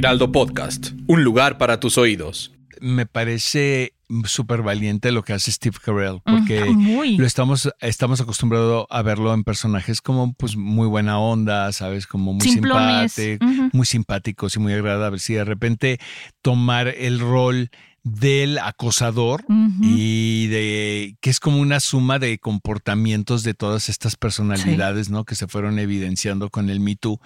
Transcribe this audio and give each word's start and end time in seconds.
Heraldo 0.00 0.32
Podcast, 0.32 0.92
un 1.08 1.24
lugar 1.24 1.58
para 1.58 1.78
tus 1.78 1.98
oídos. 1.98 2.52
Me 2.80 3.04
parece 3.04 3.92
súper 4.24 4.62
valiente 4.62 5.12
lo 5.12 5.22
que 5.22 5.34
hace 5.34 5.52
Steve 5.52 5.76
Carell, 5.84 6.22
porque 6.24 6.64
muy. 6.70 7.18
lo 7.18 7.26
estamos, 7.26 7.68
estamos 7.82 8.18
acostumbrados 8.22 8.86
a 8.88 9.02
verlo 9.02 9.34
en 9.34 9.44
personajes 9.44 10.00
como 10.00 10.32
pues 10.32 10.56
muy 10.56 10.88
buena 10.88 11.18
onda, 11.18 11.70
¿sabes? 11.72 12.06
Como 12.06 12.32
muy 12.32 12.40
Simplones. 12.40 13.12
simpático, 13.12 13.44
Ujú. 13.44 13.70
muy 13.74 13.84
simpáticos 13.84 14.56
y 14.56 14.58
muy 14.58 14.72
agradables. 14.72 15.28
Y 15.28 15.34
de 15.34 15.44
repente 15.44 16.00
tomar 16.40 16.88
el 16.88 17.20
rol 17.20 17.68
del 18.02 18.58
acosador 18.58 19.44
y 19.82 20.46
de 20.46 21.16
que 21.20 21.28
es 21.30 21.38
como 21.38 21.58
una 21.58 21.80
suma 21.80 22.18
de 22.18 22.38
comportamientos 22.38 23.42
de 23.42 23.54
todas 23.54 23.88
estas 23.88 24.16
personalidades, 24.16 25.10
¿no? 25.10 25.24
Que 25.24 25.34
se 25.34 25.46
fueron 25.46 25.78
evidenciando 25.78 26.48
con 26.50 26.70
el 26.70 26.80
Me 26.80 26.96
Too. 26.96 27.20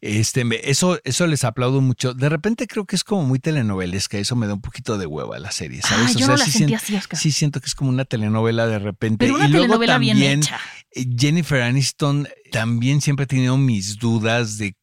Este, 0.00 0.44
eso, 0.70 0.98
eso 1.04 1.26
les 1.26 1.44
aplaudo 1.44 1.80
mucho. 1.80 2.12
De 2.14 2.28
repente 2.28 2.66
creo 2.66 2.84
que 2.84 2.96
es 2.96 3.04
como 3.04 3.24
muy 3.24 3.38
telenovelesca, 3.38 4.18
eso 4.18 4.36
me 4.36 4.46
da 4.46 4.54
un 4.54 4.60
poquito 4.60 4.98
de 4.98 5.06
hueva 5.06 5.38
la 5.38 5.50
serie, 5.50 5.80
¿sabes? 5.82 6.14
Ah, 6.14 6.18
yo 6.18 6.26
no 6.26 6.36
la 6.36 6.44
sí 6.44 6.50
sentí 6.50 6.74
así, 6.74 6.94
Oscar. 6.94 7.18
Sí 7.18 7.32
siento 7.32 7.60
que 7.60 7.66
es 7.66 7.74
como 7.74 7.90
una 7.90 8.04
telenovela 8.04 8.66
de 8.66 8.78
repente. 8.78 9.24
Pero 9.24 9.36
una 9.36 9.46
y 9.46 9.50
luego 9.50 9.64
telenovela 9.64 9.98
bien 9.98 10.16
también 10.16 10.38
hecha. 10.40 10.58
eh, 10.92 11.06
Jennifer 11.18 11.62
Aniston 11.62 12.28
también 12.52 13.00
siempre 13.00 13.24
he 13.24 13.26
tenido 13.26 13.56
mis 13.56 13.98
dudas 13.98 14.58
de 14.58 14.76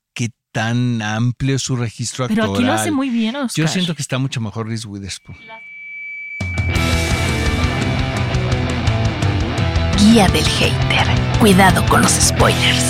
tan 0.56 1.02
amplio 1.02 1.59
su 1.59 1.75
registro 1.75 2.30
Pero 2.30 2.44
actoral. 2.44 2.56
aquí 2.56 2.66
lo 2.66 2.73
hace 2.73 2.89
muy 2.89 3.09
bien, 3.09 3.36
Oscar. 3.36 3.66
Yo 3.66 3.67
siento 3.67 3.94
que 3.94 4.02
está 4.02 4.20
mucho 4.20 4.39
mejor 4.39 4.70
Reese 4.70 4.88
Witherspoon. 4.88 5.38
Guía 10.00 10.30
del 10.30 10.45
hater. 10.45 11.08
Cuidado 11.42 11.86
con 11.88 12.02
los 12.02 12.12
spoilers. 12.14 12.86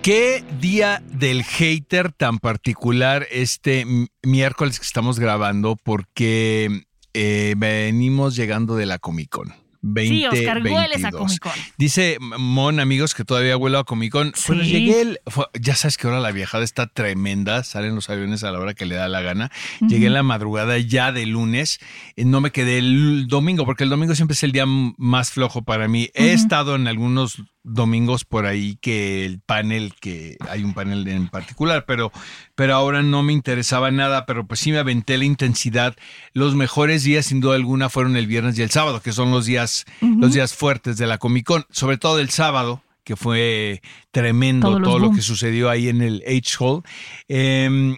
¿Qué 0.00 0.44
día 0.60 1.02
del 1.10 1.42
hater 1.42 2.12
tan 2.12 2.38
particular 2.38 3.26
este 3.32 3.84
miércoles 4.22 4.78
que 4.78 4.86
estamos 4.86 5.18
grabando? 5.18 5.74
Porque 5.74 6.84
eh, 7.14 7.54
venimos 7.56 8.36
llegando 8.36 8.76
de 8.76 8.86
la 8.86 9.00
Comic 9.00 9.28
Con. 9.28 9.52
Sí, 9.80 10.26
Oscar, 10.26 10.62
2022. 10.62 10.72
hueles 10.74 11.04
a 11.04 11.10
Comic 11.10 11.38
Con. 11.40 11.52
Dice 11.76 12.16
Mon, 12.20 12.80
amigos, 12.80 13.14
que 13.14 13.24
todavía 13.24 13.56
huelo 13.56 13.78
a 13.78 13.84
Comic 13.84 14.10
Con. 14.12 14.32
Bueno, 14.48 14.64
Sí. 14.64 14.70
llegué, 14.70 15.00
el- 15.02 15.20
fue- 15.26 15.46
ya 15.60 15.74
sabes 15.76 15.96
que 15.96 16.06
ahora 16.06 16.20
la 16.20 16.32
viajada 16.32 16.64
está 16.64 16.86
tremenda, 16.88 17.62
salen 17.64 17.94
los 17.94 18.10
aviones 18.10 18.42
a 18.44 18.50
la 18.50 18.58
hora 18.58 18.74
que 18.74 18.86
le 18.86 18.96
da 18.96 19.08
la 19.08 19.20
gana. 19.20 19.50
Llegué 19.80 20.06
en 20.06 20.14
la 20.14 20.22
madrugada 20.22 20.78
ya 20.78 21.12
de 21.12 21.26
lunes, 21.26 21.78
eh, 22.16 22.24
no 22.24 22.40
me 22.40 22.50
quedé 22.50 22.78
el 22.78 23.26
domingo, 23.28 23.64
porque 23.64 23.84
el 23.84 23.90
domingo 23.90 24.14
siempre 24.14 24.34
es 24.34 24.42
el 24.42 24.52
día 24.52 24.64
más 24.66 25.30
flojo 25.30 25.62
para 25.62 25.86
mí. 25.88 26.10
He 26.14 26.32
estado 26.32 26.74
en 26.74 26.88
algunos 26.88 27.42
domingos 27.68 28.24
por 28.24 28.46
ahí 28.46 28.76
que 28.80 29.24
el 29.24 29.40
panel, 29.40 29.94
que 30.00 30.36
hay 30.48 30.64
un 30.64 30.74
panel 30.74 31.06
en 31.08 31.28
particular, 31.28 31.84
pero, 31.86 32.12
pero 32.54 32.74
ahora 32.74 33.02
no 33.02 33.22
me 33.22 33.32
interesaba 33.32 33.90
nada, 33.90 34.26
pero 34.26 34.46
pues 34.46 34.60
sí 34.60 34.72
me 34.72 34.78
aventé 34.78 35.18
la 35.18 35.24
intensidad. 35.24 35.96
Los 36.32 36.54
mejores 36.54 37.04
días, 37.04 37.26
sin 37.26 37.40
duda 37.40 37.56
alguna, 37.56 37.88
fueron 37.88 38.16
el 38.16 38.26
viernes 38.26 38.58
y 38.58 38.62
el 38.62 38.70
sábado, 38.70 39.00
que 39.00 39.12
son 39.12 39.30
los 39.30 39.46
días, 39.46 39.84
los 40.00 40.32
días 40.32 40.54
fuertes 40.54 40.98
de 40.98 41.06
la 41.06 41.18
Comic 41.18 41.46
Con, 41.46 41.66
sobre 41.70 41.98
todo 41.98 42.18
el 42.18 42.30
sábado 42.30 42.82
que 43.04 43.16
fue 43.16 43.80
tremendo 44.10 44.82
todo 44.82 44.98
lo 44.98 45.12
que 45.12 45.22
sucedió 45.22 45.70
ahí 45.70 45.88
en 45.88 46.02
el 46.02 46.22
H-Hall. 46.26 46.82
Eh, 47.26 47.96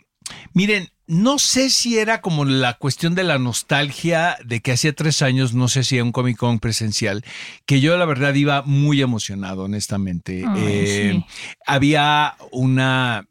miren, 0.54 0.88
no 1.10 1.40
sé 1.40 1.70
si 1.70 1.98
era 1.98 2.20
como 2.20 2.44
la 2.44 2.74
cuestión 2.74 3.16
de 3.16 3.24
la 3.24 3.40
nostalgia 3.40 4.38
de 4.44 4.60
que 4.60 4.70
hacía 4.70 4.92
tres 4.92 5.22
años 5.22 5.54
no 5.54 5.66
se 5.66 5.80
hacía 5.80 6.04
un 6.04 6.12
Comic 6.12 6.36
Con 6.36 6.60
presencial, 6.60 7.24
que 7.66 7.80
yo 7.80 7.98
la 7.98 8.04
verdad 8.04 8.32
iba 8.34 8.62
muy 8.62 9.02
emocionado, 9.02 9.64
honestamente. 9.64 10.44
Ay, 10.46 10.62
Eh, 10.64 11.12
sí. 11.12 11.24
Había 11.66 12.36
una, 12.52 13.26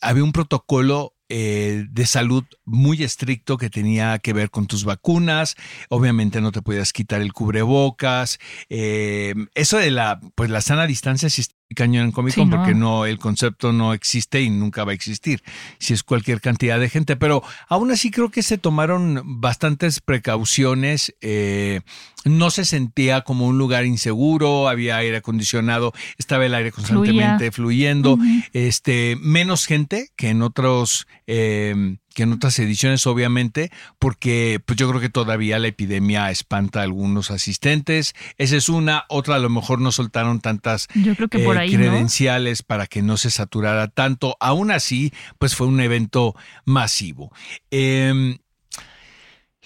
había 0.00 0.22
un 0.22 0.30
protocolo 0.30 1.14
eh, 1.28 1.86
de 1.90 2.06
salud 2.06 2.44
muy 2.64 3.02
estricto 3.02 3.56
que 3.56 3.68
tenía 3.68 4.20
que 4.20 4.32
ver 4.32 4.50
con 4.50 4.68
tus 4.68 4.84
vacunas. 4.84 5.56
Obviamente 5.88 6.40
no 6.40 6.52
te 6.52 6.62
podías 6.62 6.92
quitar 6.92 7.20
el 7.20 7.32
cubrebocas. 7.32 8.38
Eh, 8.68 9.34
eso 9.56 9.78
de 9.78 9.90
la, 9.90 10.20
pues 10.36 10.50
la 10.50 10.60
sana 10.60 10.86
distancia 10.86 11.28
sí 11.30 11.42
cañón 11.74 12.04
en 12.06 12.12
Comic 12.12 12.34
Sí, 12.34 12.40
Con 12.40 12.50
no. 12.50 12.56
porque 12.56 12.74
no, 12.74 13.06
el 13.06 13.18
concepto 13.18 13.72
no 13.72 13.92
existe 13.92 14.40
y 14.40 14.50
nunca 14.50 14.84
va 14.84 14.92
a 14.92 14.94
existir 14.94 15.42
si 15.78 15.94
es 15.94 16.02
cualquier 16.02 16.40
cantidad 16.40 16.78
de 16.78 16.88
gente. 16.88 17.16
Pero 17.16 17.42
aún 17.68 17.90
así 17.90 18.10
creo 18.10 18.30
que 18.30 18.42
se 18.42 18.58
tomaron 18.58 19.22
bastantes 19.40 20.00
precauciones. 20.00 21.14
eh, 21.20 21.80
no 22.24 22.50
se 22.50 22.64
sentía 22.64 23.20
como 23.20 23.46
un 23.46 23.56
lugar 23.56 23.86
inseguro, 23.86 24.68
había 24.68 24.96
aire 24.96 25.18
acondicionado, 25.18 25.92
estaba 26.18 26.44
el 26.44 26.54
aire 26.54 26.72
constantemente 26.72 27.52
fluyendo, 27.52 28.18
este, 28.52 29.16
menos 29.20 29.66
gente 29.66 30.08
que 30.16 30.30
en 30.30 30.42
otros, 30.42 31.06
eh, 31.28 31.96
que 32.16 32.22
en 32.22 32.32
otras 32.32 32.58
ediciones, 32.58 33.06
obviamente, 33.06 33.70
porque 33.98 34.58
pues 34.64 34.78
yo 34.78 34.88
creo 34.88 35.02
que 35.02 35.10
todavía 35.10 35.58
la 35.58 35.68
epidemia 35.68 36.30
espanta 36.30 36.80
a 36.80 36.84
algunos 36.84 37.30
asistentes. 37.30 38.14
Esa 38.38 38.56
es 38.56 38.70
una, 38.70 39.04
otra 39.10 39.34
a 39.34 39.38
lo 39.38 39.50
mejor 39.50 39.82
no 39.82 39.92
soltaron 39.92 40.40
tantas 40.40 40.88
Yo 40.94 41.14
creo 41.14 41.28
que 41.28 41.40
por 41.40 41.58
eh, 41.58 41.70
credenciales 41.70 42.62
para 42.62 42.86
que 42.86 43.02
no 43.02 43.18
se 43.18 43.30
saturara 43.30 43.88
tanto. 43.88 44.38
Aún 44.40 44.70
así, 44.70 45.12
pues 45.38 45.54
fue 45.54 45.66
un 45.66 45.78
evento 45.78 46.34
masivo. 46.64 47.30
Eh, 47.70 48.38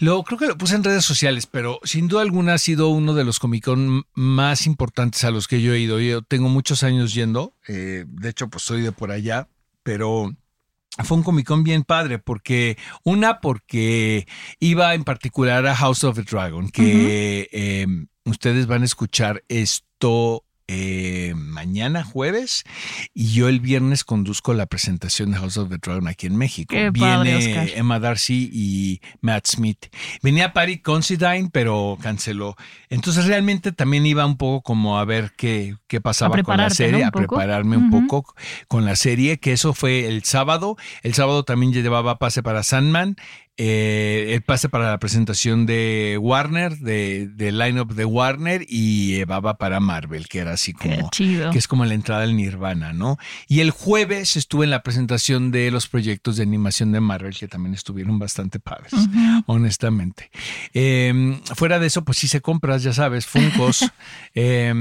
lo, 0.00 0.24
creo 0.24 0.38
que 0.38 0.46
lo 0.46 0.58
puse 0.58 0.74
en 0.74 0.82
redes 0.82 1.04
sociales, 1.04 1.46
pero 1.46 1.78
sin 1.84 2.08
duda 2.08 2.22
alguna 2.22 2.54
ha 2.54 2.58
sido 2.58 2.88
uno 2.88 3.14
de 3.14 3.22
los 3.22 3.38
Comic 3.38 3.66
Con 3.66 4.06
más 4.14 4.66
importantes 4.66 5.22
a 5.22 5.30
los 5.30 5.46
que 5.46 5.62
yo 5.62 5.72
he 5.72 5.78
ido. 5.78 6.00
Yo 6.00 6.22
tengo 6.22 6.48
muchos 6.48 6.82
años 6.82 7.14
yendo, 7.14 7.54
eh, 7.68 8.06
de 8.08 8.28
hecho, 8.28 8.48
pues 8.48 8.64
soy 8.64 8.80
de 8.80 8.90
por 8.90 9.12
allá, 9.12 9.46
pero 9.84 10.34
fue 11.04 11.16
un 11.16 11.22
Comic 11.22 11.46
Con 11.46 11.62
bien 11.62 11.82
padre, 11.84 12.18
porque 12.18 12.76
una, 13.04 13.40
porque 13.40 14.26
iba 14.58 14.94
en 14.94 15.04
particular 15.04 15.66
a 15.66 15.74
House 15.74 16.04
of 16.04 16.16
the 16.16 16.22
Dragon, 16.22 16.68
que 16.70 17.48
eh, 17.52 17.86
ustedes 18.24 18.66
van 18.66 18.82
a 18.82 18.86
escuchar 18.86 19.42
esto 19.48 20.44
eh, 20.72 21.34
mañana 21.34 22.04
jueves 22.04 22.62
y 23.12 23.32
yo 23.32 23.48
el 23.48 23.58
viernes 23.58 24.04
conduzco 24.04 24.54
la 24.54 24.66
presentación 24.66 25.32
de 25.32 25.38
House 25.38 25.56
of 25.56 25.68
the 25.68 25.78
Dragon 25.78 26.06
aquí 26.06 26.28
en 26.28 26.36
México. 26.36 26.72
Qué 26.72 26.90
Viene. 26.90 27.76
Emma 27.76 27.98
Darcy 27.98 28.48
y 28.52 29.00
Matt 29.20 29.48
Smith. 29.48 29.86
Venía 30.22 30.52
Patty 30.52 30.78
Considine, 30.78 31.50
pero 31.52 31.98
canceló. 32.00 32.54
Entonces 32.88 33.26
realmente 33.26 33.72
también 33.72 34.06
iba 34.06 34.24
un 34.24 34.36
poco 34.36 34.62
como 34.62 35.00
a 35.00 35.04
ver 35.04 35.32
qué, 35.36 35.74
qué 35.88 36.00
pasaba 36.00 36.40
con 36.44 36.56
la 36.56 36.70
serie, 36.70 37.02
a 37.02 37.10
prepararme 37.10 37.76
un 37.76 37.90
poco 37.90 38.32
con 38.68 38.84
la 38.84 38.94
serie, 38.94 39.40
que 39.40 39.52
eso 39.52 39.74
fue 39.74 40.06
el 40.06 40.22
sábado. 40.22 40.76
El 41.02 41.14
sábado 41.14 41.42
también 41.44 41.72
llevaba 41.72 42.20
pase 42.20 42.44
para 42.44 42.62
Sandman, 42.62 43.16
eh, 43.62 44.32
el 44.32 44.40
pase 44.40 44.70
para 44.70 44.88
la 44.90 44.98
presentación 44.98 45.66
de 45.66 46.16
Warner, 46.18 46.78
de, 46.78 47.28
de 47.28 47.52
line-up 47.52 47.94
de 47.94 48.06
Warner, 48.06 48.64
y 48.66 49.16
llevaba 49.16 49.58
para 49.58 49.80
Marvel, 49.80 50.28
que 50.28 50.38
era 50.38 50.52
así 50.52 50.72
Qué 50.72 50.96
como 50.96 51.10
chido. 51.10 51.50
que 51.50 51.58
es 51.58 51.68
como 51.68 51.84
la 51.84 51.92
entrada 51.92 52.22
al 52.22 52.34
Nirvana, 52.34 52.94
¿no? 52.94 53.18
Y 53.48 53.60
el 53.60 53.70
jueves 53.70 54.36
estuve 54.36 54.64
en 54.64 54.70
la 54.70 54.82
presentación 54.82 55.50
de 55.50 55.70
los 55.70 55.88
proyectos 55.88 56.38
de 56.38 56.42
animación 56.42 56.90
de 56.90 57.00
Marvel, 57.00 57.36
que 57.36 57.48
también 57.48 57.74
estuvieron 57.74 58.18
bastante 58.18 58.60
padres, 58.60 58.94
honestamente. 59.44 60.30
Eh, 60.72 61.38
fuera 61.54 61.78
de 61.78 61.88
eso, 61.88 62.02
pues 62.02 62.24
hice 62.24 62.40
compras, 62.40 62.82
ya 62.82 62.94
sabes, 62.94 63.26
Funcos. 63.26 63.84
Eh, 64.32 64.72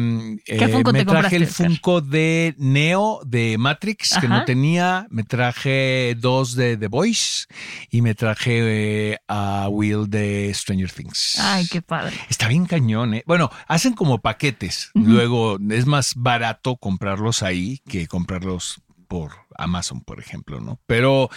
¿Qué 0.46 0.56
eh, 0.56 0.68
Funko 0.68 0.92
me 0.94 1.00
te 1.00 1.06
traje 1.06 1.36
el 1.38 1.44
Oscar? 1.44 1.68
Funko 1.68 2.02
de 2.02 2.54
Neo 2.60 3.20
de 3.26 3.58
Matrix, 3.58 4.16
que 4.22 4.28
no 4.28 4.46
tenía. 4.46 5.08
Me 5.10 5.24
traje 5.24 6.16
dos 6.20 6.56
de 6.56 6.78
The 6.78 6.88
Voice 6.88 7.48
y 7.90 8.04
me 8.04 8.14
traje 8.14 8.69
eh, 8.70 9.18
a 9.28 9.68
Will 9.70 10.10
de 10.10 10.54
Stranger 10.54 10.92
Things. 10.92 11.38
Ay, 11.40 11.68
qué 11.68 11.82
padre. 11.82 12.16
Está 12.30 12.48
bien 12.48 12.66
cañón, 12.66 13.14
¿eh? 13.16 13.24
Bueno, 13.26 13.50
hacen 13.68 13.94
como 13.94 14.20
paquetes. 14.20 14.92
Luego 14.94 15.58
es 15.70 15.86
más 15.86 16.14
barato 16.16 16.78
comprarlos 16.78 17.44
ahí 17.44 17.82
que 17.88 18.08
comprarlos 18.08 18.82
por 19.08 19.32
Amazon, 19.58 20.02
por 20.02 20.20
ejemplo, 20.20 20.60
¿no? 20.62 20.80
Pero, 20.86 21.30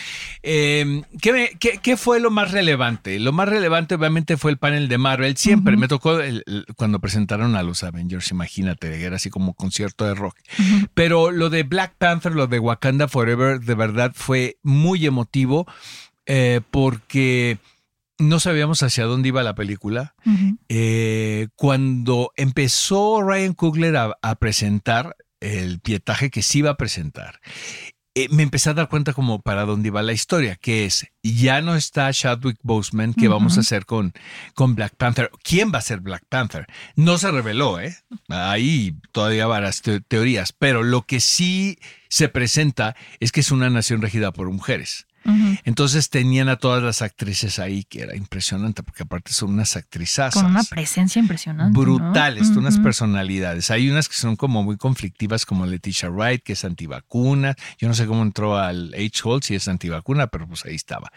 eh, 0.43 1.03
¿qué, 1.23 1.57
qué- 1.59 1.79
qué 1.83 1.97
fue 1.97 2.21
lo 2.21 2.31
más 2.31 2.51
relevante? 2.51 3.19
Lo 3.19 3.33
más 3.33 3.49
relevante 3.49 3.95
obviamente 3.95 4.37
fue 4.37 4.51
el 4.51 4.59
panel 4.59 4.89
de 4.89 4.99
Marvel. 4.99 5.39
Siempre 5.39 5.79
me 5.79 5.89
tocó 5.89 6.21
el- 6.21 6.43
el- 6.47 6.67
cuando 6.77 7.01
presentaron 7.01 7.57
a 7.57 7.63
los 7.63 7.83
Avengers, 7.83 8.31
imagínate, 8.31 9.03
era 9.03 9.17
así 9.17 9.31
como 9.31 9.55
concierto 9.55 10.05
de 10.05 10.15
rock. 10.15 10.37
Pero 10.93 11.31
lo 11.31 11.49
de 11.49 11.63
Black 11.63 11.95
Panther, 11.97 12.33
lo 12.35 12.47
de 12.47 12.59
Wakanda 12.59 13.09
Forever, 13.09 13.61
de 13.61 13.75
verdad 13.75 14.13
fue 14.15 14.59
muy 14.63 15.07
emotivo 15.07 15.67
eh, 16.27 16.61
porque 16.71 17.59
no 18.19 18.39
sabíamos 18.41 18.83
hacia 18.83 19.05
dónde 19.05 19.29
iba 19.29 19.43
la 19.43 19.55
película. 19.55 20.15
Eh, 20.69 21.49
cuando 21.57 22.33
empezó 22.37 23.23
Ryan 23.23 23.55
Coogler 23.55 23.97
a, 23.97 24.17
a 24.23 24.35
presentar 24.37 25.17
el 25.41 25.81
pietaje 25.81 26.31
que 26.31 26.43
sí 26.43 26.59
iba 26.59 26.71
a 26.71 26.77
presentar, 26.77 27.41
eh, 28.15 28.29
me 28.31 28.43
empecé 28.43 28.69
a 28.69 28.75
dar 28.75 28.89
cuenta 28.91 29.15
como 29.15 29.41
para 29.41 29.65
dónde 29.65 29.89
iba 29.89 30.03
la 30.03 30.13
historia, 30.13 30.57
que 30.57 30.85
es, 30.85 31.07
ya 31.23 31.63
no 31.63 31.75
está 31.75 32.13
Chadwick 32.13 32.59
Boseman, 32.63 33.15
¿qué 33.15 33.27
vamos 33.27 33.57
a 33.57 33.61
hacer 33.61 33.87
con, 33.87 34.13
con 34.55 34.75
Black 34.75 34.95
Panther? 34.97 35.31
¿Quién 35.43 35.73
va 35.75 35.79
a 35.79 35.83
ser 35.83 36.01
Black 36.01 36.23
Panther? 36.29 36.67
No 36.95 37.17
se 37.17 37.31
reveló, 37.31 37.81
¿eh? 37.81 37.97
Ahí 38.29 38.97
todavía 39.13 39.47
varias 39.47 39.81
te- 39.81 40.01
teorías, 40.01 40.53
pero 40.53 40.83
lo 40.83 41.03
que 41.07 41.21
sí 41.21 41.79
se 42.11 42.29
presenta 42.29 42.95
es 43.19 43.33
que 43.33 43.41
es 43.41 43.51
una 43.51 43.71
nación 43.71 44.03
regida 44.03 44.31
por 44.31 44.51
mujeres. 44.51 45.07
Entonces 45.65 46.11
tenían 46.11 46.49
a 46.49 46.57
todas 46.57 46.83
las 46.83 47.03
actrices 47.03 47.59
ahí, 47.59 47.85
que 47.85 48.03
era 48.03 48.17
impresionante, 48.17 48.83
porque 48.83 49.05
aparte 49.05 49.33
son 49.33 49.51
unas 49.51 49.77
actrizas. 49.77 50.35
Con 50.35 50.47
una 50.47 50.65
presencia 50.65 51.21
impresionante. 51.21 51.73
¿no? 51.77 51.81
brutales, 51.81 52.51
unas 52.57 52.75
Ujú. 52.75 52.83
personalidades. 52.85 53.71
Hay 53.71 53.91
unas 53.91 54.09
que 54.09 54.17
son 54.17 54.37
como 54.37 54.63
muy 54.63 54.77
conflictivas, 54.77 55.47
como 55.47 55.67
Leticia 55.67 56.09
Wright, 56.11 56.43
que 56.43 56.55
es 56.55 56.65
antivacuna. 56.65 57.55
Yo 57.79 57.89
no 57.89 57.95
sé 57.95 58.07
cómo 58.07 58.23
entró 58.23 58.59
al 58.59 58.95
H-Hole, 58.95 59.43
si 59.43 59.55
es 59.55 59.69
antivacuna, 59.69 60.27
pero 60.29 60.47
pues 60.47 60.65
ahí 60.65 60.75
estaba. 60.75 61.13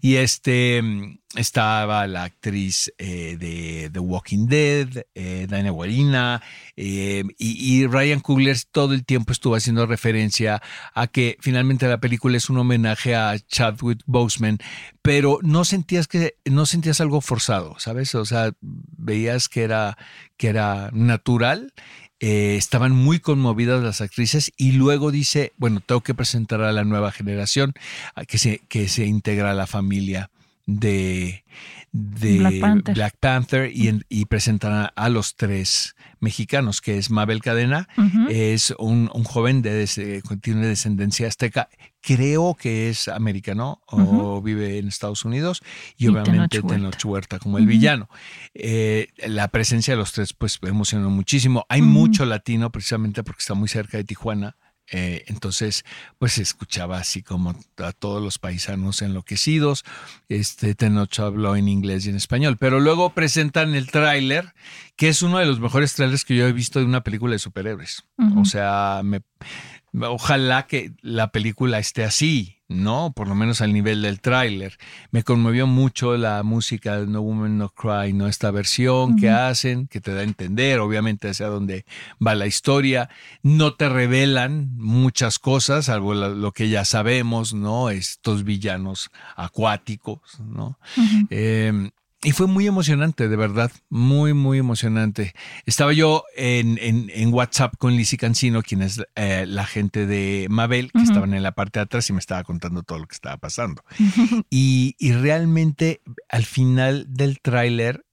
Y 0.00 0.16
este 0.16 0.82
mm, 0.82 1.18
estaba 1.36 2.06
la 2.06 2.24
actriz 2.24 2.90
eh, 2.96 3.36
de 3.38 3.90
The 3.92 3.98
Walking 3.98 4.46
Dead, 4.46 4.88
eh, 5.14 5.46
Dana 5.48 6.40
eh, 6.76 7.22
y, 7.38 7.82
y 7.82 7.86
Ryan 7.86 8.20
Coogler 8.20 8.56
todo 8.72 8.94
el 8.94 9.04
tiempo 9.04 9.32
estuvo 9.32 9.54
haciendo 9.54 9.86
referencia 9.86 10.62
a 10.94 11.06
que 11.06 11.36
finalmente 11.40 11.86
la 11.86 12.00
película 12.00 12.36
es 12.38 12.48
un 12.48 12.58
homenaje 12.58 13.14
a 13.14 13.38
Chadwick 13.38 14.00
Boseman, 14.06 14.58
pero 15.02 15.38
no 15.42 15.64
sentías 15.64 16.08
que 16.08 16.36
no 16.46 16.64
sentías 16.64 17.00
algo 17.00 17.20
forzado, 17.20 17.78
¿sabes? 17.78 18.14
O 18.14 18.24
sea, 18.24 18.52
veías 18.62 19.48
que 19.48 19.64
era 19.64 19.98
que 20.36 20.48
era 20.48 20.90
natural. 20.92 21.72
eh, 22.20 22.56
estaban 22.56 22.92
muy 22.92 23.20
conmovidas 23.20 23.82
las 23.82 24.00
actrices 24.00 24.52
y 24.56 24.72
luego 24.72 25.10
dice, 25.12 25.52
bueno, 25.56 25.80
tengo 25.80 26.00
que 26.00 26.14
presentar 26.14 26.62
a 26.62 26.72
la 26.72 26.84
nueva 26.84 27.12
generación 27.12 27.74
que 28.26 28.38
se, 28.38 28.60
que 28.68 28.88
se 28.88 29.06
integra 29.06 29.52
a 29.52 29.54
la 29.54 29.68
familia 29.68 30.30
de, 30.70 31.44
de 31.92 32.38
Black 32.38 32.60
Panther. 32.60 32.94
Black 32.94 33.16
Panther 33.18 33.70
y, 33.74 33.88
en- 33.88 34.04
y 34.10 34.26
presentan 34.26 34.90
a, 34.94 35.08
los 35.08 35.34
tres 35.34 35.96
mexicanos, 36.20 36.82
que 36.82 36.98
es 36.98 37.10
Mabel 37.10 37.40
Cadena, 37.40 37.88
es 38.28 38.74
un, 38.78 39.10
un 39.14 39.24
joven 39.24 39.62
de 39.62 39.72
des- 39.72 40.00
tiene 40.42 40.66
descendencia 40.66 41.26
azteca, 41.26 41.70
creo 42.02 42.54
que 42.54 42.90
es 42.90 43.08
americano 43.08 43.80
o 43.86 44.42
vive 44.42 44.78
en 44.78 44.88
Estados 44.88 45.24
Unidos 45.24 45.62
y, 45.96 46.04
Y 46.04 46.08
obviamente 46.08 46.60
Tenoch 46.62 47.04
Huerta. 47.04 47.38
Como 47.38 47.56
el 47.56 47.66
villano. 47.66 48.10
Eh, 48.52 49.08
la 49.26 49.48
presencia 49.48 49.94
de 49.94 49.98
los 49.98 50.12
tres 50.12 50.34
pues 50.34 50.58
emocionó 50.62 51.08
muchísimo. 51.08 51.64
Hay 51.70 51.80
mucho 51.80 52.26
latino 52.26 52.70
precisamente 52.70 53.22
porque 53.24 53.40
está 53.40 53.54
muy 53.54 53.68
cerca 53.68 53.96
de 53.96 54.04
Tijuana. 54.04 54.56
Eh, 54.90 55.24
entonces, 55.26 55.84
pues 56.18 56.34
se 56.34 56.42
escuchaba 56.42 56.98
así 56.98 57.22
como 57.22 57.54
a 57.78 57.92
todos 57.92 58.22
los 58.22 58.38
paisanos 58.38 59.02
enloquecidos. 59.02 59.84
Este 60.28 60.74
Tenoch 60.74 61.18
habló 61.20 61.56
en 61.56 61.68
inglés 61.68 62.06
y 62.06 62.10
en 62.10 62.16
español, 62.16 62.56
pero 62.58 62.80
luego 62.80 63.10
presentan 63.10 63.74
el 63.74 63.90
tráiler, 63.90 64.54
que 64.96 65.08
es 65.08 65.22
uno 65.22 65.38
de 65.38 65.46
los 65.46 65.60
mejores 65.60 65.94
trailers 65.94 66.24
que 66.24 66.36
yo 66.36 66.46
he 66.46 66.52
visto 66.52 66.78
de 66.78 66.86
una 66.86 67.02
película 67.02 67.32
de 67.32 67.38
superhéroes. 67.38 68.04
O 68.36 68.44
sea, 68.44 69.02
me, 69.04 69.20
ojalá 70.00 70.66
que 70.66 70.92
la 71.00 71.30
película 71.30 71.78
esté 71.78 72.04
así, 72.04 72.58
¿no? 72.68 73.12
Por 73.16 73.28
lo 73.28 73.34
menos 73.34 73.60
al 73.60 73.72
nivel 73.72 74.02
del 74.02 74.20
tráiler. 74.20 74.78
Me 75.10 75.22
conmovió 75.22 75.66
mucho 75.66 76.16
la 76.16 76.42
música 76.42 77.00
de 77.00 77.06
No 77.06 77.22
Woman 77.22 77.56
No 77.56 77.70
Cry, 77.70 78.12
¿no? 78.12 78.28
Esta 78.28 78.50
versión 78.50 79.16
que 79.16 79.30
hacen, 79.30 79.86
que 79.88 80.00
te 80.00 80.12
da 80.12 80.20
a 80.20 80.24
entender, 80.24 80.80
obviamente, 80.80 81.30
hacia 81.30 81.46
dónde 81.46 81.86
va 82.24 82.34
la 82.34 82.46
historia. 82.46 83.08
No 83.42 83.74
te 83.74 83.88
revelan 83.88 84.70
muchas 84.76 85.38
cosas, 85.38 85.86
salvo 85.86 86.14
lo 86.14 86.52
que 86.52 86.68
ya 86.68 86.84
sabemos, 86.84 87.54
¿no? 87.54 87.90
Estos 87.90 88.44
villanos 88.44 89.10
acuáticos, 89.36 90.38
¿no? 90.40 90.78
Eh, 91.30 91.90
y 92.22 92.32
fue 92.32 92.46
muy 92.48 92.66
emocionante, 92.66 93.28
de 93.28 93.36
verdad, 93.36 93.70
muy, 93.90 94.32
muy 94.34 94.58
emocionante. 94.58 95.34
Estaba 95.66 95.92
yo 95.92 96.24
en, 96.36 96.76
en- 96.82 97.10
en 97.14 97.32
WhatsApp 97.32 97.74
con 97.78 97.94
Lizzie 97.96 98.18
Cancino, 98.18 98.62
quien 98.62 98.82
es 98.82 99.00
eh, 99.14 99.44
la 99.46 99.64
gente 99.66 100.06
de 100.06 100.46
Mabel, 100.50 100.90
que 100.92 101.02
estaban 101.02 101.32
en 101.34 101.42
la 101.44 101.52
parte 101.52 101.78
de 101.78 101.84
atrás 101.84 102.10
y 102.10 102.12
me 102.12 102.18
estaba 102.18 102.42
contando 102.44 102.82
todo 102.82 102.98
lo 102.98 103.06
que 103.06 103.14
estaba 103.14 103.36
pasando. 103.36 103.82
Y, 104.50 104.96
y 104.98 105.12
realmente 105.12 106.00
al 106.28 106.44
final 106.44 107.06
del 107.08 107.40
tráiler 107.40 108.04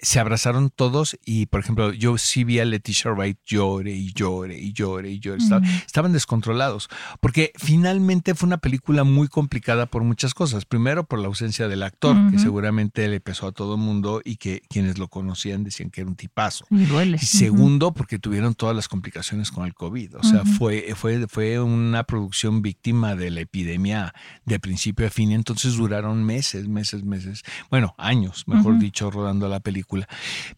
se 0.00 0.20
abrazaron 0.20 0.70
todos 0.70 1.18
y, 1.24 1.46
por 1.46 1.60
ejemplo, 1.60 1.92
yo 1.92 2.18
sí 2.18 2.44
vi 2.44 2.60
a 2.60 2.64
Leticia 2.64 3.10
Wright 3.10 3.38
llore 3.44 3.92
y 3.92 4.12
llore 4.12 4.58
y 4.58 4.72
llore 4.72 5.10
y 5.10 5.18
llore. 5.18 5.38
Estaba- 5.42 5.60
Ujú. 5.66 5.76
estaban 5.86 6.12
descontrolados, 6.12 6.88
porque 7.20 7.52
finalmente 7.56 8.34
fue 8.34 8.46
una 8.46 8.58
película 8.58 9.02
muy 9.04 9.26
complicada 9.28 9.86
por 9.86 10.04
muchas 10.04 10.34
cosas. 10.34 10.64
Primero, 10.64 11.04
por 11.04 11.18
la 11.18 11.26
ausencia 11.26 11.66
del 11.68 11.82
actor, 11.82 12.16
que 12.30 12.38
seguramente 12.38 13.08
le 13.08 13.20
pesó 13.20 13.48
a 13.48 13.52
todo 13.52 13.74
el 13.74 13.80
mundo 13.80 14.20
y 14.24 14.36
que 14.36 14.62
quienes 14.68 14.98
lo 14.98 15.08
conocían 15.08 15.64
decían 15.64 15.90
que 15.90 16.02
era 16.02 16.10
un 16.10 16.16
tipazo. 16.16 16.64
Y 16.70 16.84
duele. 16.84 17.18
Y 17.20 17.26
segundo, 17.26 17.92
porque 17.92 18.18
tuvieron 18.20 18.54
todas 18.54 18.76
las 18.76 18.88
complicaciones 18.88 19.50
con 19.50 19.66
el 19.66 19.74
COVID. 19.74 20.16
O 20.18 20.22
sea, 20.22 20.44
fue, 20.44 20.92
fue, 20.94 21.26
fue 21.28 21.58
una 21.60 22.04
producción 22.04 22.62
víctima 22.62 23.16
de 23.16 23.30
la 23.30 23.40
epidemia 23.40 24.14
de 24.44 24.60
principio 24.60 25.06
a 25.06 25.10
fin. 25.10 25.32
Entonces 25.32 25.74
duraron 25.76 26.22
meses, 26.24 26.68
meses, 26.68 27.02
meses. 27.04 27.42
Bueno, 27.70 27.94
años, 27.98 28.44
mejor 28.46 28.78
dicho, 28.78 29.10
rodando 29.10 29.48
la 29.48 29.58
película. 29.60 29.87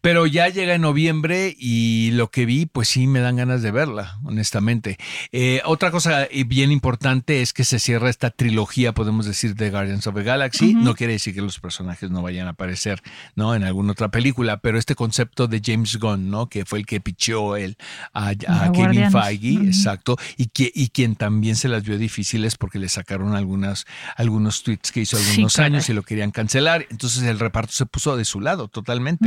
Pero 0.01 0.25
ya 0.25 0.49
llega 0.49 0.75
en 0.75 0.81
noviembre 0.81 1.55
y 1.57 2.11
lo 2.11 2.29
que 2.29 2.45
vi, 2.45 2.65
pues 2.65 2.89
sí 2.89 3.07
me 3.07 3.19
dan 3.19 3.37
ganas 3.37 3.61
de 3.61 3.71
verla, 3.71 4.19
honestamente. 4.23 4.97
Eh, 5.31 5.61
otra 5.65 5.91
cosa 5.91 6.25
eh, 6.25 6.43
bien 6.43 6.71
importante 6.71 7.41
es 7.41 7.53
que 7.53 7.63
se 7.63 7.79
cierra 7.79 8.09
esta 8.09 8.29
trilogía, 8.29 8.93
podemos 8.93 9.25
decir, 9.25 9.55
de 9.55 9.69
Guardians 9.69 10.07
of 10.07 10.15
the 10.15 10.23
Galaxy. 10.23 10.73
No 10.73 10.95
quiere 10.95 11.13
decir 11.13 11.33
que 11.33 11.41
los 11.41 11.59
personajes 11.59 12.09
no 12.09 12.21
vayan 12.21 12.47
a 12.47 12.51
aparecer 12.51 13.01
¿no? 13.35 13.55
en 13.55 13.63
alguna 13.63 13.93
otra 13.93 14.09
película, 14.09 14.57
pero 14.57 14.77
este 14.77 14.95
concepto 14.95 15.47
de 15.47 15.61
James 15.63 15.97
Gunn, 15.97 16.29
¿no? 16.29 16.47
que 16.47 16.65
fue 16.65 16.79
el 16.79 16.85
que 16.85 16.99
pichó 16.99 17.55
él 17.55 17.77
a, 18.13 18.33
Kevin. 18.73 19.11
Feige, 19.11 19.53
exacto, 19.65 20.17
y, 20.37 20.47
que, 20.47 20.71
y 20.73 20.89
quien 20.89 21.15
también 21.15 21.55
se 21.55 21.67
las 21.67 21.83
vio 21.83 21.97
difíciles 21.97 22.55
porque 22.55 22.79
le 22.79 22.89
sacaron 22.89 23.35
algunas, 23.35 23.85
algunos 24.15 24.63
tweets 24.63 24.91
que 24.91 25.01
hizo 25.01 25.17
algunos 25.17 25.57
años 25.59 25.89
y 25.89 25.93
lo 25.93 26.03
querían 26.03 26.31
cancelar. 26.31 26.85
Entonces 26.89 27.23
el 27.23 27.39
reparto 27.39 27.73
se 27.73 27.85
puso 27.85 28.17
de 28.17 28.25
su 28.25 28.41
lado 28.41 28.67
totalmente. 28.67 29.20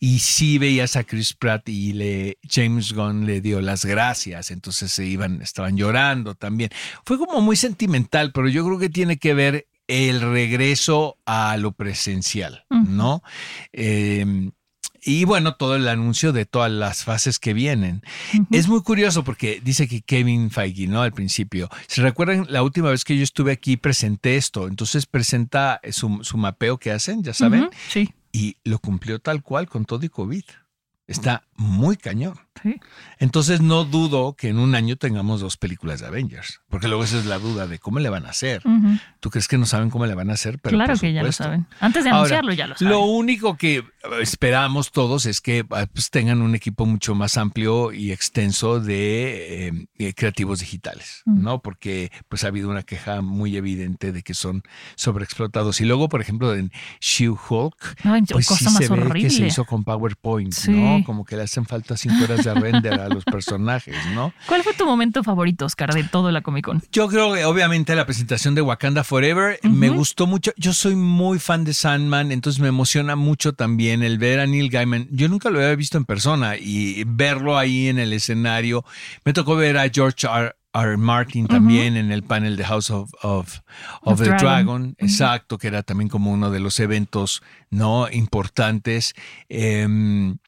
Y 0.00 0.18
sí 0.18 0.58
veías 0.58 0.96
a 0.96 1.04
Chris 1.04 1.34
Pratt 1.34 1.68
y 1.68 1.92
le, 1.92 2.38
James 2.48 2.92
Gunn 2.92 3.26
le 3.26 3.40
dio 3.40 3.60
las 3.60 3.84
gracias, 3.84 4.50
entonces 4.50 4.92
se 4.92 5.06
iban, 5.06 5.42
estaban 5.42 5.76
llorando 5.76 6.34
también. 6.34 6.70
Fue 7.04 7.18
como 7.18 7.40
muy 7.40 7.56
sentimental, 7.56 8.32
pero 8.32 8.48
yo 8.48 8.64
creo 8.64 8.78
que 8.78 8.88
tiene 8.88 9.18
que 9.18 9.34
ver 9.34 9.66
el 9.86 10.20
regreso 10.20 11.16
a 11.24 11.56
lo 11.56 11.72
presencial. 11.72 12.64
¿no? 12.70 13.22
Eh, 13.72 14.50
y 15.00 15.24
bueno, 15.24 15.54
todo 15.54 15.76
el 15.76 15.88
anuncio 15.88 16.32
de 16.32 16.44
todas 16.44 16.70
las 16.70 17.04
fases 17.04 17.38
que 17.38 17.54
vienen. 17.54 18.02
Es 18.50 18.68
muy 18.68 18.82
curioso 18.82 19.24
porque 19.24 19.60
dice 19.62 19.88
que 19.88 20.02
Kevin 20.02 20.50
Feige, 20.50 20.86
¿no? 20.86 21.02
Al 21.02 21.12
principio. 21.12 21.68
¿Se 21.86 22.02
recuerdan 22.02 22.46
la 22.48 22.62
última 22.62 22.90
vez 22.90 23.04
que 23.04 23.16
yo 23.16 23.22
estuve 23.22 23.52
aquí 23.52 23.76
presenté 23.76 24.36
esto? 24.36 24.66
Entonces 24.66 25.06
presenta 25.06 25.80
su, 25.90 26.18
su 26.22 26.36
mapeo 26.36 26.78
que 26.78 26.90
hacen, 26.90 27.22
ya 27.22 27.32
saben. 27.32 27.70
Sí. 27.88 28.12
Y 28.38 28.56
lo 28.62 28.78
cumplió 28.78 29.18
tal 29.18 29.42
cual 29.42 29.68
con 29.68 29.84
todo 29.84 30.06
y 30.06 30.08
COVID. 30.08 30.44
Está 31.08 31.42
muy 31.56 31.96
cañón. 31.96 32.38
Sí. 32.62 32.80
Entonces 33.18 33.60
no 33.60 33.84
dudo 33.84 34.34
que 34.34 34.48
en 34.48 34.58
un 34.58 34.74
año 34.74 34.96
tengamos 34.96 35.40
dos 35.40 35.56
películas 35.56 36.00
de 36.00 36.06
Avengers, 36.06 36.60
porque 36.68 36.88
luego 36.88 37.04
esa 37.04 37.18
es 37.18 37.26
la 37.26 37.38
duda 37.38 37.66
de 37.66 37.78
cómo 37.78 37.98
le 37.98 38.08
van 38.08 38.26
a 38.26 38.30
hacer. 38.30 38.62
¿Tú 39.20 39.30
crees 39.30 39.48
que 39.48 39.58
no 39.58 39.66
saben 39.66 39.90
cómo 39.90 40.06
le 40.06 40.14
van 40.14 40.30
a 40.30 40.34
hacer? 40.34 40.58
Pero 40.60 40.76
claro 40.76 40.92
por 40.94 41.00
que 41.00 41.12
ya 41.12 41.22
lo 41.22 41.32
saben. 41.32 41.66
Antes 41.80 42.04
de 42.04 42.10
Ahora, 42.10 42.18
anunciarlo 42.20 42.52
ya 42.52 42.66
lo 42.66 42.76
saben. 42.76 42.92
Lo 42.92 43.00
único 43.00 43.56
que 43.56 43.78
eh, 43.78 43.84
esperamos 44.20 44.92
todos 44.92 45.26
es 45.26 45.40
que 45.40 45.64
ah, 45.70 45.86
pues, 45.92 46.10
tengan 46.10 46.42
un 46.42 46.54
equipo 46.54 46.86
mucho 46.86 47.14
más 47.14 47.36
amplio 47.36 47.92
y 47.92 48.12
extenso 48.12 48.80
de 48.80 49.68
eh, 49.68 49.88
eh, 49.98 50.14
creativos 50.14 50.60
digitales. 50.60 51.22
¿no? 51.26 51.60
Porque 51.60 52.10
pues 52.28 52.44
ha 52.44 52.48
habido 52.48 52.68
una 52.70 52.82
queja 52.82 53.20
muy 53.20 53.56
evidente 53.56 54.12
de 54.12 54.22
que 54.22 54.34
son 54.34 54.62
sobreexplotados. 54.96 55.80
Y 55.80 55.84
luego, 55.84 56.08
por 56.08 56.20
ejemplo, 56.20 56.54
en 56.54 56.70
She-Hulk, 57.00 58.02
pues 58.30 58.46
sí 58.46 58.54
cosa 58.54 58.70
más 58.70 58.84
se 58.84 58.88
ve 58.88 59.20
que 59.20 59.30
se 59.30 59.46
hizo 59.46 59.64
con 59.64 59.84
PowerPoint, 59.84 60.52
Sí. 60.52 60.72
¿no? 60.72 61.02
Como 61.04 61.24
que 61.24 61.36
le 61.36 61.42
hacen 61.42 61.66
falta 61.66 61.96
cinco 61.96 62.24
horas 62.24 62.44
de 62.44 62.47
render 62.54 63.00
a 63.00 63.08
los 63.08 63.24
personajes, 63.24 63.96
¿no? 64.14 64.32
¿Cuál 64.46 64.62
fue 64.62 64.74
tu 64.74 64.86
momento 64.86 65.22
favorito, 65.22 65.64
Oscar, 65.66 65.92
de 65.94 66.04
todo 66.04 66.30
la 66.30 66.40
Comic 66.40 66.64
Con? 66.64 66.82
Yo 66.92 67.08
creo 67.08 67.34
que 67.34 67.44
obviamente 67.44 67.94
la 67.94 68.06
presentación 68.06 68.54
de 68.54 68.62
Wakanda 68.62 69.04
Forever 69.04 69.58
me 69.62 69.90
gustó 69.90 70.26
mucho. 70.26 70.52
Yo 70.56 70.72
soy 70.72 70.96
muy 70.96 71.38
fan 71.38 71.64
de 71.64 71.74
Sandman, 71.74 72.32
entonces 72.32 72.60
me 72.60 72.68
emociona 72.68 73.16
mucho 73.16 73.52
también 73.52 74.02
el 74.02 74.18
ver 74.18 74.40
a 74.40 74.46
Neil 74.46 74.70
Gaiman. 74.70 75.08
Yo 75.10 75.28
nunca 75.28 75.50
lo 75.50 75.58
había 75.58 75.74
visto 75.74 75.98
en 75.98 76.04
persona 76.04 76.56
y 76.56 77.04
verlo 77.06 77.58
ahí 77.58 77.88
en 77.88 77.98
el 77.98 78.12
escenario. 78.12 78.84
Me 79.24 79.32
tocó 79.32 79.56
ver 79.56 79.78
a 79.78 79.88
George 79.88 80.26
R. 80.26 80.54
R. 80.74 80.96
Martin 80.96 81.46
también 81.46 81.96
en 81.96 82.12
el 82.12 82.22
panel 82.22 82.56
de 82.56 82.64
House 82.64 82.90
of, 82.90 83.10
of, 83.22 83.60
the 84.04 84.24
Dragon. 84.24 84.38
Dragon, 84.38 84.94
exacto, 84.98 85.58
que 85.58 85.66
era 85.66 85.82
también 85.82 86.08
como 86.08 86.30
uno 86.30 86.50
de 86.50 86.60
los 86.60 86.78
eventos 86.78 87.42
no 87.70 88.08
importantes. 88.10 89.14
Em, 89.48 90.38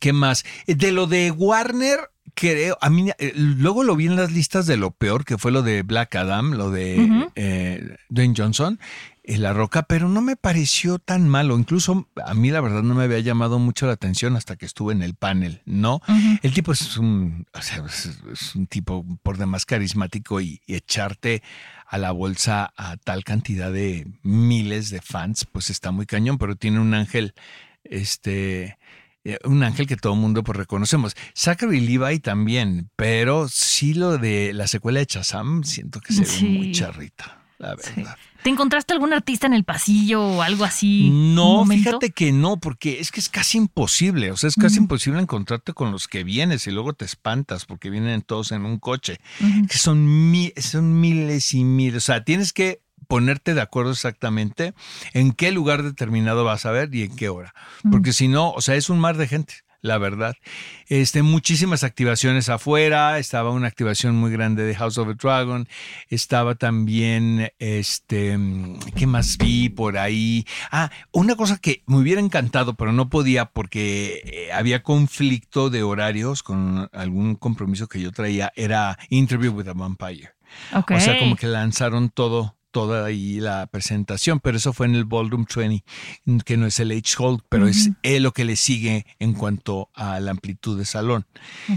¿Qué 0.00 0.12
más? 0.12 0.44
De 0.66 0.92
lo 0.92 1.06
de 1.06 1.30
Warner, 1.30 2.10
creo, 2.34 2.76
a 2.80 2.90
mí 2.90 3.10
eh, 3.18 3.32
luego 3.34 3.82
lo 3.82 3.96
vi 3.96 4.06
en 4.06 4.16
las 4.16 4.30
listas 4.30 4.66
de 4.66 4.76
lo 4.76 4.90
peor, 4.90 5.24
que 5.24 5.38
fue 5.38 5.52
lo 5.52 5.62
de 5.62 5.82
Black 5.82 6.14
Adam, 6.16 6.52
lo 6.52 6.70
de 6.70 7.28
eh, 7.34 7.96
Dwayne 8.10 8.34
Johnson, 8.36 8.78
eh, 9.24 9.38
La 9.38 9.52
Roca, 9.52 9.84
pero 9.84 10.08
no 10.08 10.20
me 10.20 10.36
pareció 10.36 10.98
tan 10.98 11.28
malo. 11.28 11.58
Incluso 11.58 12.08
a 12.24 12.34
mí 12.34 12.50
la 12.50 12.60
verdad 12.60 12.82
no 12.82 12.94
me 12.94 13.04
había 13.04 13.20
llamado 13.20 13.58
mucho 13.58 13.86
la 13.86 13.94
atención 13.94 14.36
hasta 14.36 14.56
que 14.56 14.66
estuve 14.66 14.92
en 14.92 15.02
el 15.02 15.14
panel, 15.14 15.62
¿no? 15.64 16.02
El 16.42 16.52
tipo 16.52 16.72
es 16.72 16.96
un, 16.98 17.46
o 17.54 17.62
sea, 17.62 17.82
es, 17.86 18.54
un 18.54 18.66
tipo 18.66 19.04
por 19.22 19.38
demás 19.38 19.64
carismático 19.64 20.40
y, 20.40 20.60
y 20.66 20.74
echarte 20.74 21.42
a 21.86 21.98
la 21.98 22.10
bolsa 22.10 22.72
a 22.76 22.96
tal 22.98 23.24
cantidad 23.24 23.72
de 23.72 24.06
miles 24.22 24.90
de 24.90 25.00
fans, 25.00 25.46
pues 25.50 25.70
está 25.70 25.90
muy 25.90 26.04
cañón, 26.04 26.36
pero 26.36 26.56
tiene 26.56 26.80
un 26.80 26.92
ángel, 26.92 27.32
este, 27.84 28.64
eh, 28.64 28.76
un 29.44 29.62
ángel 29.62 29.86
que 29.86 29.96
todo 29.96 30.14
el 30.14 30.20
mundo 30.20 30.42
pues 30.44 30.56
reconocemos. 30.56 31.14
Zachary 31.36 31.80
Levi 31.80 32.18
también, 32.20 32.90
pero 32.96 33.48
sí 33.48 33.94
lo 33.94 34.18
de 34.18 34.52
la 34.52 34.66
secuela 34.66 35.00
de 35.00 35.06
Chazam, 35.06 35.64
siento 35.64 36.00
que 36.00 36.12
se 36.12 36.20
ve 36.22 36.26
Sí. 36.26 36.44
muy 36.48 36.72
charrita, 36.72 37.42
la 37.58 37.76
Sí. 37.78 37.90
verdad. 37.96 38.16
¿Te 38.42 38.50
encontraste 38.50 38.92
algún 38.92 39.12
artista 39.12 39.48
en 39.48 39.54
el 39.54 39.64
pasillo 39.64 40.22
o 40.22 40.40
algo 40.42 40.64
así? 40.64 41.10
No, 41.10 41.66
fíjate 41.66 42.10
que 42.10 42.30
no, 42.30 42.58
porque 42.60 43.00
es 43.00 43.10
que 43.10 43.18
es 43.18 43.28
casi 43.28 43.58
imposible. 43.58 44.30
O 44.30 44.36
sea, 44.36 44.46
es 44.46 44.54
casi 44.54 44.78
imposible 44.78 45.20
encontrarte 45.20 45.72
con 45.72 45.90
los 45.90 46.06
que 46.06 46.22
vienes 46.22 46.64
y 46.68 46.70
luego 46.70 46.92
te 46.92 47.04
espantas 47.04 47.64
porque 47.66 47.90
vienen 47.90 48.22
todos 48.22 48.52
en 48.52 48.64
un 48.64 48.78
coche. 48.78 49.18
Que 49.68 49.76
son, 49.78 50.30
mi- 50.30 50.52
son 50.58 51.00
miles 51.00 51.54
y 51.54 51.64
miles. 51.64 52.04
O 52.04 52.06
sea, 52.06 52.22
tienes 52.22 52.52
que 52.52 52.82
ponerte 53.06 53.54
de 53.54 53.60
acuerdo 53.60 53.92
exactamente 53.92 54.74
en 55.12 55.32
qué 55.32 55.52
lugar 55.52 55.82
determinado 55.82 56.44
vas 56.44 56.66
a 56.66 56.70
ver 56.70 56.94
y 56.94 57.04
en 57.04 57.16
qué 57.16 57.28
hora. 57.28 57.54
Porque 57.90 58.12
si 58.12 58.28
no, 58.28 58.50
o 58.52 58.60
sea, 58.60 58.74
es 58.74 58.90
un 58.90 58.98
mar 58.98 59.16
de 59.16 59.28
gente. 59.28 59.66
La 59.86 59.98
verdad. 59.98 60.34
Este, 60.88 61.22
muchísimas 61.22 61.84
activaciones 61.84 62.48
afuera. 62.48 63.18
Estaba 63.18 63.50
una 63.50 63.68
activación 63.68 64.16
muy 64.16 64.32
grande 64.32 64.64
de 64.64 64.74
House 64.74 64.98
of 64.98 65.06
the 65.06 65.14
Dragon. 65.14 65.68
Estaba 66.08 66.56
también, 66.56 67.52
este, 67.60 68.36
¿qué 68.96 69.06
más 69.06 69.38
vi 69.38 69.68
por 69.68 69.96
ahí? 69.96 70.44
Ah, 70.72 70.90
una 71.12 71.36
cosa 71.36 71.58
que 71.58 71.84
me 71.86 71.98
hubiera 71.98 72.20
encantado, 72.20 72.74
pero 72.74 72.92
no 72.92 73.08
podía 73.08 73.46
porque 73.46 74.22
eh, 74.24 74.52
había 74.52 74.82
conflicto 74.82 75.70
de 75.70 75.84
horarios 75.84 76.42
con 76.42 76.88
algún 76.92 77.36
compromiso 77.36 77.86
que 77.86 78.00
yo 78.00 78.10
traía, 78.10 78.52
era 78.56 78.98
Interview 79.08 79.52
with 79.52 79.68
a 79.68 79.74
Vampire. 79.74 80.30
O 80.72 81.00
sea, 81.00 81.18
como 81.18 81.36
que 81.36 81.46
lanzaron 81.46 82.10
todo, 82.10 82.55
toda 82.76 83.06
ahí 83.06 83.40
la 83.40 83.66
presentación, 83.68 84.38
pero 84.38 84.58
eso 84.58 84.74
fue 84.74 84.84
en 84.84 84.96
el 84.96 85.06
Ballroom 85.06 85.46
20, 85.46 85.82
que 86.44 86.58
no 86.58 86.66
es 86.66 86.78
el 86.78 86.90
H 86.90 87.16
Hold, 87.18 87.40
pero 87.48 87.66
es 87.66 87.88
eh, 88.02 88.20
lo 88.20 88.32
que 88.32 88.44
le 88.44 88.54
sigue 88.54 89.06
en 89.18 89.32
cuanto 89.32 89.88
a 89.94 90.20
la 90.20 90.32
amplitud 90.32 90.76
de 90.76 90.84
salón. 90.84 91.24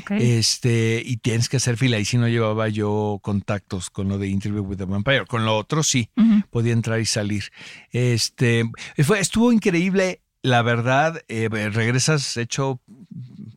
Este, 0.09 1.01
y 1.05 1.15
tienes 1.15 1.47
que 1.47 1.55
hacer 1.55 1.77
fila. 1.77 1.99
Y 1.99 2.03
si 2.03 2.17
no 2.17 2.27
llevaba 2.27 2.67
yo 2.67 3.19
contactos 3.21 3.89
con 3.89 4.09
lo 4.09 4.17
de 4.17 4.27
Interview 4.27 4.61
with 4.61 4.75
the 4.75 4.83
Vampire, 4.83 5.25
con 5.25 5.45
lo 5.45 5.55
otro 5.55 5.83
sí, 5.83 6.09
podía 6.49 6.73
entrar 6.73 6.99
y 6.99 7.05
salir. 7.05 7.45
Este, 7.91 8.69
fue, 9.01 9.21
estuvo 9.21 9.53
increíble, 9.53 10.21
la 10.41 10.63
verdad. 10.63 11.21
eh, 11.29 11.47
regresas 11.47 12.35
hecho 12.35 12.81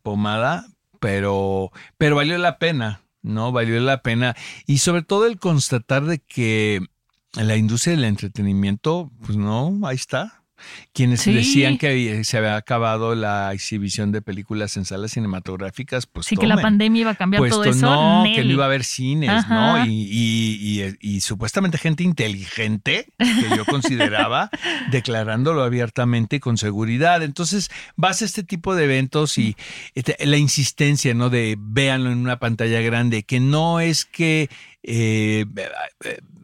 pomada, 0.04 0.68
pero, 1.00 1.72
pero 1.98 2.14
valió 2.14 2.38
la 2.38 2.60
pena, 2.60 3.02
¿no? 3.20 3.50
Valió 3.50 3.80
la 3.80 4.00
pena. 4.00 4.36
Y 4.64 4.78
sobre 4.78 5.02
todo 5.02 5.26
el 5.26 5.40
constatar 5.40 6.04
de 6.04 6.20
que 6.20 6.86
la 7.34 7.56
industria 7.56 7.96
del 7.96 8.04
entretenimiento, 8.04 9.10
pues 9.24 9.36
no, 9.36 9.80
ahí 9.84 9.96
está. 9.96 10.41
Quienes 10.92 11.20
Sí. 11.20 11.32
decían 11.32 11.78
que 11.78 12.24
se 12.24 12.38
había 12.38 12.56
acabado 12.56 13.14
la 13.14 13.52
exhibición 13.52 14.12
de 14.12 14.22
películas 14.22 14.76
en 14.76 14.84
salas 14.84 15.12
cinematográficas, 15.12 16.06
pues 16.06 16.26
sí, 16.26 16.36
que 16.36 16.46
la 16.46 16.56
pandemia 16.60 17.00
iba 17.02 17.10
a 17.10 17.14
cambiar 17.14 17.40
Pues 17.40 17.52
todo 17.52 17.64
to- 17.64 17.70
eso. 17.70 17.80
no, 17.90 18.24
que 18.34 18.44
no 18.44 18.50
iba 18.50 18.64
a 18.64 18.66
haber 18.66 18.84
cines, 18.84 19.30
Ajá. 19.30 19.78
¿no? 19.78 19.86
Y, 19.86 19.90
y- 20.10 20.82
y- 20.82 21.16
y 21.16 21.20
supuestamente 21.20 21.78
gente 21.78 22.02
inteligente, 22.02 23.06
que 23.18 23.56
yo 23.56 23.64
consideraba, 23.64 24.50
declarándolo 24.90 25.62
abiertamente 25.62 26.36
y 26.36 26.40
con 26.40 26.58
seguridad. 26.58 27.22
Entonces, 27.22 27.70
vas 27.96 28.22
a 28.22 28.24
este 28.24 28.42
tipo 28.42 28.74
de 28.74 28.84
eventos 28.84 29.38
y 29.38 29.56
este, 29.94 30.16
la 30.24 30.36
insistencia, 30.36 31.14
¿no? 31.14 31.30
De 31.30 31.56
véanlo 31.58 32.10
en 32.10 32.18
una 32.18 32.38
pantalla 32.38 32.80
grande, 32.80 33.22
que 33.22 33.40
no 33.40 33.80
es 33.80 34.04
que 34.04 34.48
eh, 34.82 35.46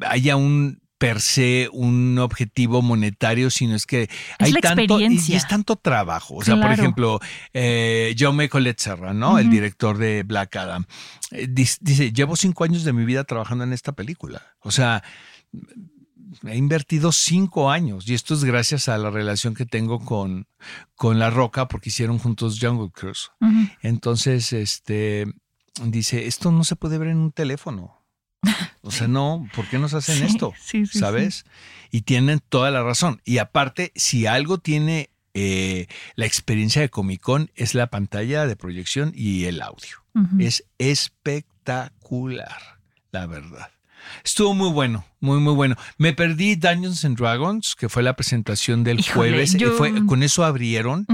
haya 0.01 0.37
un 0.37 0.81
per 0.99 1.21
se 1.21 1.69
un 1.73 2.19
objetivo 2.19 2.83
monetario, 2.83 3.50
sino 3.50 3.76
es 3.76 3.87
que 3.87 4.11
hay 4.38 4.52
tanto 4.55 5.00
y 5.00 5.35
es 5.35 5.47
tanto 5.47 5.76
trabajo. 5.76 6.35
O 6.37 6.43
sea, 6.43 6.61
por 6.61 6.73
ejemplo, 6.73 7.21
eh, 7.55 8.14
Jaume 8.19 8.49
Colette 8.49 8.81
Serra, 8.81 9.14
¿no? 9.14 9.38
El 9.38 9.49
director 9.49 9.97
de 9.97 10.25
Black 10.25 10.57
Adam. 10.57 10.85
eh, 11.31 11.47
dice, 11.49 12.12
llevo 12.12 12.37
cinco 12.37 12.64
años 12.64 12.85
de 12.85 12.93
mi 12.93 13.05
vida 13.05 13.25
trabajando 13.25 13.64
en 13.64 13.73
esta 13.73 13.93
película. 13.93 14.43
O 14.61 14.73
sea, 14.73 15.05
he 16.45 16.57
invertido 16.57 17.12
cinco 17.12 17.71
años 17.71 18.09
y 18.09 18.14
esto 18.14 18.35
es 18.35 18.45
gracias 18.45 18.88
a 18.88 18.99
la 18.99 19.11
relación 19.11 19.55
que 19.55 19.67
tengo 19.67 20.00
con, 20.00 20.47
con 20.97 21.19
La 21.19 21.31
Roca 21.31 21.69
porque 21.69 21.90
hicieron 21.90 22.19
juntos 22.19 22.59
Jungle 22.61 22.90
Cruise. 22.93 23.31
Entonces, 23.83 24.52
este, 24.52 25.26
dice, 25.85 26.26
esto 26.26 26.50
no 26.50 26.64
se 26.64 26.76
puede 26.76 26.99
ver 26.99 27.09
en 27.09 27.19
un 27.19 27.33
teléfono. 27.33 27.98
O 28.83 28.90
sea, 28.90 29.09
no, 29.09 29.49
¿por 29.54 29.66
qué 29.68 29.78
nos 29.78 29.92
hacen 29.95 30.16
Sí, 30.18 30.25
esto? 30.25 30.54
sí, 30.59 30.87
sí, 30.87 30.99
¿Sabes? 30.99 31.45
Y 31.90 32.02
tienen 32.02 32.40
toda 32.49 32.71
la 32.71 32.83
razón. 32.83 33.21
Y 33.25 33.38
aparte, 33.38 33.92
si 33.95 34.26
algo 34.26 34.59
tiene 34.59 35.11
eh, 35.35 35.87
la 36.16 36.26
experiencia 36.26 36.80
de 36.83 36.88
Comic 36.88 37.21
Con 37.21 37.50
es 37.54 37.75
la 37.75 37.88
pantalla 37.88 38.47
de 38.47 38.57
proyección 38.57 39.12
y 39.14 39.45
el 39.45 39.61
audio. 39.62 39.97
Es 40.40 40.64
espectacular, 40.78 42.57
la 43.12 43.26
verdad. 43.26 43.71
Estuvo 44.25 44.54
muy 44.54 44.71
bueno, 44.71 45.04
muy, 45.21 45.38
muy 45.38 45.54
bueno. 45.54 45.76
Me 45.99 46.12
perdí 46.12 46.54
Dungeons 46.57 47.04
and 47.04 47.16
Dragons, 47.18 47.75
que 47.76 47.88
fue 47.88 48.02
la 48.02 48.14
presentación 48.16 48.83
del 48.85 49.00
Híjole, 49.00 49.30
jueves. 49.30 49.54
Eh, 49.54 49.59
yo- 49.59 49.73
fue- 49.73 50.07
con 50.07 50.23
eso 50.23 50.45
abrieron. 50.45 51.07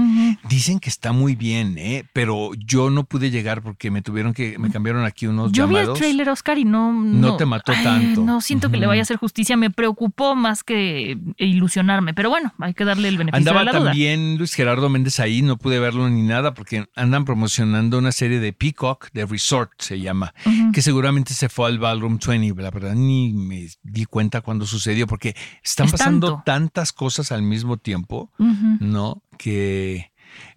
Dicen 0.49 0.79
que 0.79 0.89
está 0.89 1.11
muy 1.11 1.35
bien, 1.35 1.77
¿eh? 1.77 2.05
pero 2.13 2.51
yo 2.55 2.89
no 2.89 3.03
pude 3.03 3.31
llegar 3.31 3.61
porque 3.61 3.89
me 3.91 4.01
tuvieron 4.01 4.33
que, 4.33 4.57
me 4.59 4.69
cambiaron 4.69 5.03
aquí 5.03 5.27
unos 5.27 5.51
Yo 5.51 5.67
vi 5.67 5.75
el 5.75 5.81
llamados. 5.81 5.99
trailer, 5.99 6.29
Oscar, 6.29 6.57
y 6.57 6.65
no... 6.65 6.93
No 6.93 7.35
te 7.37 7.45
mató 7.45 7.73
tanto. 7.83 8.21
No 8.23 8.41
siento 8.41 8.69
que 8.69 8.77
le 8.77 8.85
vaya 8.87 9.01
a 9.01 9.03
hacer 9.03 9.17
justicia. 9.17 9.57
Me 9.57 9.69
preocupó 9.71 10.35
más 10.35 10.63
que 10.63 11.17
ilusionarme. 11.37 12.13
Pero 12.13 12.29
bueno, 12.29 12.53
hay 12.59 12.73
que 12.73 12.85
darle 12.85 13.07
el 13.07 13.17
beneficio 13.17 13.37
Andaba 13.39 13.59
de 13.61 13.65
la 13.65 13.71
duda. 13.79 13.89
también 13.89 14.37
Luis 14.37 14.53
Gerardo 14.53 14.89
Méndez 14.89 15.19
ahí, 15.19 15.41
no 15.41 15.57
pude 15.57 15.79
verlo 15.79 16.09
ni 16.09 16.21
nada 16.21 16.53
porque 16.53 16.85
andan 16.95 17.25
promocionando 17.25 17.97
una 17.97 18.11
serie 18.11 18.39
de 18.39 18.53
Peacock, 18.53 19.09
de 19.13 19.25
Resort 19.25 19.71
se 19.79 19.99
llama, 19.99 20.33
que 20.73 20.81
seguramente 20.81 21.33
se 21.33 21.49
fue 21.49 21.67
al 21.67 21.79
Ballroom 21.79 22.19
20. 22.25 22.61
La 22.61 22.71
verdad 22.71 22.93
ni 22.95 23.33
me 23.33 23.67
di 23.83 24.05
cuenta 24.05 24.41
cuando 24.41 24.65
sucedió 24.65 25.07
porque 25.07 25.35
están 25.63 25.87
Es 25.87 25.91
pasando 25.93 26.27
tanto. 26.27 26.43
tantas 26.45 26.93
cosas 26.93 27.31
al 27.31 27.41
mismo 27.41 27.77
tiempo. 27.77 28.31
¿no? 28.79 29.23
Que 29.37 30.11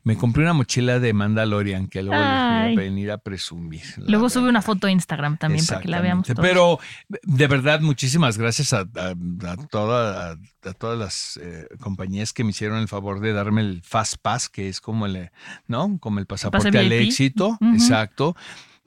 me 0.05 0.17
compré 0.17 0.43
una 0.43 0.53
mochila 0.53 0.99
de 1.01 1.13
Mandalorian 1.13 1.87
que 1.89 2.03
luego 2.03 2.21
les 2.23 2.75
voy 2.75 2.83
a 2.85 2.87
venir 2.89 3.11
a 3.11 3.19
presumir. 3.19 3.83
Luego 4.07 4.29
sube 4.31 4.49
una 4.49 4.63
foto 4.63 4.87
a 4.87 4.91
Instagram 4.91 5.39
también 5.39 5.65
para 5.67 5.81
que 5.81 5.89
la 5.89 6.01
veamos 6.01 6.27
todos. 6.27 6.41
Pero 6.41 6.79
de 7.09 7.47
verdad, 7.47 7.81
muchísimas 7.81 8.39
gracias 8.39 8.73
a, 8.73 8.81
a- 8.81 9.15
a 9.51 9.57
toda- 9.71 10.33
a- 10.33 10.73
todas 10.79 10.99
las 10.99 11.39
eh, 11.43 11.67
compañías 11.81 12.33
que 12.33 12.45
me 12.45 12.51
hicieron 12.51 12.79
el 12.79 12.89
favor 12.89 13.21
de 13.21 13.33
darme 13.33 13.63
el 13.63 13.83
Fast 13.83 14.17
Pass, 14.21 14.49
que 14.49 14.69
es 14.69 14.81
como 14.81 15.07
el, 15.07 15.31
¿no? 15.67 15.99
Como 15.99 16.19
el 16.19 16.27
pasaporte 16.27 16.79
al 16.79 16.93
éxito. 16.93 17.59
Exacto. 17.75 18.37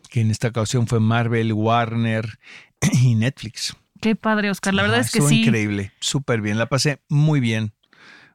Que 0.10 0.21
en 0.21 0.29
esta 0.31 0.50
ocasión 0.50 0.88
fue 0.88 1.00
Marvel, 1.00 1.53
Warner 1.53 2.38
y 3.01 3.15
Netflix. 3.15 3.75
Qué 4.01 4.15
padre, 4.15 4.50
Oscar. 4.50 4.74
La 4.74 4.81
verdad 4.81 5.00
es 5.00 5.12
que 5.12 5.21
sí. 5.21 5.41
increíble, 5.43 5.91
súper 6.00 6.41
bien. 6.41 6.57
La 6.57 6.67
pasé 6.67 7.01
muy 7.07 7.39
bien, 7.39 7.71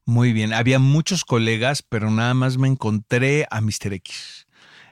muy 0.06 0.32
bien. 0.32 0.54
Había 0.54 0.78
muchos 0.78 1.24
colegas, 1.24 1.82
pero 1.82 2.10
nada 2.10 2.32
más 2.32 2.56
me 2.56 2.68
encontré 2.68 3.46
a 3.50 3.60
Mr. 3.60 3.92
X 3.92 4.46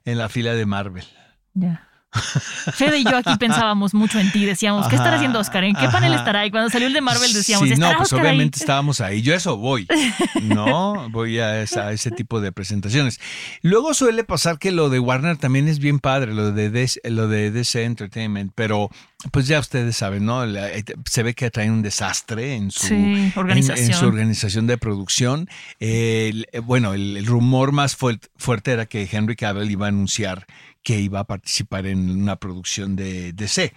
en 0.05 0.19
la 0.19 0.29
fila 0.29 0.55
de 0.55 0.67
Marvel. 0.67 1.05
Ya. 1.55 1.89
Fede 2.73 2.99
y 2.99 3.05
yo 3.05 3.17
aquí 3.17 3.35
pensábamos 3.39 3.95
mucho 3.95 4.19
en 4.19 4.31
ti, 4.33 4.45
decíamos, 4.45 4.87
¿qué 4.89 4.97
estará 4.97 5.17
haciendo 5.17 5.39
Oscar? 5.41 5.65
¿En 5.65 5.75
qué 5.75 5.89
panel 5.89 6.15
estará? 6.15 6.47
Y 6.47 6.51
cuando 6.51 6.71
salió 6.71 6.87
el 6.89 6.93
de 6.95 7.01
Marvel 7.01 7.33
decíamos, 7.33 7.69
Sí, 7.69 7.71
no, 7.71 7.75
¿estará 7.87 7.97
pues 7.99 8.13
Oscar 8.13 8.21
ahí? 8.21 8.27
obviamente 8.29 8.59
estábamos 8.59 9.01
ahí. 9.01 9.23
Yo 9.23 9.35
eso 9.35 9.57
voy, 9.57 9.87
¿no? 10.43 11.09
Voy 11.11 11.39
a, 11.39 11.63
esa- 11.63 11.89
a 11.89 11.93
ese 11.93 12.11
tipo 12.11 12.41
de 12.41 12.53
presentaciones. 12.53 13.21
Luego 13.63 13.95
suele 13.95 14.25
pasar 14.25 14.59
que 14.59 14.71
lo 14.73 14.89
de 14.91 14.99
Warner 14.99 15.37
también 15.37 15.69
es 15.69 15.79
bien 15.79 15.99
padre, 16.01 16.35
lo 16.35 16.53
de 16.53 16.71
DC, 16.71 17.01
lo 17.11 17.29
de 17.29 17.51
DC 17.51 17.85
Entertainment, 17.85 18.53
pero 18.55 18.91
pues 19.31 19.47
ya 19.47 19.59
ustedes 19.59 19.97
saben, 19.97 20.27
¿no? 20.27 20.45
Eh, 20.45 20.85
se 21.07 21.23
ve 21.23 21.35
que 21.35 21.51
traen 21.51 21.71
un 21.73 21.83
desastre 21.83 22.55
en 22.55 22.71
su, 22.71 22.87
Sí, 22.89 22.95
en- 22.95 23.15
En, 23.17 23.33
organización. 23.37 23.99
su 23.99 24.07
organización 24.07 24.67
de 24.67 24.79
producción. 24.79 25.49
El- 25.81 26.47
eh, 26.53 26.59
bueno, 26.61 26.95
el, 26.95 27.17
el 27.17 27.27
rumor 27.27 27.73
más 27.73 27.99
fuert- 27.99 28.29
fuerte 28.37 28.73
era 28.73 28.87
que 28.87 29.09
Henry 29.11 29.37
Cavill 29.37 29.71
iba 29.71 29.87
a 29.87 29.89
anunciar 29.89 30.47
que 30.85 31.01
iba 31.01 31.19
a 31.21 31.25
participar 31.25 31.87
en 31.87 32.11
una 32.11 32.37
producción 32.37 32.95
de 32.95 33.33
DC. 33.33 33.73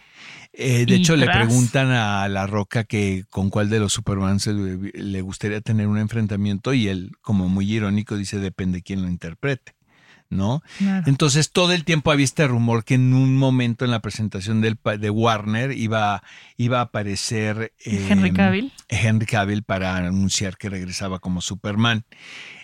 Eh, 0.54 0.86
de 0.86 0.94
Y 0.94 0.98
hecho, 0.98 1.16
le 1.16 1.26
preguntan 1.26 1.90
a 1.90 2.28
La 2.28 2.46
Roca 2.46 2.84
que 2.84 3.24
con 3.30 3.50
cuál 3.50 3.70
de 3.70 3.80
los 3.80 3.94
Superman 3.94 4.40
se 4.40 4.54
le, 4.54 4.92
le 4.94 5.22
gustaría 5.22 5.62
tener 5.62 5.88
un 5.88 5.98
enfrentamiento 5.98 6.74
y 6.74 6.90
él, 6.90 7.14
como 7.22 7.48
muy 7.48 7.72
irónico, 7.72 8.18
dice 8.18 8.40
depende 8.40 8.84
quién 8.84 9.02
lo 9.02 9.08
interprete. 9.08 9.74
¿No? 10.30 10.62
Claro. 10.78 11.06
Entonces 11.08 11.52
todo 11.54 11.72
el 11.72 11.86
tiempo 11.86 12.12
había 12.12 12.26
este 12.26 12.46
rumor 12.46 12.84
que 12.84 12.96
en 12.96 13.14
un 13.14 13.38
momento 13.38 13.86
en 13.86 13.92
la 13.92 14.02
presentación 14.02 14.60
del, 14.60 14.78
de 15.00 15.10
Warner 15.10 15.72
iba, 15.72 16.22
iba 16.58 16.80
a 16.80 16.82
aparecer 16.82 17.72
eh, 17.86 18.08
Henry 18.10 18.34
Cavill. 18.34 18.74
Henry 18.90 19.26
Cavill 19.26 19.64
para 19.64 19.96
anunciar 19.96 20.58
que 20.58 20.68
regresaba 20.68 21.20
como 21.20 21.40
Superman. 21.40 22.04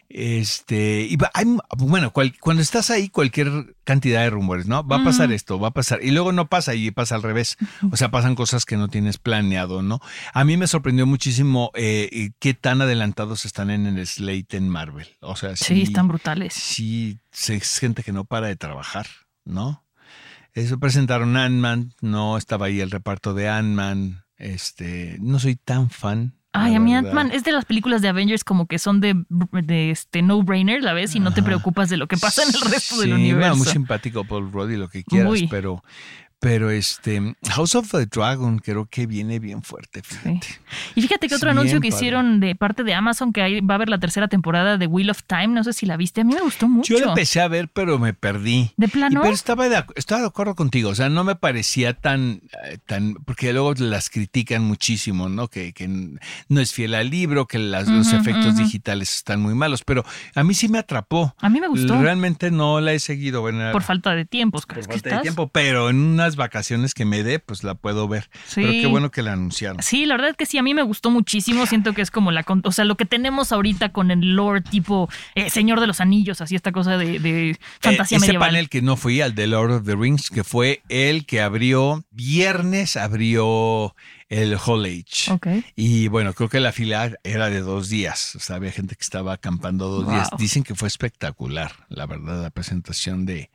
Este, 0.09 1.01
y 1.09 1.15
va- 1.15 1.31
hay- 1.33 1.45
bueno, 1.77 2.11
cual- 2.13 2.33
cuando 2.39 2.61
estás 2.61 2.89
ahí, 2.89 3.09
cualquier 3.09 3.75
cantidad 3.83 4.21
de 4.21 4.29
rumores, 4.29 4.67
¿no? 4.67 4.85
Va 4.87 4.97
a 4.97 5.03
pasar 5.03 5.31
esto, 5.31 5.59
va 5.59 5.69
a 5.69 5.73
pasar. 5.73 5.99
Y 6.03 6.11
luego 6.11 6.31
no 6.31 6.47
pasa 6.47 6.75
y 6.75 6.91
pasa 6.91 7.15
al 7.15 7.23
revés. 7.23 7.57
O 7.91 7.97
sea, 7.97 8.11
pasan 8.11 8.35
cosas 8.35 8.65
que 8.65 8.77
no 8.77 8.87
tienes 8.87 9.17
planeado, 9.17 9.81
¿no? 9.81 9.99
A 10.33 10.43
mí 10.43 10.55
me 10.57 10.67
sorprendió 10.67 11.05
muchísimo 11.05 11.71
eh, 11.73 12.31
qué 12.39 12.53
tan 12.53 12.81
adelantados 12.81 13.45
están 13.45 13.69
en 13.69 13.85
el 13.87 14.05
slate 14.07 14.57
en 14.57 14.69
Marvel. 14.69 15.07
O 15.21 15.35
sea, 15.35 15.55
Sí, 15.55 15.81
están 15.81 16.07
brutales. 16.07 16.53
sí, 16.53 17.19
es 17.31 17.79
gente 17.79 18.03
que 18.03 18.11
no 18.13 18.25
para 18.25 18.47
de 18.47 18.55
trabajar, 18.55 19.07
¿no? 19.45 19.83
Eso 20.53 20.77
presentaron 20.79 21.35
Ant-Man, 21.35 21.93
no 22.01 22.37
estaba 22.37 22.67
ahí 22.67 22.79
el 22.79 22.91
reparto 22.91 23.33
de 23.33 23.49
Ant-Man. 23.49 24.23
Este, 24.37 25.17
no 25.19 25.39
soy 25.39 25.55
tan 25.55 25.89
fan. 25.89 26.35
Ay, 26.53 26.75
a 26.75 26.79
mí. 26.79 26.93
Ant-Man 26.95 27.31
es 27.33 27.43
de 27.43 27.51
las 27.51 27.65
películas 27.65 28.01
de 28.03 28.09
Avengers 28.09 28.43
como 28.43 28.67
que 28.67 28.77
son 28.79 29.01
de, 29.01 29.15
de 29.29 29.89
este 29.91 30.21
no-brainer, 30.21 30.83
la 30.83 30.93
ves, 30.93 31.15
y 31.15 31.19
no 31.19 31.33
te 31.33 31.41
preocupas 31.41 31.89
de 31.89 31.97
lo 31.97 32.07
que 32.07 32.15
pasa 32.15 32.43
en 32.43 32.49
el 32.53 32.61
resto 32.71 32.99
del 32.99 33.09
Sí, 33.09 33.13
universo. 33.13 33.39
bueno, 33.39 33.55
muy 33.55 33.67
simpático 33.67 34.23
Paul 34.23 34.51
Rudd 34.51 34.69
y 34.69 34.77
lo 34.77 34.87
que 34.87 35.03
quieras, 35.03 35.27
Muy. 35.29 35.47
pero 35.47 35.83
pero 36.43 36.69
este 36.69 37.35
House 37.49 37.75
of 37.75 37.89
the 37.91 38.05
Dragon 38.05 38.59
creo 38.59 38.85
que 38.85 39.07
viene 39.07 39.39
bien 39.39 39.63
fuerte, 39.63 40.01
fíjate. 40.03 40.47
Y 40.95 41.01
fíjate 41.01 41.27
que 41.27 41.35
Es 41.35 41.39
otro 41.41 41.51
anuncio 41.51 41.79
que 41.81 41.89
padre. 41.89 41.95
hicieron 41.97 42.39
de 42.39 42.55
parte 42.55 42.83
de 42.83 42.93
Amazon 42.93 43.31
que 43.33 43.41
ahí 43.41 43.61
va 43.61 43.73
a 43.73 43.77
haber 43.77 43.89
la 43.89 43.97
tercera 43.99 44.27
temporada 44.27 44.77
de 44.77 44.85
Wheel 44.87 45.09
of 45.09 45.23
Time, 45.23 45.47
no 45.47 45.63
sé 45.63 45.73
si 45.73 45.85
la 45.85 45.97
viste, 45.97 46.21
a 46.21 46.23
mí 46.23 46.33
me 46.33 46.41
gustó 46.41 46.67
mucho. 46.67 46.93
Yo 46.93 46.99
la 47.03 47.11
empecé 47.11 47.41
a 47.41 47.47
ver, 47.47 47.69
pero 47.69 47.97
me 47.99 48.13
perdí. 48.13 48.71
¿De 48.77 48.87
plano? 48.87 49.21
pero 49.21 49.33
estaba 49.33 49.69
de, 49.69 49.83
estaba 49.95 50.21
de 50.21 50.27
acuerdo 50.27 50.55
contigo, 50.55 50.89
o 50.89 50.95
sea, 50.95 51.09
no 51.09 51.23
me 51.23 51.35
parecía 51.35 51.93
tan, 51.93 52.41
eh, 52.65 52.77
tan 52.85 53.13
porque 53.25 53.53
luego 53.53 53.73
las 53.77 54.09
critican 54.09 54.63
muchísimo, 54.63 55.29
¿no? 55.29 55.47
Que, 55.47 55.73
que 55.73 55.87
no 55.87 56.59
es 56.61 56.73
fiel 56.73 56.95
al 56.95 57.09
libro, 57.09 57.47
que 57.47 57.57
las- 57.59 57.87
los 57.87 58.11
efectos 58.13 58.57
digitales 58.57 59.13
están 59.15 59.41
muy 59.41 59.53
malos, 59.55 59.83
pero 59.83 60.03
a 60.35 60.43
mí 60.43 60.53
sí 60.53 60.67
me 60.67 60.79
atrapó. 60.79 61.35
A 61.39 61.49
mí 61.49 61.59
me 61.61 61.67
gustó. 61.67 62.01
Realmente 62.01 62.51
no 62.51 62.81
la 62.81 62.93
he 62.93 62.99
seguido. 62.99 63.41
Bueno, 63.41 63.71
Por 63.71 63.83
falta 63.83 64.13
de 64.15 64.25
tiempo, 64.25 64.57
Oscar. 64.57 64.79
por 64.79 64.87
que 64.87 64.93
falta 64.93 65.15
de 65.17 65.21
tiempo, 65.21 65.47
pero 65.47 65.89
en 65.89 65.97
unas 65.97 66.32
vacaciones 66.35 66.93
que 66.93 67.05
me 67.05 67.23
dé, 67.23 67.39
pues 67.39 67.63
la 67.63 67.75
puedo 67.75 68.07
ver. 68.07 68.29
Sí. 68.45 68.61
Pero 68.61 68.71
qué 68.71 68.85
bueno 68.87 69.11
que 69.11 69.21
la 69.21 69.33
anunciaron. 69.33 69.81
Sí, 69.81 70.05
la 70.05 70.15
verdad 70.15 70.31
es 70.31 70.37
que 70.37 70.45
sí, 70.45 70.57
a 70.57 70.63
mí 70.63 70.73
me 70.73 70.81
gustó 70.83 71.09
muchísimo. 71.11 71.65
Siento 71.65 71.93
que 71.93 72.01
es 72.01 72.11
como 72.11 72.31
la, 72.31 72.45
o 72.63 72.71
sea, 72.71 72.85
lo 72.85 72.95
que 72.97 73.05
tenemos 73.05 73.51
ahorita 73.51 73.89
con 73.91 74.11
el 74.11 74.35
lore 74.35 74.61
tipo 74.61 75.09
eh, 75.35 75.49
Señor 75.49 75.79
de 75.79 75.87
los 75.87 75.99
Anillos, 76.01 76.41
así 76.41 76.55
esta 76.55 76.71
cosa 76.71 76.97
de, 76.97 77.19
de 77.19 77.57
fantasía 77.79 78.15
Eh, 78.15 78.19
ese 78.19 78.27
medieval. 78.27 78.49
panel 78.49 78.69
que 78.69 78.81
no 78.81 78.95
fui 78.97 79.21
al 79.21 79.35
de 79.35 79.47
Lord 79.47 79.71
of 79.71 79.85
the 79.85 79.95
Rings, 79.95 80.29
que 80.29 80.43
fue 80.43 80.81
el 80.89 81.25
que 81.25 81.41
abrió, 81.41 82.03
viernes 82.11 82.97
abrió 82.97 83.95
el 84.29 84.57
Hall 84.65 84.85
Age. 84.85 85.31
Ok. 85.31 85.47
Y 85.75 86.07
bueno, 86.07 86.33
creo 86.33 86.49
que 86.49 86.59
la 86.59 86.71
fila 86.71 87.11
era 87.23 87.49
de 87.49 87.59
dos 87.61 87.89
días. 87.89 88.35
O 88.35 88.39
sea, 88.39 88.55
había 88.55 88.71
gente 88.71 88.95
que 88.95 89.03
estaba 89.03 89.33
acampando 89.33 89.87
dos 89.89 90.05
Wow. 90.05 90.13
días. 90.13 90.29
Dicen 90.37 90.63
que 90.63 90.73
fue 90.75 90.87
espectacular, 90.87 91.71
la 91.89 92.05
verdad, 92.07 92.41
la 92.41 92.49
presentación 92.49 93.25
de, 93.25 93.51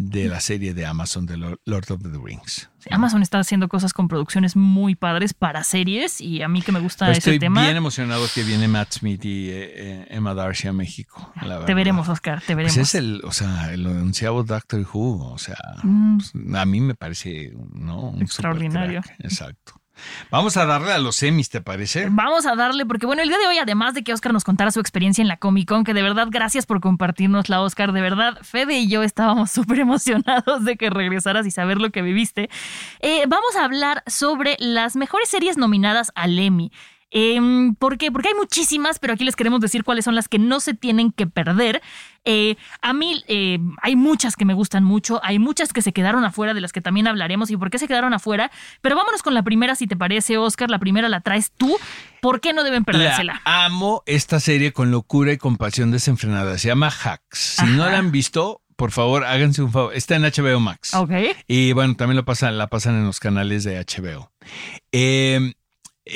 de 0.00 0.28
la 0.28 0.38
serie 0.40 0.74
de 0.74 0.86
Amazon 0.86 1.26
de 1.26 1.36
Lord 1.36 1.90
of 1.90 2.02
the 2.02 2.18
Rings. 2.22 2.70
Amazon 2.90 3.20
está 3.20 3.40
haciendo 3.40 3.68
cosas 3.68 3.92
con 3.92 4.06
producciones 4.08 4.54
muy 4.56 4.94
padres 4.94 5.34
para 5.34 5.64
series 5.64 6.20
y 6.20 6.40
a 6.42 6.48
mí 6.48 6.62
que 6.62 6.70
me 6.72 6.78
gusta 6.80 7.06
Pero 7.06 7.18
ese 7.18 7.18
estoy 7.30 7.38
tema. 7.40 7.62
bien 7.62 7.76
emocionado 7.76 8.24
que 8.32 8.44
viene 8.44 8.68
Matt 8.68 8.92
Smith 8.92 9.24
y 9.24 9.50
eh, 9.50 9.72
eh, 9.74 10.06
Emma 10.10 10.32
Darcy 10.34 10.68
a 10.68 10.72
México. 10.72 11.32
la 11.42 11.64
Te 11.64 11.74
veremos, 11.74 12.08
Oscar, 12.08 12.40
te 12.40 12.54
veremos. 12.54 12.76
Pues 12.76 12.88
es 12.88 12.94
el, 12.94 13.20
o 13.24 13.32
sea, 13.32 13.72
el 13.72 13.86
onceavo 13.86 14.44
Doctor 14.44 14.86
Who, 14.92 15.32
o 15.32 15.38
sea, 15.38 15.56
Mm. 15.82 16.18
pues, 16.18 16.32
a 16.54 16.64
mí 16.64 16.80
me 16.80 16.94
parece, 16.94 17.52
¿no? 17.74 18.10
Un 18.10 18.22
Extraordinario. 18.22 19.02
Exacto. 19.18 19.74
Vamos 20.30 20.56
a 20.56 20.66
darle 20.66 20.92
a 20.92 20.98
los 20.98 21.16
semis, 21.16 21.50
¿te 21.50 21.60
parece? 21.60 22.08
Vamos 22.10 22.46
a 22.46 22.54
darle, 22.54 22.86
porque 22.86 23.06
bueno, 23.06 23.22
el 23.22 23.28
día 23.28 23.38
de 23.38 23.46
hoy, 23.46 23.58
además 23.58 23.94
de 23.94 24.04
que 24.04 24.12
Oscar 24.12 24.32
nos 24.32 24.44
contara 24.44 24.70
su 24.70 24.80
experiencia 24.80 25.22
en 25.22 25.28
la 25.28 25.36
Comic 25.36 25.68
Con, 25.68 25.84
que 25.84 25.94
de 25.94 26.02
verdad, 26.02 26.28
gracias 26.30 26.66
por 26.66 26.80
compartirnosla, 26.80 27.60
Oscar. 27.60 27.92
De 27.92 28.00
verdad, 28.00 28.38
Fede 28.42 28.78
y 28.78 28.88
yo 28.88 29.02
estábamos 29.02 29.50
súper 29.50 29.80
emocionados 29.80 30.64
de 30.64 30.76
que 30.76 30.90
regresaras 30.90 31.46
y 31.46 31.50
saber 31.50 31.78
lo 31.78 31.90
que 31.90 32.02
viviste. 32.02 32.48
Eh, 33.00 33.24
vamos 33.28 33.56
a 33.56 33.64
hablar 33.64 34.02
sobre 34.06 34.56
las 34.58 34.96
mejores 34.96 35.28
series 35.28 35.56
nominadas 35.56 36.12
al 36.14 36.38
Emmy. 36.38 36.70
Em, 37.10 37.74
¿Por 37.74 37.96
qué? 37.96 38.12
Porque 38.12 38.28
hay 38.28 38.34
muchísimas, 38.34 38.98
pero 38.98 39.14
aquí 39.14 39.24
les 39.24 39.36
queremos 39.36 39.60
decir 39.60 39.82
cuáles 39.82 40.04
son 40.04 40.14
las 40.14 40.28
que 40.28 40.38
no 40.38 40.60
se 40.60 40.74
tienen 40.74 41.10
que 41.10 41.26
perder. 41.26 41.80
Eh, 42.24 42.56
a 42.82 42.92
mí 42.92 43.24
eh, 43.28 43.58
hay 43.82 43.96
muchas 43.96 44.36
que 44.36 44.44
me 44.44 44.54
gustan 44.54 44.84
mucho, 44.84 45.20
hay 45.22 45.38
muchas 45.38 45.72
que 45.72 45.82
se 45.82 45.92
quedaron 45.92 46.24
afuera, 46.24 46.54
de 46.54 46.60
las 46.60 46.72
que 46.72 46.80
también 46.80 47.06
hablaremos 47.06 47.50
y 47.50 47.56
por 47.56 47.70
qué 47.70 47.78
se 47.78 47.88
quedaron 47.88 48.12
afuera. 48.12 48.50
Pero 48.82 48.96
vámonos 48.96 49.22
con 49.22 49.34
la 49.34 49.42
primera, 49.42 49.74
si 49.74 49.86
te 49.86 49.96
parece, 49.96 50.38
Oscar. 50.38 50.70
La 50.70 50.78
primera 50.78 51.08
la 51.08 51.20
traes 51.20 51.52
tú. 51.52 51.76
¿Por 52.20 52.40
qué 52.40 52.52
no 52.52 52.64
deben 52.64 52.84
perdérsela? 52.84 53.40
La 53.44 53.64
amo 53.64 54.02
esta 54.06 54.40
serie 54.40 54.72
con 54.72 54.90
locura 54.90 55.32
y 55.32 55.38
compasión 55.38 55.90
desenfrenada. 55.90 56.58
Se 56.58 56.68
llama 56.68 56.88
Hacks. 56.88 57.38
Si 57.58 57.66
no 57.66 57.86
la 57.88 57.98
han 57.98 58.10
visto, 58.10 58.62
por 58.76 58.92
favor, 58.92 59.24
háganse 59.24 59.62
un 59.62 59.72
favor. 59.72 59.94
Está 59.94 60.16
en 60.16 60.22
HBO 60.22 60.60
Max. 60.60 60.94
Ok. 60.94 61.10
Y 61.46 61.72
bueno, 61.72 61.96
también 61.96 62.16
lo 62.16 62.24
pasan, 62.24 62.58
la 62.58 62.68
pasan 62.68 62.94
en 62.94 63.06
los 63.06 63.20
canales 63.20 63.64
de 63.64 63.78
HBO. 63.78 64.30
Eh, 64.92 65.54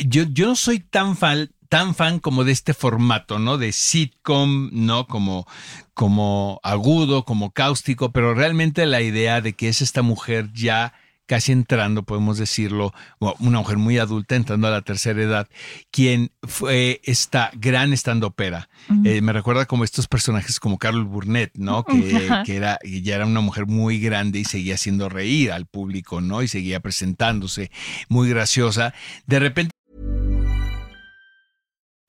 yo, 0.04 0.24
yo 0.24 0.46
no 0.46 0.56
soy 0.56 0.80
tan 0.80 1.16
fan, 1.16 1.50
tan 1.72 1.94
fan 1.94 2.18
como 2.18 2.44
de 2.44 2.52
este 2.52 2.74
formato, 2.74 3.38
¿no? 3.38 3.56
De 3.56 3.72
sitcom, 3.72 4.68
¿no? 4.74 5.06
Como, 5.06 5.46
como 5.94 6.60
agudo, 6.62 7.24
como 7.24 7.52
cáustico, 7.52 8.12
pero 8.12 8.34
realmente 8.34 8.84
la 8.84 9.00
idea 9.00 9.40
de 9.40 9.54
que 9.54 9.68
es 9.68 9.80
esta 9.80 10.02
mujer 10.02 10.50
ya 10.52 10.92
casi 11.24 11.50
entrando, 11.50 12.02
podemos 12.02 12.36
decirlo, 12.36 12.92
una 13.38 13.60
mujer 13.60 13.78
muy 13.78 13.96
adulta, 13.96 14.36
entrando 14.36 14.68
a 14.68 14.70
la 14.70 14.82
tercera 14.82 15.22
edad, 15.22 15.48
quien 15.90 16.30
fue 16.42 17.00
esta 17.04 17.50
gran 17.54 17.94
estandopera. 17.94 18.68
Eh, 19.06 19.22
me 19.22 19.32
recuerda 19.32 19.64
como 19.64 19.84
estos 19.84 20.08
personajes 20.08 20.60
como 20.60 20.76
Carol 20.76 21.04
Burnett, 21.04 21.52
¿no? 21.54 21.84
Que, 21.84 22.28
era, 22.48 22.78
ya 22.84 23.14
era 23.14 23.24
una 23.24 23.40
mujer 23.40 23.64
muy 23.64 23.98
grande 23.98 24.40
y 24.40 24.44
seguía 24.44 24.74
haciendo 24.74 25.08
reír 25.08 25.52
al 25.52 25.64
público, 25.64 26.20
¿no? 26.20 26.42
Y 26.42 26.48
seguía 26.48 26.80
presentándose 26.80 27.70
muy 28.10 28.28
graciosa. 28.28 28.92
De 29.26 29.38
repente 29.38 29.72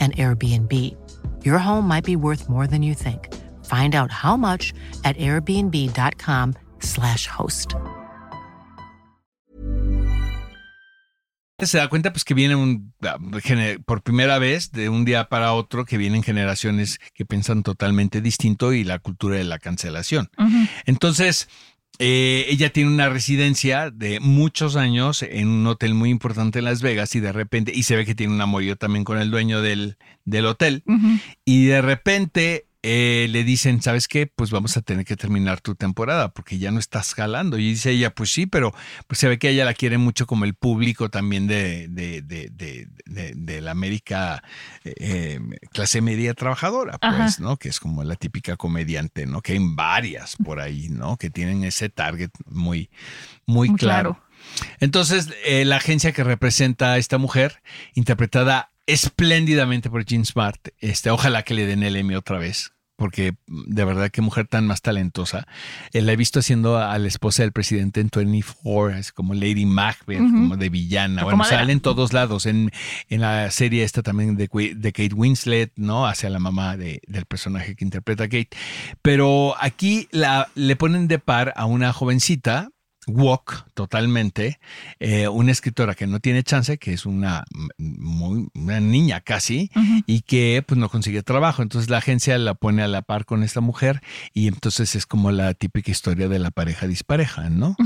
an 0.00 0.12
Airbnb. 0.12 0.94
Your 1.42 1.58
home 1.58 1.88
might 1.88 2.04
be 2.04 2.16
worth 2.16 2.50
more 2.50 2.66
than 2.66 2.82
you 2.82 2.94
think. 2.94 3.32
Find 3.64 3.94
out 3.94 4.10
how 4.10 4.36
much 4.36 4.74
at 5.04 5.16
airbnb.com/slash 5.16 7.26
host. 7.26 7.74
Se 11.60 11.78
da 11.78 11.88
cuenta 11.88 12.12
pues 12.12 12.24
que 12.24 12.34
viene 12.34 12.56
un, 12.56 12.92
por 13.86 14.02
primera 14.02 14.38
vez 14.38 14.72
de 14.72 14.88
un 14.88 15.04
día 15.04 15.28
para 15.28 15.52
otro 15.54 15.84
que 15.84 15.96
vienen 15.96 16.24
generaciones 16.24 16.98
que 17.14 17.24
piensan 17.24 17.62
totalmente 17.62 18.20
distinto 18.20 18.72
y 18.72 18.84
la 18.84 18.98
cultura 18.98 19.36
de 19.36 19.44
la 19.44 19.58
cancelación. 19.58 20.30
Entonces, 20.84 21.48
eh, 21.98 22.46
ella 22.48 22.70
tiene 22.70 22.90
una 22.90 23.08
residencia 23.08 23.90
de 23.90 24.20
muchos 24.20 24.76
años 24.76 25.22
en 25.22 25.48
un 25.48 25.66
hotel 25.66 25.94
muy 25.94 26.10
importante 26.10 26.58
en 26.58 26.64
Las 26.64 26.82
Vegas 26.82 27.14
y 27.14 27.20
de 27.20 27.32
repente, 27.32 27.72
y 27.74 27.84
se 27.84 27.96
ve 27.96 28.04
que 28.04 28.14
tiene 28.14 28.34
un 28.34 28.40
amorío 28.40 28.76
también 28.76 29.04
con 29.04 29.18
el 29.18 29.30
dueño 29.30 29.62
del, 29.62 29.96
del 30.24 30.46
hotel, 30.46 30.82
y 31.44 31.66
de 31.66 31.82
repente 31.82 32.66
eh, 32.86 33.28
le 33.30 33.44
dicen, 33.44 33.80
¿sabes 33.80 34.08
qué? 34.08 34.26
Pues 34.26 34.50
vamos 34.50 34.76
a 34.76 34.82
tener 34.82 35.06
que 35.06 35.16
terminar 35.16 35.62
tu 35.62 35.74
temporada 35.74 36.34
porque 36.34 36.58
ya 36.58 36.70
no 36.70 36.78
estás 36.78 37.14
jalando. 37.14 37.56
Y 37.56 37.70
dice 37.70 37.92
ella, 37.92 38.14
pues 38.14 38.30
sí, 38.30 38.44
pero 38.44 38.74
pues 39.06 39.18
se 39.18 39.26
ve 39.26 39.38
que 39.38 39.48
ella 39.48 39.64
la 39.64 39.72
quiere 39.72 39.96
mucho 39.96 40.26
como 40.26 40.44
el 40.44 40.52
público 40.52 41.08
también 41.08 41.46
de, 41.46 41.88
de, 41.88 42.20
de, 42.20 42.86
de 43.34 43.60
la 43.62 43.70
América 43.70 44.44
eh, 44.84 45.40
clase 45.72 46.02
media 46.02 46.34
trabajadora, 46.34 46.98
pues, 46.98 47.40
¿no? 47.40 47.56
Que 47.56 47.70
es 47.70 47.80
como 47.80 48.04
la 48.04 48.16
típica 48.16 48.58
comediante, 48.58 49.24
¿no? 49.24 49.40
Que 49.40 49.52
hay 49.52 49.60
varias 49.62 50.36
por 50.36 50.60
ahí, 50.60 50.90
¿no? 50.90 51.16
Que 51.16 51.30
tienen 51.30 51.64
ese 51.64 51.88
target 51.88 52.32
muy, 52.44 52.90
muy, 53.46 53.74
claro. 53.76 54.20
Entonces, 54.78 55.30
eh, 55.46 55.64
la 55.64 55.76
agencia 55.76 56.12
que 56.12 56.22
representa 56.22 56.92
a 56.92 56.98
esta 56.98 57.16
mujer, 57.16 57.62
interpretada 57.94 58.73
espléndidamente 58.86 59.90
por 59.90 60.04
Jean 60.04 60.24
Smart. 60.24 60.68
Este, 60.78 61.10
ojalá 61.10 61.42
que 61.42 61.54
le 61.54 61.66
den 61.66 61.82
el 61.82 61.96
Emmy 61.96 62.14
otra 62.14 62.38
vez, 62.38 62.72
porque 62.96 63.34
de 63.46 63.84
verdad 63.84 64.10
qué 64.10 64.20
mujer 64.20 64.46
tan 64.46 64.66
más 64.66 64.82
talentosa. 64.82 65.46
Eh, 65.92 66.02
la 66.02 66.12
he 66.12 66.16
visto 66.16 66.40
haciendo 66.40 66.78
a 66.78 66.96
la 66.98 67.08
esposa 67.08 67.42
del 67.42 67.52
presidente 67.52 68.00
en 68.00 68.10
24, 68.14 68.96
es 68.96 69.12
como 69.12 69.34
Lady 69.34 69.66
Macbeth, 69.66 70.18
como 70.18 70.56
de 70.56 70.68
villana. 70.68 71.24
bueno, 71.24 71.44
sale 71.44 71.72
en 71.72 71.80
todos 71.80 72.12
lados. 72.12 72.46
En, 72.46 72.70
en, 73.08 73.20
la 73.20 73.50
serie 73.50 73.84
esta 73.84 74.02
también 74.02 74.36
de, 74.36 74.48
de 74.76 74.92
Kate 74.92 75.14
Winslet, 75.14 75.72
¿no? 75.76 76.06
Hacia 76.06 76.30
la 76.30 76.38
mamá 76.38 76.76
de, 76.76 77.00
del 77.06 77.26
personaje 77.26 77.74
que 77.74 77.84
interpreta 77.84 78.24
Kate. 78.24 78.50
Pero 79.02 79.54
aquí 79.58 80.08
la, 80.10 80.48
le 80.54 80.76
ponen 80.76 81.08
de 81.08 81.18
par 81.18 81.52
a 81.56 81.66
una 81.66 81.92
jovencita 81.92 82.70
Walk 83.06 83.66
totalmente, 83.74 84.58
eh, 85.00 85.28
una 85.28 85.52
escritora 85.52 85.94
que 85.94 86.06
no 86.06 86.20
tiene 86.20 86.42
chance, 86.42 86.78
que 86.78 86.92
es 86.92 87.06
una, 87.06 87.44
muy, 87.78 88.48
una 88.54 88.80
niña 88.80 89.20
casi, 89.20 89.70
y 90.06 90.22
que 90.22 90.62
pues 90.66 90.78
no 90.78 90.88
consigue 90.88 91.22
trabajo. 91.22 91.62
Entonces 91.62 91.90
la 91.90 91.98
agencia 91.98 92.38
la 92.38 92.54
pone 92.54 92.82
a 92.82 92.88
la 92.88 93.02
par 93.02 93.24
con 93.24 93.42
esta 93.42 93.60
mujer 93.60 94.02
y 94.32 94.48
entonces 94.48 94.94
es 94.94 95.06
como 95.06 95.30
la 95.32 95.54
típica 95.54 95.90
historia 95.90 96.28
de 96.28 96.38
la 96.38 96.50
pareja 96.50 96.86
dispareja, 96.86 97.50
¿no? 97.50 97.76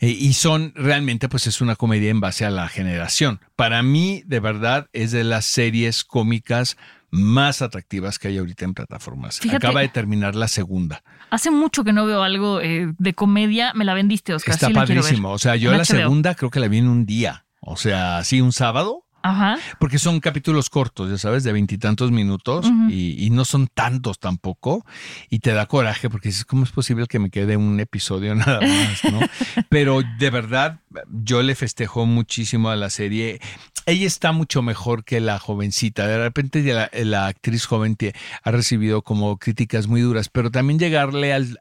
Eh, 0.00 0.10
y 0.10 0.32
son 0.34 0.72
realmente 0.74 1.28
pues 1.28 1.46
es 1.46 1.60
una 1.60 1.76
comedia 1.76 2.10
en 2.10 2.20
base 2.20 2.44
a 2.44 2.50
la 2.50 2.68
generación. 2.68 3.40
Para 3.56 3.82
mí, 3.82 4.22
de 4.26 4.40
verdad, 4.40 4.88
es 4.92 5.10
de 5.12 5.24
las 5.24 5.44
series 5.44 6.04
cómicas 6.04 6.76
más 7.10 7.62
atractivas 7.62 8.18
que 8.18 8.28
hay 8.28 8.38
ahorita 8.38 8.64
en 8.64 8.74
plataformas. 8.74 9.40
Acaba 9.52 9.80
de 9.80 9.88
terminar 9.88 10.34
la 10.34 10.48
segunda. 10.48 11.02
Hace 11.30 11.50
mucho 11.50 11.84
que 11.84 11.92
no 11.92 12.06
veo 12.06 12.22
algo 12.22 12.60
eh, 12.60 12.92
de 12.98 13.14
comedia. 13.14 13.72
Me 13.74 13.84
la 13.84 13.94
vendiste, 13.94 14.34
Oscar. 14.34 14.54
Está 14.54 14.70
padrísimo. 14.70 15.32
O 15.32 15.38
sea, 15.38 15.56
yo 15.56 15.72
la 15.72 15.84
segunda 15.84 16.34
creo 16.34 16.50
que 16.50 16.60
la 16.60 16.68
vi 16.68 16.78
en 16.78 16.88
un 16.88 17.06
día. 17.06 17.46
O 17.60 17.76
sea, 17.76 18.22
sí, 18.24 18.40
un 18.40 18.52
sábado. 18.52 19.04
Ajá. 19.22 19.58
Porque 19.80 19.98
son 19.98 20.20
capítulos 20.20 20.70
cortos, 20.70 21.10
ya 21.10 21.18
sabes, 21.18 21.42
de 21.42 21.52
veintitantos 21.52 22.10
minutos 22.10 22.66
y, 22.88 23.28
no 23.30 23.44
son 23.44 23.66
tantos 23.66 24.18
tampoco. 24.18 24.84
Y 25.28 25.40
te 25.40 25.52
da 25.52 25.66
coraje 25.66 26.08
porque 26.08 26.28
dices, 26.28 26.44
¿cómo 26.44 26.64
es 26.64 26.70
posible 26.70 27.06
que 27.06 27.18
me 27.18 27.30
quede 27.30 27.56
un 27.56 27.78
episodio 27.80 28.34
nada 28.36 28.60
más? 28.60 29.12
¿no? 29.12 29.20
Pero 29.68 30.02
de 30.18 30.30
verdad, 30.30 30.80
yo 31.22 31.42
le 31.42 31.54
festejo 31.54 32.06
muchísimo 32.06 32.70
a 32.70 32.76
la 32.76 32.90
serie. 32.90 33.40
Ella 33.86 34.06
está 34.06 34.32
mucho 34.32 34.62
mejor 34.62 35.04
que 35.04 35.20
la 35.20 35.38
jovencita. 35.38 36.06
De 36.06 36.18
repente 36.18 36.62
la, 37.04 37.26
actriz 37.26 37.66
joven 37.66 37.96
ha 38.42 38.50
recibido 38.50 39.02
como 39.02 39.36
críticas 39.38 39.88
muy 39.88 40.00
duras, 40.00 40.28
pero 40.28 40.50
también 40.50 40.78
llegarle 40.78 41.32
al, 41.32 41.58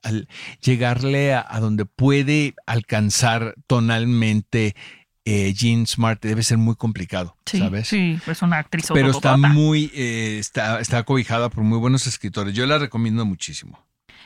llegarle 0.62 1.34
a 1.34 1.60
donde 1.60 1.86
puede 1.86 2.56
alcanzar 2.66 3.56
tonalmente 3.66 4.76
eh, 5.30 5.54
Jean 5.54 5.86
Smart 5.86 6.22
debe 6.24 6.42
ser 6.42 6.58
muy 6.58 6.76
complicado, 6.76 7.36
¿sabes? 7.46 7.90
Sí, 7.90 8.18
es 8.26 8.42
una 8.42 8.60
actriz. 8.60 8.86
Pero 8.94 9.12
está 9.12 9.36
muy, 9.36 9.92
eh, 9.94 10.38
está, 10.40 10.80
está 10.80 11.04
cobijada 11.04 11.50
por 11.50 11.66
muy 11.66 11.78
buenos 11.78 12.08
escritores. 12.08 12.54
Yo 12.54 12.66
la 12.66 12.78
recomiendo 12.78 13.26
muchísimo. 13.26 13.78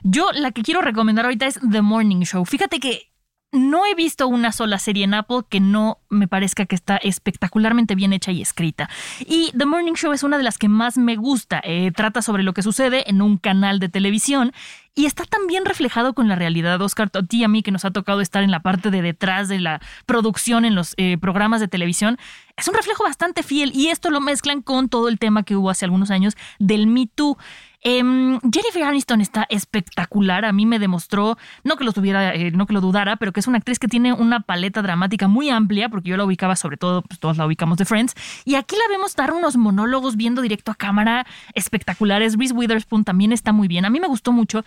Yo 0.03 0.31
la 0.31 0.51
que 0.51 0.61
quiero 0.61 0.81
recomendar 0.81 1.25
ahorita 1.25 1.47
es 1.47 1.59
The 1.71 1.81
Morning 1.81 2.21
Show. 2.21 2.45
Fíjate 2.45 2.79
que 2.79 3.10
no 3.51 3.85
he 3.85 3.95
visto 3.95 4.27
una 4.27 4.51
sola 4.51 4.79
serie 4.79 5.03
en 5.03 5.13
Apple 5.13 5.41
que 5.49 5.59
no 5.59 5.99
me 6.09 6.27
parezca 6.27 6.65
que 6.65 6.75
está 6.75 6.97
espectacularmente 6.97 7.95
bien 7.95 8.13
hecha 8.13 8.31
y 8.31 8.41
escrita. 8.41 8.89
Y 9.19 9.51
The 9.57 9.65
Morning 9.65 9.93
Show 9.93 10.13
es 10.13 10.23
una 10.23 10.37
de 10.37 10.43
las 10.43 10.57
que 10.57 10.69
más 10.69 10.97
me 10.97 11.15
gusta. 11.17 11.61
Eh, 11.63 11.91
trata 11.95 12.21
sobre 12.21 12.43
lo 12.43 12.53
que 12.53 12.61
sucede 12.61 13.09
en 13.09 13.21
un 13.21 13.37
canal 13.37 13.79
de 13.79 13.89
televisión 13.89 14.53
y 14.95 15.05
está 15.05 15.23
tan 15.23 15.47
bien 15.47 15.65
reflejado 15.65 16.13
con 16.13 16.27
la 16.27 16.35
realidad, 16.35 16.81
Oscar, 16.81 17.09
a 17.13 17.23
ti 17.23 17.43
a 17.43 17.47
mí 17.47 17.63
que 17.63 17.71
nos 17.71 17.85
ha 17.85 17.91
tocado 17.91 18.21
estar 18.21 18.43
en 18.43 18.51
la 18.51 18.61
parte 18.61 18.89
de 18.89 19.01
detrás 19.01 19.47
de 19.47 19.59
la 19.59 19.81
producción 20.05 20.65
en 20.65 20.75
los 20.75 20.93
eh, 20.97 21.17
programas 21.17 21.61
de 21.61 21.67
televisión. 21.67 22.17
Es 22.57 22.67
un 22.67 22.73
reflejo 22.73 23.03
bastante 23.03 23.43
fiel 23.43 23.71
y 23.73 23.87
esto 23.87 24.09
lo 24.09 24.21
mezclan 24.21 24.61
con 24.61 24.89
todo 24.89 25.07
el 25.07 25.17
tema 25.17 25.43
que 25.43 25.55
hubo 25.55 25.69
hace 25.69 25.85
algunos 25.85 26.11
años 26.11 26.35
del 26.59 26.87
Me 26.87 27.07
Too. 27.07 27.37
Em, 27.83 28.39
Jennifer 28.41 28.83
Aniston 28.83 29.21
está 29.21 29.47
espectacular. 29.49 30.45
A 30.45 30.53
mí 30.53 30.65
me 30.65 30.79
demostró, 30.79 31.37
no 31.63 31.77
que 31.77 31.83
lo 31.83 31.93
tuviera, 31.93 32.35
eh, 32.35 32.51
no 32.51 32.67
que 32.67 32.73
lo 32.73 32.81
dudara, 32.81 33.15
pero 33.15 33.31
que 33.33 33.39
es 33.39 33.47
una 33.47 33.57
actriz 33.57 33.79
que 33.79 33.87
tiene 33.87 34.13
una 34.13 34.41
paleta 34.41 34.81
dramática 34.81 35.27
muy 35.27 35.49
amplia, 35.49 35.89
porque 35.89 36.09
yo 36.09 36.17
la 36.17 36.25
ubicaba 36.25 36.55
sobre 36.55 36.77
todo, 36.77 37.01
pues 37.01 37.19
todos 37.19 37.37
la 37.37 37.45
ubicamos 37.45 37.77
de 37.77 37.85
Friends. 37.85 38.13
Y 38.45 38.55
aquí 38.55 38.75
la 38.75 38.95
vemos 38.95 39.15
dar 39.15 39.33
unos 39.33 39.57
monólogos 39.57 40.15
viendo 40.15 40.41
directo 40.41 40.71
a 40.71 40.75
cámara 40.75 41.25
espectaculares. 41.55 42.37
Reese 42.37 42.53
Witherspoon 42.53 43.03
también 43.03 43.31
está 43.31 43.51
muy 43.51 43.67
bien. 43.67 43.85
A 43.85 43.89
mí 43.89 43.99
me 43.99 44.07
gustó 44.07 44.31
mucho. 44.31 44.63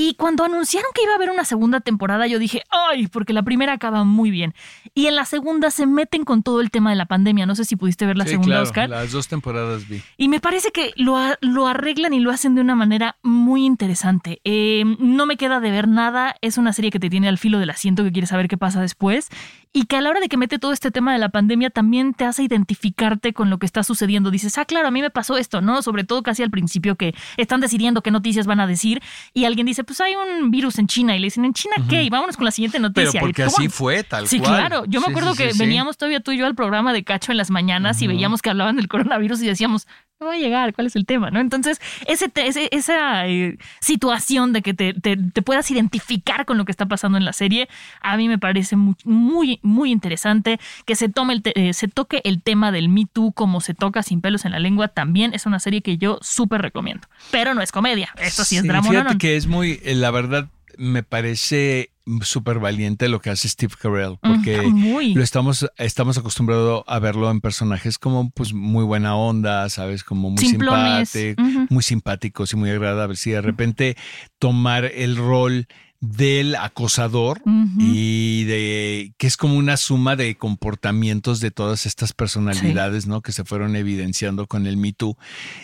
Y 0.00 0.14
cuando 0.14 0.44
anunciaron 0.44 0.88
que 0.94 1.02
iba 1.02 1.10
a 1.10 1.16
haber 1.16 1.28
una 1.28 1.44
segunda 1.44 1.80
temporada, 1.80 2.28
yo 2.28 2.38
dije, 2.38 2.62
ay, 2.70 3.08
porque 3.08 3.32
la 3.32 3.42
primera 3.42 3.72
acaba 3.72 4.04
muy 4.04 4.30
bien. 4.30 4.54
Y 4.94 5.08
en 5.08 5.16
la 5.16 5.24
segunda 5.24 5.72
se 5.72 5.86
meten 5.86 6.24
con 6.24 6.44
todo 6.44 6.60
el 6.60 6.70
tema 6.70 6.90
de 6.90 6.96
la 6.96 7.06
pandemia. 7.06 7.46
No 7.46 7.56
sé 7.56 7.64
si 7.64 7.74
pudiste 7.74 8.06
ver 8.06 8.16
la 8.16 8.24
segunda, 8.24 8.46
claro, 8.46 8.62
Oscar. 8.62 8.88
Las 8.88 9.10
dos 9.10 9.26
temporadas 9.26 9.88
vi. 9.88 10.00
Y 10.16 10.28
me 10.28 10.38
parece 10.38 10.70
que 10.70 10.92
lo, 10.94 11.18
lo 11.40 11.66
arreglan 11.66 12.12
y 12.12 12.20
lo 12.20 12.30
hacen 12.30 12.54
de 12.54 12.60
una 12.60 12.76
manera 12.76 13.16
muy 13.24 13.64
interesante. 13.64 14.40
Eh, 14.44 14.84
no 15.00 15.26
me 15.26 15.36
queda 15.36 15.58
de 15.58 15.72
ver 15.72 15.88
nada. 15.88 16.36
Es 16.42 16.58
una 16.58 16.72
serie 16.72 16.92
que 16.92 17.00
te 17.00 17.10
tiene 17.10 17.26
al 17.26 17.36
filo 17.36 17.58
del 17.58 17.70
asiento, 17.70 18.04
que 18.04 18.12
quieres 18.12 18.30
saber 18.30 18.46
qué 18.46 18.56
pasa 18.56 18.80
después 18.80 19.30
y 19.72 19.84
que 19.84 19.96
a 19.96 20.00
la 20.00 20.10
hora 20.10 20.20
de 20.20 20.28
que 20.28 20.36
mete 20.36 20.58
todo 20.58 20.72
este 20.72 20.90
tema 20.90 21.12
de 21.12 21.18
la 21.18 21.28
pandemia 21.28 21.70
también 21.70 22.14
te 22.14 22.24
hace 22.24 22.42
identificarte 22.42 23.32
con 23.32 23.50
lo 23.50 23.58
que 23.58 23.66
está 23.66 23.82
sucediendo. 23.82 24.30
Dices, 24.30 24.56
ah, 24.58 24.64
claro, 24.64 24.88
a 24.88 24.90
mí 24.90 25.02
me 25.02 25.10
pasó 25.10 25.36
esto, 25.36 25.60
¿no? 25.60 25.82
Sobre 25.82 26.04
todo 26.04 26.22
casi 26.22 26.42
al 26.42 26.50
principio 26.50 26.96
que 26.96 27.14
están 27.36 27.60
decidiendo 27.60 28.02
qué 28.02 28.10
noticias 28.10 28.46
van 28.46 28.60
a 28.60 28.66
decir 28.66 29.02
y 29.34 29.44
alguien 29.44 29.66
dice, 29.66 29.84
pues 29.88 30.02
hay 30.02 30.14
un 30.14 30.50
virus 30.50 30.78
en 30.78 30.86
China 30.86 31.16
y 31.16 31.18
le 31.18 31.28
dicen, 31.28 31.46
¿en 31.46 31.54
China 31.54 31.76
qué? 31.88 32.02
Y 32.02 32.10
vámonos 32.10 32.36
con 32.36 32.44
la 32.44 32.50
siguiente 32.50 32.78
noticia. 32.78 33.10
Pero 33.10 33.24
porque 33.24 33.42
así 33.44 33.70
fue, 33.70 34.04
tal 34.04 34.28
sí, 34.28 34.38
cual. 34.38 34.50
Sí, 34.50 34.56
claro. 34.56 34.84
Yo 34.86 35.00
me 35.00 35.06
acuerdo 35.06 35.34
que 35.34 35.50
veníamos 35.58 35.96
todavía 35.96 36.20
tú 36.20 36.30
y 36.30 36.36
yo 36.36 36.44
al 36.44 36.54
programa 36.54 36.92
de 36.92 37.04
Cacho 37.04 37.32
en 37.32 37.38
las 37.38 37.50
mañanas 37.50 38.02
y 38.02 38.06
veíamos 38.06 38.42
que 38.42 38.50
hablaban 38.50 38.76
del 38.76 38.86
coronavirus 38.86 39.40
y 39.40 39.46
decíamos, 39.46 39.88
no 40.20 40.26
va 40.26 40.34
a 40.34 40.38
llegar, 40.38 40.74
¿cuál 40.74 40.88
es 40.88 40.96
el 40.96 41.06
tema? 41.06 41.30
¿no? 41.30 41.38
Entonces, 41.38 41.80
ese, 42.06 42.30
esa 42.72 43.28
eh, 43.28 43.56
situación 43.80 44.52
de 44.52 44.62
que 44.62 44.74
te, 44.74 44.94
puedas 45.42 45.70
identificar 45.70 46.44
con 46.44 46.58
lo 46.58 46.64
que 46.64 46.72
está 46.72 46.86
pasando 46.86 47.18
en 47.18 47.24
la 47.24 47.32
serie, 47.32 47.68
a 48.00 48.16
mí 48.16 48.28
me 48.28 48.38
parece 48.38 48.74
muy, 48.74 48.96
muy, 49.04 49.60
muy 49.62 49.92
interesante. 49.92 50.58
Que 50.86 50.96
se, 50.96 51.08
tome 51.08 51.34
el 51.34 51.42
eh, 51.54 51.72
se 51.72 51.86
toque 51.86 52.20
el 52.24 52.42
tema 52.42 52.72
del 52.72 52.88
Me 52.88 53.06
Too 53.06 53.32
como 53.32 53.60
se 53.60 53.74
toca 53.74 54.02
sin 54.02 54.20
pelos 54.20 54.44
en 54.44 54.52
la 54.52 54.58
lengua, 54.58 54.88
también 54.88 55.34
es 55.34 55.46
una 55.46 55.60
serie 55.60 55.82
que 55.82 55.98
yo 55.98 56.18
súper 56.20 56.62
recomiendo. 56.62 57.06
Pero 57.30 57.54
no 57.54 57.62
es 57.62 57.70
comedia, 57.70 58.12
esto 58.18 58.44
sí, 58.44 58.56
es 58.56 58.64
drama. 58.64 58.88
Fíjate 58.88 59.18
que 59.18 59.36
es 59.36 59.46
muy, 59.46 59.80
eh, 59.84 59.94
la 59.94 60.10
verdad, 60.10 60.48
me 60.76 61.02
parece 61.02 61.90
súper 62.22 62.58
valiente 62.58 63.08
lo 63.08 63.20
que 63.20 63.30
hace 63.30 63.48
Steve 63.48 63.74
Carell, 63.80 64.16
porque 64.20 64.70
Mm, 64.72 64.74
muy. 64.74 65.14
lo 65.14 65.22
estamos, 65.22 65.70
estamos 65.78 66.18
acostumbrados 66.18 66.82
a 66.86 66.98
verlo 66.98 67.30
en 67.30 67.40
personajes 67.40 67.98
como 67.98 68.30
pues 68.30 68.52
muy 68.52 68.84
buena 68.84 69.16
onda, 69.16 69.68
¿sabes? 69.68 70.04
Como 70.04 70.30
muy 70.30 70.44
Simplones. 70.44 71.08
simpático, 71.10 71.42
Ujú. 71.42 71.66
muy 71.70 71.82
simpáticos 71.82 72.52
y 72.52 72.56
muy 72.56 72.70
agradables. 72.70 73.26
Y 73.26 73.30
de 73.32 73.40
repente 73.42 73.96
tomar 74.38 74.84
el 74.84 75.16
rol 75.16 75.66
del 76.00 76.54
acosador 76.54 77.42
y 77.78 78.44
de 78.44 79.12
que 79.18 79.26
es 79.26 79.36
como 79.36 79.56
una 79.56 79.76
suma 79.76 80.14
de 80.14 80.36
comportamientos 80.36 81.40
de 81.40 81.50
todas 81.50 81.86
estas 81.86 82.12
personalidades, 82.12 83.06
¿no? 83.06 83.20
Que 83.20 83.32
se 83.32 83.44
fueron 83.44 83.74
evidenciando 83.74 84.46
con 84.46 84.66
el 84.66 84.76
Me 84.76 84.92
Too. 84.92 85.16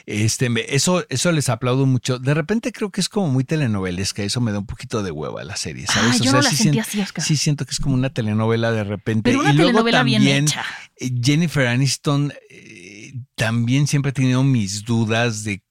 Este, 0.06 0.50
eso, 0.74 1.04
eso 1.08 1.30
les 1.32 1.48
aplaudo 1.48 1.86
mucho. 1.86 2.18
De 2.18 2.34
repente 2.34 2.72
creo 2.72 2.90
que 2.90 3.00
es 3.00 3.08
como 3.08 3.28
muy 3.28 3.44
telenovelesca, 3.44 4.22
eso 4.22 4.40
me 4.40 4.50
da 4.52 4.58
un 4.58 4.66
poquito 4.66 5.02
de 5.02 5.10
hueva 5.12 5.44
la 5.44 5.56
serie, 5.56 5.86
¿sabes? 5.86 6.20
Ah, 6.20 6.24
yo 6.24 6.32
no 6.32 6.42
la 6.42 6.50
sí 6.50 6.56
sentí 6.56 6.78
así, 6.80 7.00
Oscar. 7.00 7.24
Sí 7.24 7.36
siento 7.36 7.64
que 7.64 7.70
es 7.72 7.80
como 7.80 7.94
una 7.94 8.10
telenovela 8.10 8.72
de 8.72 8.84
repente. 8.84 9.30
Pero 9.30 9.40
una 9.40 9.52
y 9.52 9.54
luego 9.54 9.68
telenovela 9.70 10.02
bien 10.02 10.20
también 10.22 10.44
hecha. 10.44 10.64
eh, 10.96 11.10
Jennifer 11.22 11.66
Aniston 11.68 12.32
eh, 12.50 13.12
también 13.36 13.86
siempre 13.86 14.10
he 14.10 14.12
tenido 14.12 14.42
mis 14.44 14.84
dudas 14.84 15.44
de 15.44 15.62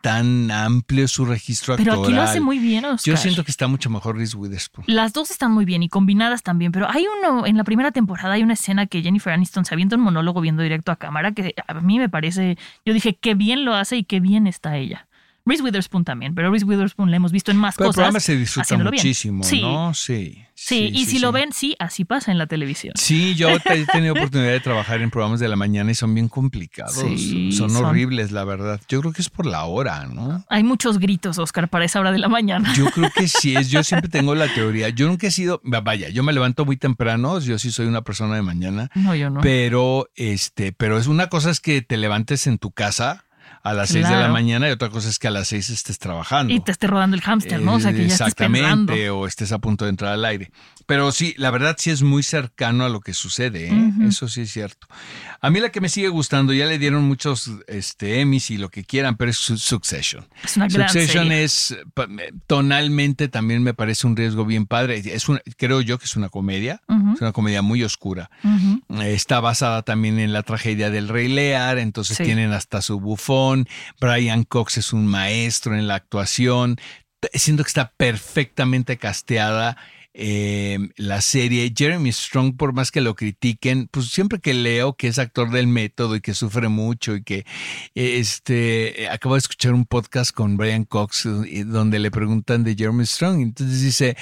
tan 0.00 0.50
amplio 0.50 1.08
su 1.08 1.24
registro 1.24 1.76
Pero 1.76 1.92
actoral. 1.92 2.10
aquí 2.10 2.14
lo 2.14 2.22
hace 2.22 2.40
muy 2.40 2.58
bien, 2.58 2.84
Oscar. 2.84 3.14
Yo 3.14 3.16
siento 3.16 3.44
que 3.44 3.50
está 3.50 3.66
mucho 3.66 3.90
mejor 3.90 4.16
Reese 4.16 4.36
Witherspoon. 4.36 4.84
Las 4.88 5.12
dos 5.12 5.30
están 5.30 5.52
muy 5.52 5.64
bien 5.64 5.82
y 5.82 5.88
combinadas 5.88 6.42
también, 6.42 6.72
pero 6.72 6.88
hay 6.90 7.06
uno, 7.18 7.46
en 7.46 7.56
la 7.56 7.64
primera 7.64 7.92
temporada 7.92 8.34
hay 8.34 8.42
una 8.42 8.54
escena 8.54 8.86
que 8.86 9.02
Jennifer 9.02 9.32
Aniston 9.32 9.64
se 9.64 9.74
avienta 9.74 9.96
un 9.96 10.02
monólogo 10.02 10.40
viendo 10.40 10.62
directo 10.62 10.92
a 10.92 10.96
cámara 10.96 11.32
que 11.32 11.54
a 11.66 11.74
mí 11.74 11.98
me 11.98 12.08
parece, 12.08 12.56
yo 12.84 12.92
dije, 12.92 13.16
qué 13.16 13.34
bien 13.34 13.64
lo 13.64 13.74
hace 13.74 13.96
y 13.96 14.04
qué 14.04 14.20
bien 14.20 14.46
está 14.46 14.76
ella. 14.76 15.06
Reese 15.46 15.62
Witherspoon 15.62 16.04
también, 16.04 16.34
pero 16.34 16.50
Reese 16.50 16.66
Witherspoon 16.66 17.10
la 17.10 17.16
hemos 17.16 17.32
visto 17.32 17.50
en 17.52 17.56
más 17.56 17.76
Pero 17.76 17.86
el 17.86 17.88
cosas. 17.90 17.96
programa 17.96 18.20
se 18.20 18.36
disfruta 18.36 18.62
haciéndolo 18.62 18.90
bien. 18.90 19.00
muchísimo, 19.02 19.44
Sí. 19.44 19.62
¿no? 19.62 19.94
Sí. 19.94 20.42
Sí, 20.58 20.90
y 20.92 21.04
si 21.04 21.12
sí. 21.12 21.18
lo 21.18 21.32
ven, 21.32 21.52
sí, 21.52 21.76
así 21.78 22.06
pasa 22.06 22.32
en 22.32 22.38
la 22.38 22.46
televisión. 22.46 22.94
Sí, 22.96 23.34
yo 23.34 23.48
he 23.70 23.84
tenido 23.92 24.14
oportunidad 24.14 24.52
de 24.52 24.60
trabajar 24.60 25.02
en 25.02 25.10
programas 25.10 25.38
de 25.38 25.48
la 25.48 25.54
mañana 25.56 25.90
y 25.90 25.94
son 25.94 26.14
bien 26.14 26.28
complicados. 26.28 26.94
Sí, 26.94 27.52
son, 27.52 27.68
son. 27.70 27.84
horribles, 27.84 28.32
la 28.32 28.42
verdad. 28.44 28.80
Yo 28.88 29.00
creo 29.02 29.12
que 29.12 29.20
es 29.20 29.28
por 29.28 29.44
la 29.44 29.64
hora, 29.64 30.06
¿no? 30.06 30.44
Hay 30.48 30.62
muchos 30.64 30.98
gritos, 30.98 31.38
Oscar, 31.38 31.68
para 31.68 31.84
esa 31.84 32.00
hora 32.00 32.10
de 32.10 32.18
la 32.18 32.28
mañana. 32.28 32.72
Yo 32.74 32.86
creo 32.86 33.10
que 33.14 33.28
sí 33.28 33.54
es. 33.54 33.68
Yo 33.70 33.84
siempre 33.84 34.08
tengo 34.08 34.34
la 34.34 34.48
teoría. 34.54 34.88
Yo 34.88 35.06
nunca 35.08 35.26
he 35.26 35.30
sido, 35.30 35.60
vaya, 35.62 36.08
yo 36.08 36.22
me 36.22 36.32
levanto 36.32 36.64
muy 36.64 36.78
temprano. 36.78 37.38
Yo 37.38 37.58
sí 37.58 37.70
soy 37.70 37.86
una 37.86 38.00
persona 38.02 38.34
de 38.34 38.42
mañana. 38.42 38.90
No, 38.94 39.14
yo 39.14 39.28
no. 39.28 39.42
Pero, 39.42 40.08
este, 40.16 40.72
pero 40.72 40.96
es 40.98 41.06
una 41.06 41.28
cosa 41.28 41.50
es 41.50 41.60
que 41.60 41.82
te 41.82 41.98
levantes 41.98 42.46
en 42.46 42.56
tu 42.56 42.70
casa 42.70 43.25
a 43.68 43.74
las 43.74 43.88
seis 43.90 44.04
de 44.04 44.10
la 44.12 44.18
Claro. 44.18 44.32
mañana 44.32 44.68
y 44.68 44.72
otra 44.72 44.90
cosa 44.90 45.08
es 45.08 45.18
que 45.18 45.28
a 45.28 45.30
las 45.30 45.48
seis 45.48 45.70
estés 45.70 45.98
trabajando. 45.98 46.52
Y 46.52 46.60
te 46.60 46.70
esté 46.72 46.86
rodando 46.86 47.16
el 47.16 47.22
hámster, 47.22 47.60
¿no? 47.60 47.74
O 47.74 47.80
sea, 47.80 47.90
que 47.92 47.98
ya 47.98 48.02
estés. 48.04 48.20
Exactamente, 48.20 49.10
o 49.10 49.26
estés 49.26 49.52
a 49.52 49.58
punto 49.58 49.84
de 49.84 49.90
entrar 49.90 50.12
al 50.12 50.24
aire. 50.24 50.50
Pero 50.86 51.10
sí, 51.10 51.34
la 51.36 51.50
verdad 51.50 51.74
sí 51.78 51.90
es 51.90 52.02
muy 52.02 52.22
cercano 52.22 52.84
a 52.84 52.88
lo 52.88 53.00
que 53.00 53.12
sucede, 53.12 53.68
¿eh? 53.68 53.90
Eso 54.06 54.28
sí 54.28 54.42
es 54.42 54.52
cierto. 54.52 54.86
A 55.40 55.50
mí 55.50 55.58
la 55.60 55.70
que 55.70 55.80
me 55.80 55.88
sigue 55.88 56.08
gustando, 56.08 56.52
ya 56.52 56.66
le 56.66 56.78
dieron 56.78 57.02
muchos 57.04 57.50
este, 57.66 58.20
Emmys 58.20 58.50
y 58.52 58.56
lo 58.58 58.68
que 58.68 58.84
quieran, 58.84 59.16
pero 59.16 59.30
es 59.32 59.36
Su- 59.36 59.58
Succession. 59.58 60.24
Es 60.44 60.56
una 60.56 60.68
gran 60.68 60.88
Succession 60.88 61.24
serie. 61.24 61.42
es, 61.44 61.76
tonalmente 62.46 63.28
también 63.28 63.62
me 63.62 63.74
parece 63.74 64.06
un 64.06 64.16
riesgo 64.16 64.44
bien 64.44 64.66
padre. 64.66 65.02
Es 65.04 65.28
una, 65.28 65.40
creo 65.56 65.80
yo 65.80 65.98
que 65.98 66.04
es 66.04 66.16
una 66.16 66.28
comedia, 66.28 66.80
es 67.14 67.20
una 67.20 67.32
comedia 67.32 67.62
muy 67.62 67.82
oscura. 67.82 68.30
Está 69.00 69.40
basada 69.40 69.82
también 69.82 70.18
en 70.18 70.32
la 70.32 70.42
tragedia 70.42 70.90
del 70.90 71.08
Rey 71.08 71.28
Lear, 71.28 71.78
entonces 71.78 72.16
Sí. 72.16 72.24
tienen 72.24 72.52
hasta 72.52 72.80
su 72.82 73.00
bufón. 73.00 73.55
Brian 74.00 74.44
Cox 74.44 74.78
es 74.78 74.92
un 74.92 75.06
maestro 75.06 75.74
en 75.74 75.88
la 75.88 75.94
actuación. 75.94 76.76
Siento 77.32 77.64
que 77.64 77.68
está 77.68 77.92
perfectamente 77.96 78.98
casteada 78.98 79.76
eh, 80.18 80.78
la 80.96 81.20
serie. 81.20 81.72
Jeremy 81.76 82.10
Strong, 82.10 82.56
por 82.56 82.72
más 82.72 82.90
que 82.90 83.02
lo 83.02 83.14
critiquen, 83.14 83.88
pues 83.90 84.06
siempre 84.06 84.40
que 84.40 84.54
leo 84.54 84.94
que 84.94 85.08
es 85.08 85.18
actor 85.18 85.50
del 85.50 85.66
método 85.66 86.16
y 86.16 86.20
que 86.22 86.32
sufre 86.32 86.68
mucho 86.68 87.16
y 87.16 87.22
que 87.22 87.44
este 87.94 89.08
acabo 89.10 89.34
de 89.34 89.40
escuchar 89.40 89.74
un 89.74 89.84
podcast 89.84 90.32
con 90.32 90.56
Brian 90.56 90.84
Cox 90.84 91.26
eh, 91.26 91.64
donde 91.66 91.98
le 91.98 92.10
preguntan 92.10 92.64
de 92.64 92.74
Jeremy 92.74 93.04
Strong. 93.04 93.40
Entonces 93.42 93.82
dice, 93.82 94.16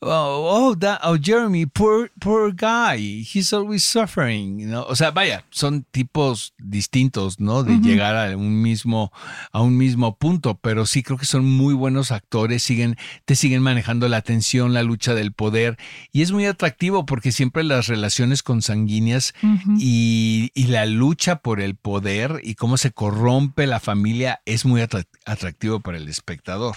oh, 0.00 0.70
oh, 0.70 0.78
that- 0.78 1.00
oh, 1.02 1.16
Jeremy, 1.22 1.66
poor, 1.66 2.10
poor 2.20 2.54
guy, 2.54 3.26
he's 3.32 3.52
always 3.52 3.84
suffering. 3.84 4.70
¿no? 4.70 4.84
O 4.84 4.96
sea, 4.96 5.10
vaya, 5.10 5.44
son 5.50 5.84
tipos 5.90 6.54
distintos, 6.58 7.38
¿no? 7.40 7.64
De 7.64 7.76
llegar 7.78 8.16
a 8.16 8.36
un 8.36 8.62
mismo, 8.62 9.12
a 9.52 9.60
un 9.60 9.76
mismo 9.76 10.16
punto, 10.16 10.58
pero 10.60 10.86
sí 10.86 11.02
creo 11.02 11.18
que 11.18 11.26
son 11.26 11.44
muy 11.44 11.74
buenos 11.74 12.12
actores, 12.12 12.62
siguen, 12.62 12.96
te 13.24 13.34
siguen 13.34 13.60
manejando 13.62 14.08
la 14.08 14.16
atención, 14.16 14.72
la 14.72 14.82
lucha 14.82 15.14
del 15.14 15.32
poder, 15.34 15.76
y 16.12 16.22
es 16.22 16.32
muy 16.32 16.46
atractivo 16.46 17.04
porque 17.06 17.32
siempre 17.32 17.64
las 17.64 17.86
relaciones 17.86 18.42
consanguíneas 18.42 19.34
y, 19.78 20.50
y 20.54 20.64
la 20.64 20.86
lucha 20.86 21.36
por 21.40 21.60
el 21.60 21.74
poder 21.74 22.40
y 22.42 22.54
cómo 22.54 22.76
se 22.76 22.92
corrompe 22.92 23.66
la 23.66 23.80
familia 23.80 24.40
es 24.46 24.64
muy 24.64 24.80
atra- 24.80 25.06
atractivo 25.26 25.80
para 25.80 25.98
el 25.98 26.08
espectador. 26.08 26.76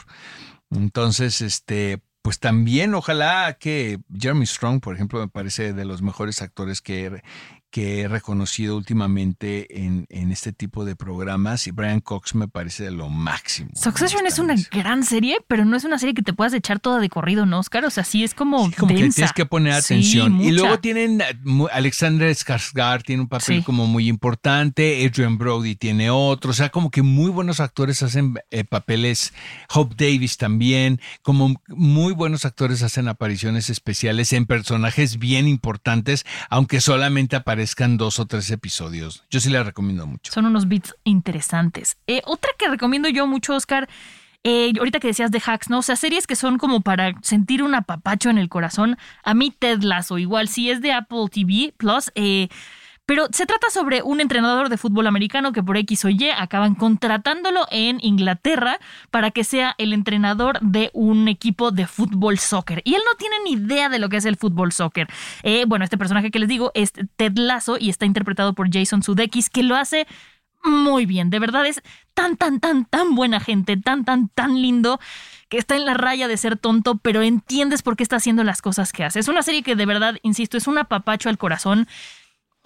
Entonces, 0.72 1.42
este, 1.42 2.00
pues 2.22 2.40
también 2.40 2.94
ojalá 2.94 3.58
que 3.58 4.00
Jeremy 4.14 4.46
Strong, 4.46 4.82
por 4.82 4.96
ejemplo, 4.96 5.20
me 5.20 5.30
parece 5.30 5.72
de 5.72 5.86
los 5.86 6.02
mejores 6.02 6.42
actores 6.42 6.82
que 6.82 7.22
que 7.70 8.02
he 8.02 8.08
reconocido 8.08 8.78
últimamente 8.78 9.84
en, 9.84 10.06
en 10.10 10.32
este 10.32 10.54
tipo 10.54 10.86
de 10.86 10.96
programas 10.96 11.68
y 11.68 11.72
Brian 11.72 12.00
Cox 12.00 12.34
me 12.36 12.48
parece 12.48 12.86
de 12.86 12.92
lo 12.92 13.10
máximo. 13.10 13.70
Succession 13.76 14.26
es 14.26 14.40
una 14.40 14.56
gran 14.72 15.04
serie, 15.04 15.38
pero 15.48 15.66
no 15.66 15.76
es 15.76 15.84
una 15.84 16.00
serie 16.00 16.14
que 16.16 16.22
te 16.22 16.34
puedas 16.34 16.54
echar 16.54 16.80
toda 16.80 17.00
de 17.00 17.10
corrido, 17.10 17.46
¿no, 17.46 17.60
Oscar? 17.60 17.86
O 17.86 17.90
sea, 17.90 18.04
sí 18.04 18.24
es 18.24 18.34
como, 18.34 18.68
Sí, 18.70 18.74
como 18.76 18.94
que 18.96 19.02
densa. 19.02 19.16
tienes 19.16 19.34
que 19.34 19.46
poner 19.46 19.74
Sí, 19.82 19.94
atención. 19.96 20.42
y 20.42 20.52
luego 20.52 20.80
tienen 20.80 21.22
eh, 21.22 21.26
Alexander 21.72 22.30
Skarsgård 22.34 23.04
tiene 23.04 23.22
un 23.24 23.28
papel 23.28 23.58
Sí. 23.58 23.64
como 23.64 23.86
muy 23.88 24.08
importante, 24.08 25.06
Adrian 25.06 25.38
Brody 25.38 25.76
tiene 25.76 26.10
otro, 26.10 26.52
o 26.52 26.54
sea, 26.54 26.70
como 26.70 26.90
que 26.90 27.02
muy 27.02 27.30
buenos 27.32 27.60
actores 27.60 28.02
hacen 28.04 28.36
eh, 28.52 28.64
papeles, 28.64 29.34
Hope 29.74 29.96
Davis 29.98 30.38
también, 30.38 31.00
como 31.22 31.54
muy 31.68 32.14
buenos 32.14 32.46
actores 32.46 32.82
hacen 32.82 33.08
apariciones 33.08 33.70
especiales 33.70 34.34
en 34.34 34.46
personajes 34.46 35.20
bien 35.20 35.48
importantes, 35.48 36.26
aunque 36.50 36.82
solamente 36.82 37.36
aparezcan 37.58 37.98
dos 37.98 38.20
o 38.20 38.28
tres 38.28 38.52
episodios. 38.52 39.24
Yo 39.32 39.40
sí 39.40 39.50
les 39.50 39.66
recomiendo 39.66 40.06
mucho. 40.06 40.32
Son 40.32 40.46
unos 40.46 40.68
beats 40.68 40.96
interesantes. 41.04 41.98
Eh, 42.06 42.22
otra 42.26 42.52
que 42.56 42.68
recomiendo 42.68 43.10
yo 43.10 43.26
mucho, 43.26 43.56
Oscar, 43.56 43.90
eh, 44.44 44.74
ahorita 44.78 45.00
que 45.00 45.08
decías 45.08 45.32
de 45.32 45.42
hacks, 45.44 45.72
¿no? 45.72 45.80
O 45.80 45.82
sea, 45.82 45.96
series 45.96 46.28
que 46.28 46.36
son 46.36 46.60
como 46.60 46.82
para 46.82 47.14
sentir 47.24 47.64
un 47.64 47.74
apapacho 47.74 48.30
en 48.30 48.38
el 48.38 48.48
corazón. 48.48 48.96
A 49.24 49.34
mí 49.34 49.50
Ted 49.50 49.82
Lasso, 49.82 50.20
igual, 50.20 50.50
si 50.50 50.70
es 50.70 50.82
de 50.82 50.94
Apple 50.94 51.26
TV 51.32 51.74
Plus, 51.76 52.12
eh, 52.14 52.50
pero 53.08 53.28
se 53.32 53.46
trata 53.46 53.70
sobre 53.70 54.04
un 54.04 54.20
entrenador 54.20 54.68
de 54.68 54.78
fútbol 54.78 55.08
americano 55.08 55.54
que 55.54 55.64
por 55.64 55.78
X 55.78 56.04
o 56.04 56.10
Y 56.10 56.30
acaban 56.30 56.76
contratándolo 56.76 57.66
en 57.72 58.00
Inglaterra 58.02 58.80
para 59.12 59.32
que 59.32 59.46
sea 59.46 59.76
el 59.78 59.94
entrenador 59.94 60.60
de 60.60 60.92
un 60.94 61.30
equipo 61.30 61.72
de 61.72 61.88
fútbol 61.88 62.38
soccer. 62.38 62.82
Y 62.84 62.96
él 62.96 63.02
no 63.10 63.16
tiene 63.18 63.38
ni 63.46 63.54
idea 63.54 63.88
de 63.88 64.00
lo 64.00 64.10
que 64.10 64.18
es 64.18 64.26
el 64.26 64.36
fútbol 64.36 64.74
soccer. 64.74 65.08
Eh, 65.44 65.64
bueno, 65.66 65.86
este 65.86 65.98
personaje 65.98 66.32
que 66.32 66.40
les 66.40 66.50
digo 66.50 66.72
es 66.74 66.92
Ted 67.16 67.38
Lasso 67.38 67.78
y 67.80 67.90
está 67.90 68.06
interpretado 68.06 68.54
por 68.54 68.70
Jason 68.70 69.02
Sudeikis, 69.02 69.50
que 69.50 69.64
lo 69.64 69.78
hace 69.78 70.06
muy 70.66 71.06
bien. 71.06 71.30
De 71.30 71.40
verdad 71.40 71.66
es 71.66 71.82
tan, 72.14 72.36
tan, 72.36 72.60
tan, 72.60 72.84
tan 72.84 73.16
buena 73.16 73.40
gente, 73.40 73.78
tan, 73.78 74.04
tan, 74.04 74.28
tan 74.28 74.62
lindo 74.62 75.00
que 75.48 75.58
está 75.58 75.78
en 75.78 75.86
la 75.86 75.94
raya 75.94 76.28
de 76.28 76.36
ser 76.36 76.58
tonto, 76.58 76.98
pero 76.98 77.22
entiendes 77.22 77.84
por 77.84 77.96
qué 77.96 78.04
está 78.04 78.18
haciendo 78.18 78.44
las 78.44 78.62
cosas 78.62 78.92
que 78.92 79.06
hace. 79.06 79.20
Es 79.20 79.30
una 79.30 79.44
serie 79.44 79.64
que 79.64 79.78
de 79.78 79.86
verdad, 79.86 80.18
insisto, 80.24 80.58
es 80.58 80.68
un 80.68 80.78
apapacho 80.78 81.30
al 81.30 81.38
corazón. 81.38 81.88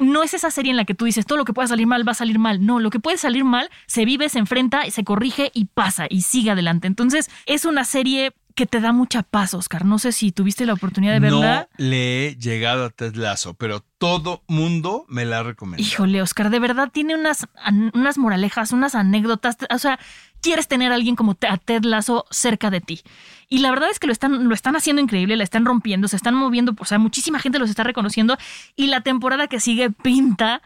No 0.02 0.24
es 0.24 0.34
esa 0.34 0.52
serie 0.52 0.72
en 0.72 0.78
la 0.78 0.86
que 0.86 0.96
tú 0.96 1.06
dices 1.06 1.26
todo 1.26 1.38
lo 1.38 1.46
que 1.46 1.54
pueda 1.54 1.68
salir 1.68 1.88
mal 1.88 2.08
va 2.08 2.12
a 2.12 2.16
salir 2.16 2.40
mal. 2.40 2.66
No, 2.66 2.80
lo 2.80 2.90
que 2.90 3.00
puede 3.00 3.18
salir 3.18 3.44
mal 3.44 3.70
se 3.86 4.04
vive, 4.04 4.30
se 4.30 4.40
enfrenta, 4.40 4.90
se 4.90 5.04
corrige 5.04 5.52
y 5.54 5.66
pasa 5.66 6.08
y 6.10 6.24
sigue 6.24 6.52
adelante. 6.52 6.88
Entonces 6.88 7.30
es 7.46 7.66
una 7.66 7.86
serie 7.86 8.34
que 8.56 8.66
te 8.66 8.80
da 8.80 8.92
mucha 8.92 9.24
paz, 9.24 9.54
Oscar. 9.54 9.86
No 9.86 10.00
sé 10.00 10.12
si 10.12 10.32
tuviste 10.32 10.66
la 10.66 10.74
oportunidad 10.74 11.14
de 11.14 11.20
verla. 11.20 11.70
No 11.78 11.86
le 11.86 12.28
he 12.28 12.36
llegado 12.36 12.86
a 12.86 12.90
Ted 12.90 13.16
Lasso, 13.16 13.54
pero 13.54 13.84
todo 13.98 14.44
mundo 14.48 15.06
me 15.08 15.26
la 15.26 15.40
ha 15.40 15.44
recomendado. 15.44 15.88
Híjole, 15.88 16.22
Oscar, 16.22 16.50
de 16.50 16.60
verdad 16.60 16.90
tiene 16.92 17.16
unas, 17.16 17.48
unas 17.94 18.18
moralejas, 18.18 18.72
unas 18.72 18.96
anécdotas. 18.96 19.58
O 19.70 19.78
sea, 19.78 20.00
quieres 20.42 20.68
tener 20.68 20.92
a 20.92 20.96
alguien 20.96 21.16
como 21.16 21.38
a 21.48 21.58
Ted 21.58 21.84
Lasso 21.84 22.26
cerca 22.30 22.70
de 22.70 22.82
ti. 22.82 23.02
Y 23.48 23.60
la 23.60 23.70
verdad 23.70 23.90
es 23.90 24.00
que 24.00 24.08
lo 24.08 24.14
están, 24.14 24.48
lo 24.48 24.54
están 24.54 24.76
haciendo 24.76 25.02
increíble, 25.02 25.36
la 25.36 25.44
están 25.44 25.66
rompiendo, 25.66 26.08
se 26.08 26.16
están 26.16 26.36
moviendo. 26.36 26.74
O 26.80 26.86
sea, 26.86 27.00
muchísima 27.00 27.40
gente 27.40 27.60
los 27.60 27.70
está 27.70 27.84
reconociendo. 27.84 28.38
Y 28.76 28.88
la 28.88 29.02
temporada 29.02 29.48
que 29.48 29.60
sigue 29.60 29.92
pinta 29.92 30.62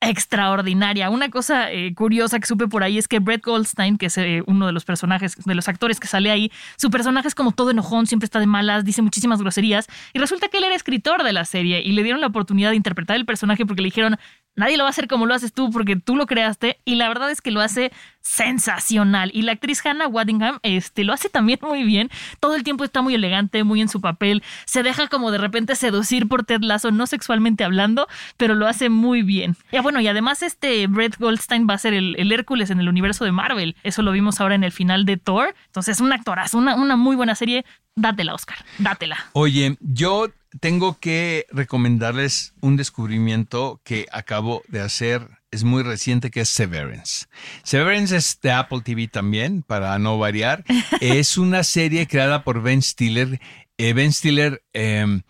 extraordinaria. 0.00 1.08
Una 1.10 1.30
cosa 1.30 1.72
eh, 1.72 1.94
curiosa 1.94 2.38
que 2.38 2.46
supe 2.46 2.68
por 2.68 2.82
ahí 2.82 2.98
es 2.98 3.08
que 3.08 3.18
Brett 3.18 3.44
Goldstein, 3.44 3.96
que 3.96 4.06
es 4.06 4.18
eh, 4.18 4.42
uno 4.46 4.66
de 4.66 4.72
los 4.72 4.84
personajes, 4.84 5.36
de 5.42 5.54
los 5.54 5.68
actores 5.68 6.00
que 6.00 6.06
sale 6.06 6.30
ahí, 6.30 6.52
su 6.76 6.90
personaje 6.90 7.28
es 7.28 7.34
como 7.34 7.52
todo 7.52 7.70
enojón, 7.70 8.06
siempre 8.06 8.26
está 8.26 8.38
de 8.38 8.46
malas, 8.46 8.84
dice 8.84 9.02
muchísimas 9.02 9.40
groserías. 9.40 9.86
Y 10.12 10.18
resulta 10.18 10.48
que 10.48 10.58
él 10.58 10.64
era 10.64 10.74
escritor 10.74 11.22
de 11.22 11.32
la 11.32 11.44
serie 11.44 11.80
y 11.80 11.92
le 11.92 12.02
dieron 12.02 12.20
la 12.20 12.26
oportunidad 12.26 12.70
de 12.70 12.76
interpretar 12.76 13.16
el 13.16 13.24
personaje 13.24 13.64
porque 13.64 13.82
le 13.82 13.86
dijeron, 13.86 14.18
nadie 14.56 14.76
lo 14.76 14.84
va 14.84 14.88
a 14.88 14.90
hacer 14.90 15.08
como 15.08 15.26
lo 15.26 15.34
haces 15.34 15.52
tú 15.52 15.70
porque 15.70 15.96
tú 15.96 16.16
lo 16.16 16.26
creaste. 16.26 16.78
Y 16.84 16.96
la 16.96 17.08
verdad 17.08 17.30
es 17.30 17.40
que 17.40 17.50
lo 17.50 17.60
hace 17.60 17.92
sensacional. 18.20 19.30
Y 19.32 19.42
la 19.42 19.52
actriz 19.52 19.84
Hannah 19.86 20.08
Waddingham 20.08 20.58
este, 20.62 21.04
lo 21.04 21.12
hace 21.12 21.28
también 21.28 21.60
muy 21.62 21.84
bien. 21.84 22.10
Todo 22.40 22.56
el 22.56 22.64
tiempo 22.64 22.82
está 22.84 23.00
muy 23.00 23.14
elegante, 23.14 23.62
muy 23.62 23.80
en 23.80 23.88
su 23.88 24.00
papel. 24.00 24.42
Se 24.64 24.82
deja 24.82 25.06
como 25.06 25.30
de 25.30 25.38
repente 25.38 25.76
seducir 25.76 26.26
por 26.26 26.44
Ted 26.44 26.62
Lasso, 26.62 26.90
no 26.90 27.06
sexualmente 27.06 27.62
hablando, 27.62 28.08
pero 28.36 28.54
lo 28.54 28.66
hace 28.66 28.88
muy 28.88 29.22
bien. 29.22 29.56
Y 29.70 29.78
bueno, 29.78 30.00
y 30.00 30.08
además 30.08 30.42
este 30.42 30.86
Brett 30.88 31.18
Goldstein 31.18 31.66
va 31.68 31.74
a 31.74 31.78
ser 31.78 31.94
el, 31.94 32.32
Hércules 32.32 32.70
en 32.70 32.80
el 32.80 32.88
universo 32.88 33.24
de 33.24 33.32
Marvel. 33.32 33.76
Eso 33.82 34.02
lo 34.02 34.12
vimos 34.12 34.40
ahora 34.40 34.56
en 34.56 34.64
el 34.64 34.72
final 34.72 35.04
de 35.04 35.16
Thor. 35.16 35.54
Entonces, 35.66 36.00
un 36.00 36.12
actorazo, 36.12 36.58
una, 36.58 36.74
una 36.74 36.96
muy 36.96 37.16
buena 37.16 37.34
serie. 37.34 37.64
Dátela, 37.94 38.34
Oscar, 38.34 38.58
dátela. 38.78 39.16
Oye, 39.32 39.78
yo 39.80 40.28
tengo 40.60 40.98
que 40.98 41.46
recomendarles 41.50 42.54
un 42.60 42.76
descubrimiento 42.76 43.80
que 43.84 44.06
acabo 44.12 44.62
de 44.68 44.80
hacer 44.80 45.28
es 45.50 45.64
muy 45.64 45.82
reciente, 45.82 46.30
que 46.30 46.40
es 46.40 46.48
Severance. 46.48 47.26
Severance 47.62 48.16
es 48.16 48.38
de 48.42 48.52
Apple 48.52 48.80
TV 48.84 49.08
también, 49.08 49.62
para 49.62 49.98
no 49.98 50.18
variar. 50.18 50.64
es 51.00 51.38
una 51.38 51.64
serie 51.64 52.06
creada 52.06 52.44
por 52.44 52.62
Ben 52.62 52.82
Stiller. 52.82 53.40
Eh, 53.78 53.92
ben 53.92 54.12
Stiller 54.12 54.62
em, 54.72 55.22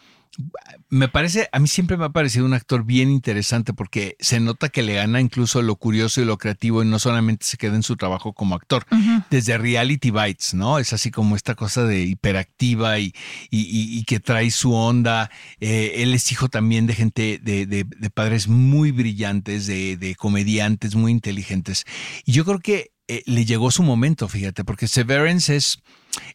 me 0.88 1.08
parece, 1.08 1.48
a 1.52 1.58
mí 1.58 1.66
siempre 1.68 1.96
me 1.96 2.04
ha 2.04 2.10
parecido 2.10 2.44
un 2.44 2.54
actor 2.54 2.84
bien 2.84 3.10
interesante 3.10 3.72
porque 3.72 4.16
se 4.20 4.38
nota 4.40 4.68
que 4.68 4.82
le 4.82 4.94
gana 4.94 5.20
incluso 5.20 5.62
lo 5.62 5.76
curioso 5.76 6.20
y 6.20 6.24
lo 6.24 6.38
creativo 6.38 6.82
y 6.82 6.86
no 6.86 6.98
solamente 6.98 7.46
se 7.46 7.56
queda 7.56 7.74
en 7.74 7.82
su 7.82 7.96
trabajo 7.96 8.32
como 8.32 8.54
actor. 8.54 8.86
Desde 9.30 9.58
Reality 9.58 10.10
Bites, 10.10 10.54
¿no? 10.54 10.78
Es 10.78 10.92
así 10.92 11.10
como 11.10 11.36
esta 11.36 11.54
cosa 11.54 11.84
de 11.84 12.02
hiperactiva 12.02 12.98
y, 12.98 13.14
y, 13.50 14.04
que 14.04 14.20
trae 14.20 14.50
su 14.50 14.74
onda. 14.74 15.30
Eh, 15.60 15.94
él 15.96 16.14
es 16.14 16.30
hijo 16.30 16.48
también 16.48 16.86
de 16.86 16.94
gente, 16.94 17.40
de, 17.42 17.66
de, 17.66 18.10
padres 18.10 18.48
muy 18.48 18.92
brillantes, 18.92 19.66
de, 19.66 19.96
de 19.96 20.14
comediantes 20.14 20.94
muy 20.94 21.12
inteligentes. 21.12 21.84
Y 22.24 22.32
yo 22.32 22.44
creo 22.44 22.60
que 22.60 22.95
eh, 23.08 23.22
le 23.26 23.44
llegó 23.44 23.70
su 23.70 23.84
momento, 23.84 24.28
fíjate, 24.28 24.64
porque 24.64 24.88
Severance 24.88 25.54
es, 25.54 25.78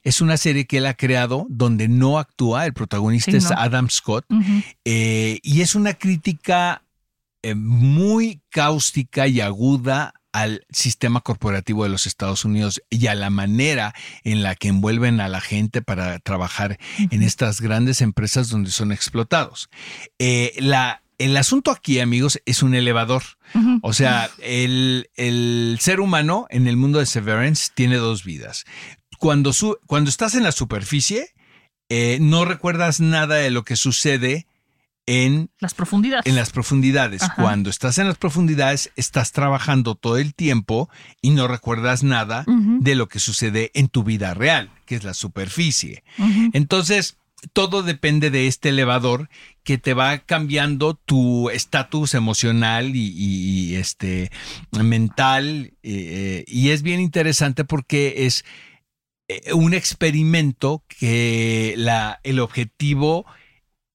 es 0.04 0.22
una 0.22 0.38
serie 0.38 0.66
que 0.66 0.78
él 0.78 0.86
ha 0.86 0.94
creado 0.94 1.46
donde 1.50 1.90
no 1.90 2.18
actúa, 2.18 2.66
el 2.66 2.74
protagonista 2.74 3.32
es 3.32 3.52
Adam 3.52 3.90
Scott, 3.90 4.26
eh, 4.86 5.40
y 5.44 5.62
es 5.62 5.76
una 5.76 5.94
crítica 5.96 6.84
eh, 7.44 7.56
muy 7.56 8.42
cáustica 8.50 9.28
y 9.28 9.42
aguda 9.42 10.14
al 10.32 10.66
sistema 10.70 11.20
corporativo 11.20 11.84
de 11.84 11.90
los 11.90 12.08
Estados 12.08 12.46
Unidos 12.46 12.82
y 12.90 13.08
a 13.08 13.16
la 13.16 13.30
manera 13.30 13.94
en 14.24 14.42
la 14.42 14.56
que 14.56 14.70
envuelven 14.70 15.20
a 15.20 15.28
la 15.28 15.42
gente 15.42 15.82
para 15.82 16.20
trabajar 16.20 16.80
en 16.98 17.22
estas 17.22 17.60
grandes 17.60 18.00
empresas 18.00 18.48
donde 18.48 18.72
son 18.72 18.94
explotados. 18.94 19.70
la, 20.58 21.02
el 21.30 21.38
asunto 21.38 21.72
aquí, 21.72 22.00
amigos, 22.00 22.42
es 22.46 22.64
un 22.64 22.74
elevador. 22.74 23.24
O 23.82 23.94
sea, 23.94 24.30
el, 24.40 25.08
ser 25.80 26.00
humano 26.00 26.48
en 26.50 26.68
el 26.68 26.78
mundo 26.78 27.00
de 27.00 27.06
Severance 27.06 27.72
tiene 27.74 27.98
dos 27.98 28.24
vidas. 28.24 28.66
Cuando, 29.20 29.54
cuando 29.86 30.10
estás 30.10 30.36
en 30.36 30.44
la 30.44 30.52
superficie, 30.52 31.34
eh, 31.90 32.18
no 32.22 32.46
recuerdas 32.46 33.00
nada 33.00 33.36
de 33.36 33.52
lo 33.52 33.64
que 33.64 33.76
sucede 33.76 34.48
en 35.06 35.50
las 35.60 35.74
profundidades. 35.74 36.26
En 36.26 36.36
las 36.36 36.52
profundidades. 36.52 37.22
Cuando 37.36 37.70
estás 37.70 37.98
en 37.98 38.08
las 38.08 38.18
profundidades, 38.18 38.92
estás 38.96 39.32
trabajando 39.32 39.96
todo 39.96 40.18
el 40.18 40.34
tiempo 40.34 40.90
y 41.22 41.32
no 41.32 41.48
recuerdas 41.48 42.04
nada 42.04 42.46
de 42.48 42.96
lo 42.96 43.08
que 43.08 43.20
sucede 43.20 43.72
en 43.74 43.90
tu 43.90 44.04
vida 44.04 44.34
real, 44.34 44.72
que 44.86 44.96
es 44.96 45.04
la 45.04 45.14
superficie. 45.14 46.04
Entonces, 46.54 47.18
todo 47.54 47.84
depende 47.84 48.30
de 48.30 48.48
este 48.48 48.70
elevador 48.70 49.30
que 49.64 49.78
te 49.78 49.94
va 49.94 50.20
cambiando 50.20 50.96
tu 50.96 51.50
estatus 51.50 52.14
emocional 52.14 52.96
y, 52.96 53.76
este 53.76 54.32
mental 54.72 55.74
eh, 55.84 56.44
y 56.48 56.70
es 56.70 56.82
bien 56.82 57.00
interesante 57.00 57.64
porque 57.64 58.26
es 58.26 58.44
eh, 59.28 59.54
un 59.54 59.74
experimento 59.74 60.84
que 60.88 61.74
la, 61.78 62.20
el 62.24 62.40
objetivo 62.40 63.26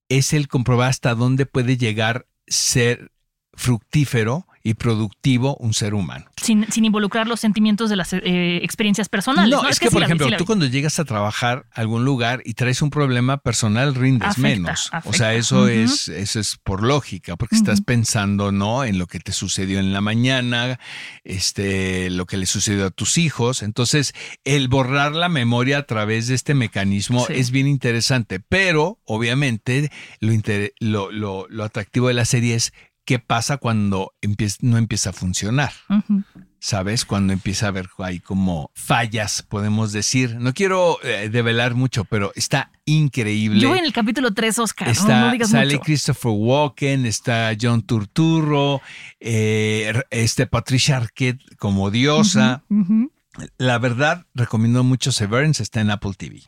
es 0.09 0.33
el 0.33 0.49
comprobar 0.49 0.91
hasta 0.91 1.15
dónde 1.15 1.47
puede 1.47 1.77
llegar 1.77 2.27
ser 2.47 3.11
fructífero 3.53 4.47
y 4.67 4.75
productivo 4.75 5.57
un 5.59 5.75
ser 5.75 5.95
humano. 5.95 6.25
Sin, 6.43 6.67
involucrar 6.75 7.29
los 7.29 7.39
sentimientos 7.39 7.89
de 7.89 7.95
las 7.95 8.13
eh, 8.13 8.57
experiencias 8.65 9.09
personales. 9.09 9.49
No, 9.49 9.69
es, 9.69 9.79
que, 9.79 9.93
por 9.93 10.03
ejemplo, 10.03 10.29
tú 10.37 10.45
cuando 10.45 10.67
llegas 10.67 10.99
a 10.99 11.05
trabajar 11.05 11.67
a 11.73 11.83
algún 11.83 12.05
lugar 12.05 12.43
y 12.45 12.55
traes 12.55 12.83
un 12.83 12.91
problema 12.91 13.37
personal, 13.37 13.95
rindes 13.95 14.39
menos. 14.39 14.91
O 15.05 15.13
sea, 15.13 15.35
eso, 15.35 15.69
es, 15.69 16.09
eso 16.09 16.41
es 16.41 16.57
por 16.57 16.83
lógica, 16.83 17.37
porque 17.37 17.55
estás 17.55 17.81
pensando 17.81 18.51
¿no? 18.51 18.83
en 18.83 18.99
lo 18.99 19.07
que 19.07 19.21
te 19.21 19.31
sucedió 19.31 19.79
en 19.79 19.93
la 19.93 20.01
mañana, 20.01 20.81
este, 21.23 22.11
lo 22.11 22.27
que 22.27 22.37
le 22.37 22.47
sucedió 22.47 22.87
a 22.87 22.91
tus 22.91 23.19
hijos. 23.19 23.63
Entonces, 23.63 24.15
el 24.43 24.67
borrar 24.67 25.13
la 25.13 25.29
memoria 25.29 25.79
a 25.79 25.83
través 25.85 26.27
de 26.27 26.35
este 26.35 26.55
mecanismo 26.55 27.25
es 27.29 27.53
bien 27.53 27.69
interesante, 27.69 28.41
pero 28.41 28.99
obviamente 29.05 29.93
lo, 30.81 31.13
lo, 31.13 31.47
lo 31.49 31.63
atractivo 31.63 32.09
de 32.09 32.15
la 32.15 32.25
serie 32.25 32.57
es 32.57 32.73
qué 33.07 33.19
pasa 33.19 33.57
cuando 33.57 34.13
no 34.61 34.77
empieza 34.77 35.11
a 35.11 35.13
funcionar. 35.15 35.73
¿Sabes? 36.59 37.05
Cuando 37.05 37.33
empieza 37.33 37.67
a 37.67 37.69
haber 37.69 37.89
ahí 37.99 38.19
como 38.19 38.71
fallas, 38.75 39.43
podemos 39.43 39.93
decir. 39.93 40.37
No 40.41 40.53
quiero 40.53 40.99
eh, 41.05 41.29
develar 41.31 41.75
mucho, 41.75 42.05
pero 42.05 42.33
está 42.35 42.73
increíble. 42.85 43.61
Yo 43.61 43.77
en 43.77 43.85
el 43.85 43.93
capítulo 43.93 44.35
3, 44.35 44.59
Oscar. 44.59 44.89
Está, 44.89 45.21
no, 45.21 45.33
digas 45.33 45.51
sale 45.51 45.79
Christopher 45.79 46.33
Walken, 46.35 47.07
está 47.07 47.53
John 47.59 47.83
Turturro, 47.83 48.83
eh, 49.21 50.03
este 50.11 50.47
Patricia 50.47 50.97
Arquette 50.97 51.57
como 51.57 51.91
diosa. 51.91 52.65
La 53.59 53.79
verdad, 53.79 54.27
recomiendo 54.35 54.83
mucho 54.83 55.13
Severance, 55.13 55.63
está 55.63 55.81
en 55.81 55.91
Apple 55.91 56.15
TV. 56.17 56.43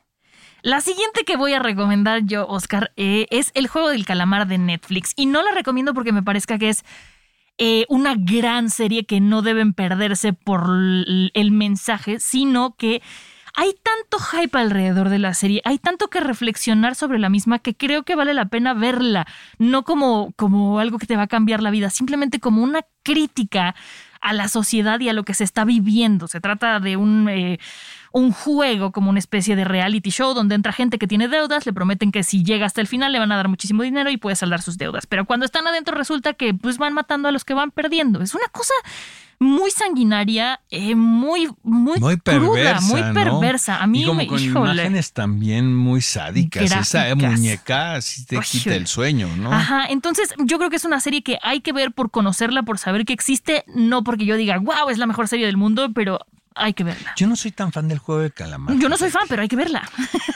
La 0.62 0.80
siguiente 0.80 1.24
que 1.24 1.36
voy 1.36 1.52
a 1.52 1.60
recomendar 1.60 2.22
yo, 2.24 2.46
Oscar, 2.46 2.92
eh, 2.96 3.26
es 3.30 3.52
El 3.54 3.68
juego 3.68 3.90
del 3.90 4.04
calamar 4.04 4.48
de 4.48 4.58
Netflix. 4.58 5.12
Y 5.16 5.26
no 5.26 5.42
la 5.42 5.52
recomiendo 5.52 5.94
porque 5.94 6.12
me 6.12 6.22
parezca 6.22 6.58
que 6.58 6.70
es 6.70 6.84
eh, 7.58 7.86
una 7.88 8.14
gran 8.16 8.70
serie 8.70 9.06
que 9.06 9.20
no 9.20 9.42
deben 9.42 9.72
perderse 9.72 10.32
por 10.32 10.62
el 10.66 11.50
mensaje, 11.52 12.20
sino 12.20 12.76
que 12.76 13.02
hay 13.54 13.74
tanto 13.82 14.18
hype 14.24 14.56
alrededor 14.56 15.08
de 15.08 15.18
la 15.18 15.34
serie, 15.34 15.60
hay 15.64 15.78
tanto 15.78 16.06
que 16.08 16.20
reflexionar 16.20 16.94
sobre 16.94 17.18
la 17.18 17.28
misma 17.28 17.58
que 17.58 17.74
creo 17.74 18.04
que 18.04 18.14
vale 18.14 18.32
la 18.32 18.44
pena 18.44 18.74
verla, 18.74 19.26
no 19.58 19.82
como, 19.82 20.32
como 20.36 20.78
algo 20.78 20.98
que 20.98 21.06
te 21.06 21.16
va 21.16 21.22
a 21.22 21.26
cambiar 21.26 21.60
la 21.60 21.72
vida, 21.72 21.90
simplemente 21.90 22.38
como 22.38 22.62
una 22.62 22.82
crítica 23.02 23.74
a 24.20 24.32
la 24.32 24.46
sociedad 24.46 25.00
y 25.00 25.08
a 25.08 25.12
lo 25.12 25.24
que 25.24 25.34
se 25.34 25.42
está 25.42 25.64
viviendo. 25.64 26.28
Se 26.28 26.40
trata 26.40 26.78
de 26.78 26.96
un, 26.96 27.28
eh, 27.28 27.58
un 28.18 28.32
juego 28.32 28.90
como 28.90 29.10
una 29.10 29.18
especie 29.18 29.54
de 29.54 29.64
reality 29.64 30.10
show 30.10 30.34
donde 30.34 30.54
entra 30.54 30.72
gente 30.72 30.98
que 30.98 31.06
tiene 31.06 31.28
deudas, 31.28 31.66
le 31.66 31.72
prometen 31.72 32.10
que 32.10 32.24
si 32.24 32.42
llega 32.42 32.66
hasta 32.66 32.80
el 32.80 32.88
final 32.88 33.12
le 33.12 33.18
van 33.18 33.30
a 33.30 33.36
dar 33.36 33.48
muchísimo 33.48 33.82
dinero 33.84 34.10
y 34.10 34.16
puede 34.16 34.34
saldar 34.34 34.60
sus 34.60 34.76
deudas. 34.76 35.06
Pero 35.06 35.24
cuando 35.24 35.46
están 35.46 35.66
adentro 35.66 35.96
resulta 35.96 36.34
que 36.34 36.52
pues 36.52 36.78
van 36.78 36.94
matando 36.94 37.28
a 37.28 37.32
los 37.32 37.44
que 37.44 37.54
van 37.54 37.70
perdiendo. 37.70 38.20
Es 38.20 38.34
una 38.34 38.48
cosa 38.48 38.74
muy 39.38 39.70
sanguinaria, 39.70 40.60
eh, 40.68 40.96
muy, 40.96 41.48
muy, 41.62 42.00
muy 42.00 42.16
perversa, 42.16 42.80
muy 42.80 43.02
perversa. 43.14 43.80
A 43.80 43.86
mí 43.86 44.02
y 44.02 44.04
como 44.04 44.18
me, 44.18 44.26
con 44.26 44.42
imágenes 44.42 45.12
también 45.12 45.72
muy 45.72 46.02
sádicas. 46.02 46.64
Esa 46.64 47.14
muñeca 47.14 47.94
así 47.94 48.24
te 48.24 48.40
quita 48.40 48.74
el 48.74 48.88
sueño, 48.88 49.28
¿no? 49.36 49.52
Ajá. 49.52 49.86
Entonces, 49.90 50.34
yo 50.38 50.58
creo 50.58 50.70
que 50.70 50.76
es 50.76 50.84
una 50.84 50.98
serie 50.98 51.22
que 51.22 51.38
hay 51.42 51.60
que 51.60 51.72
ver 51.72 51.92
por 51.92 52.10
conocerla, 52.10 52.64
por 52.64 52.78
saber 52.78 53.04
que 53.04 53.12
existe, 53.12 53.64
no 53.72 54.02
porque 54.02 54.26
yo 54.26 54.36
diga, 54.36 54.58
wow, 54.58 54.90
es 54.90 54.98
la 54.98 55.06
mejor 55.06 55.28
serie 55.28 55.46
del 55.46 55.56
mundo, 55.56 55.92
pero 55.94 56.18
hay 56.58 56.74
que 56.74 56.84
verla. 56.84 57.14
Yo 57.16 57.26
no 57.26 57.36
soy 57.36 57.50
tan 57.50 57.72
fan 57.72 57.88
del 57.88 57.98
juego 57.98 58.20
de 58.20 58.30
calamar. 58.30 58.76
Yo 58.78 58.88
no 58.88 58.96
soy 58.96 59.10
fan, 59.10 59.24
pero 59.28 59.42
hay 59.42 59.48
que 59.48 59.56
verla. 59.56 59.88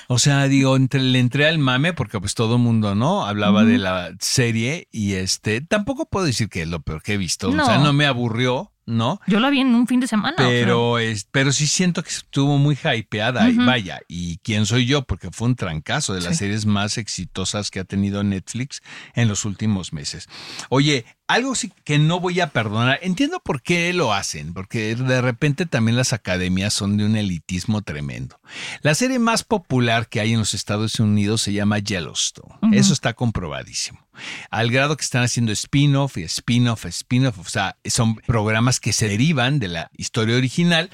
O 0.08 0.18
sea, 0.18 0.46
digo, 0.48 0.76
le 0.76 1.18
entré 1.18 1.46
al 1.46 1.58
mame 1.58 1.92
porque 1.92 2.20
pues 2.20 2.35
todo 2.35 2.58
mundo, 2.58 2.94
¿no? 2.94 3.24
Hablaba 3.26 3.64
de 3.64 3.78
la 3.78 4.12
serie 4.20 4.88
y 4.90 5.14
este, 5.14 5.61
tampoco 5.61 6.06
puedo 6.06 6.26
decir 6.26 6.48
que 6.48 6.62
es 6.62 6.68
lo 6.68 6.80
peor 6.80 7.02
que 7.02 7.14
he 7.14 7.16
visto. 7.16 7.48
O 7.48 7.64
sea, 7.64 7.78
no 7.78 7.92
me 7.92 8.06
aburrió. 8.06 8.72
¿no? 8.85 9.20
Yo 9.26 9.38
la 9.40 9.50
vi 9.50 9.61
en 9.61 9.74
un 9.74 9.87
fin 9.87 10.00
de 10.00 10.06
semana. 10.06 10.37
Pero, 10.37 10.98
es, 10.98 11.26
pero 11.30 11.52
sí 11.52 11.66
siento 11.66 12.02
que 12.02 12.11
estuvo 12.11 12.58
muy 12.58 12.76
hypeada. 12.76 13.48
Y 13.48 13.56
vaya, 13.56 14.00
¿y 14.08 14.38
quién 14.38 14.66
soy 14.66 14.87
yo? 14.87 15.02
Porque 15.02 15.30
fue 15.30 15.48
un 15.48 15.56
trancazo 15.56 16.14
de 16.14 16.20
las 16.20 16.38
series 16.38 16.66
más 16.66 16.98
exitosas 16.98 17.70
que 17.70 17.80
ha 17.80 17.85
tenido 17.85 18.22
Netflix 18.24 18.82
en 19.14 19.28
los 19.28 19.44
últimos 19.44 19.92
meses. 19.92 20.28
Oye, 20.68 21.04
algo 21.33 21.55
sí 21.55 21.73
que 21.85 21.99
no 21.99 22.21
voy 22.21 22.40
a 22.40 22.49
perdonar. 22.49 22.99
Entiendo 23.03 23.40
por 23.40 23.62
qué 23.62 23.92
lo 23.92 24.12
hacen, 24.12 24.53
porque 24.53 24.95
de 24.95 25.21
repente 25.23 25.66
también 25.66 25.97
las 25.97 26.12
academias 26.12 26.75
son 26.75 26.97
de 26.97 27.05
un 27.05 27.16
elitismo 27.16 27.83
tremendo. 27.83 28.40
La 28.83 28.95
serie 28.95 29.18
más 29.18 29.45
popular 29.45 30.09
que 30.09 30.21
hay 30.21 30.33
en 30.33 30.40
los 30.40 30.55
Estados 30.55 31.01
Unidos 31.01 31.42
se 31.42 31.53
llama 31.53 31.79
Yellowstone. 31.79 32.77
Eso 32.77 32.92
está 32.92 33.14
comprobadísimo. 33.14 34.07
Al 34.51 34.71
grado 34.71 34.97
que 34.97 35.05
están 35.05 35.23
haciendo 35.23 35.53
spin-off 35.53 36.18
y 36.18 36.23
spin-off, 36.25 36.85
spin-off. 36.87 37.38
O 37.38 37.45
sea, 37.45 37.77
son 37.85 38.16
programas 38.16 38.79
que 38.81 38.92
se 38.92 39.09
derivan 39.09 39.59
de 39.59 39.68
la 39.68 39.90
historia 39.97 40.37
original, 40.37 40.90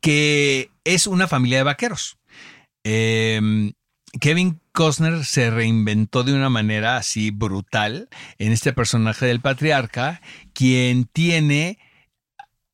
que 0.00 0.70
es 0.84 1.06
una 1.06 1.28
familia 1.28 1.58
de 1.58 1.64
vaqueros. 1.64 2.18
Em, 2.84 3.72
Kevin 4.20 4.60
Costner 4.74 5.24
se 5.24 5.50
reinventó 5.50 6.24
de 6.24 6.34
una 6.34 6.50
manera 6.50 6.96
así 6.96 7.30
brutal 7.30 8.08
en 8.38 8.50
este 8.50 8.72
personaje 8.72 9.24
del 9.24 9.40
patriarca, 9.40 10.20
quien 10.52 11.04
tiene 11.04 11.78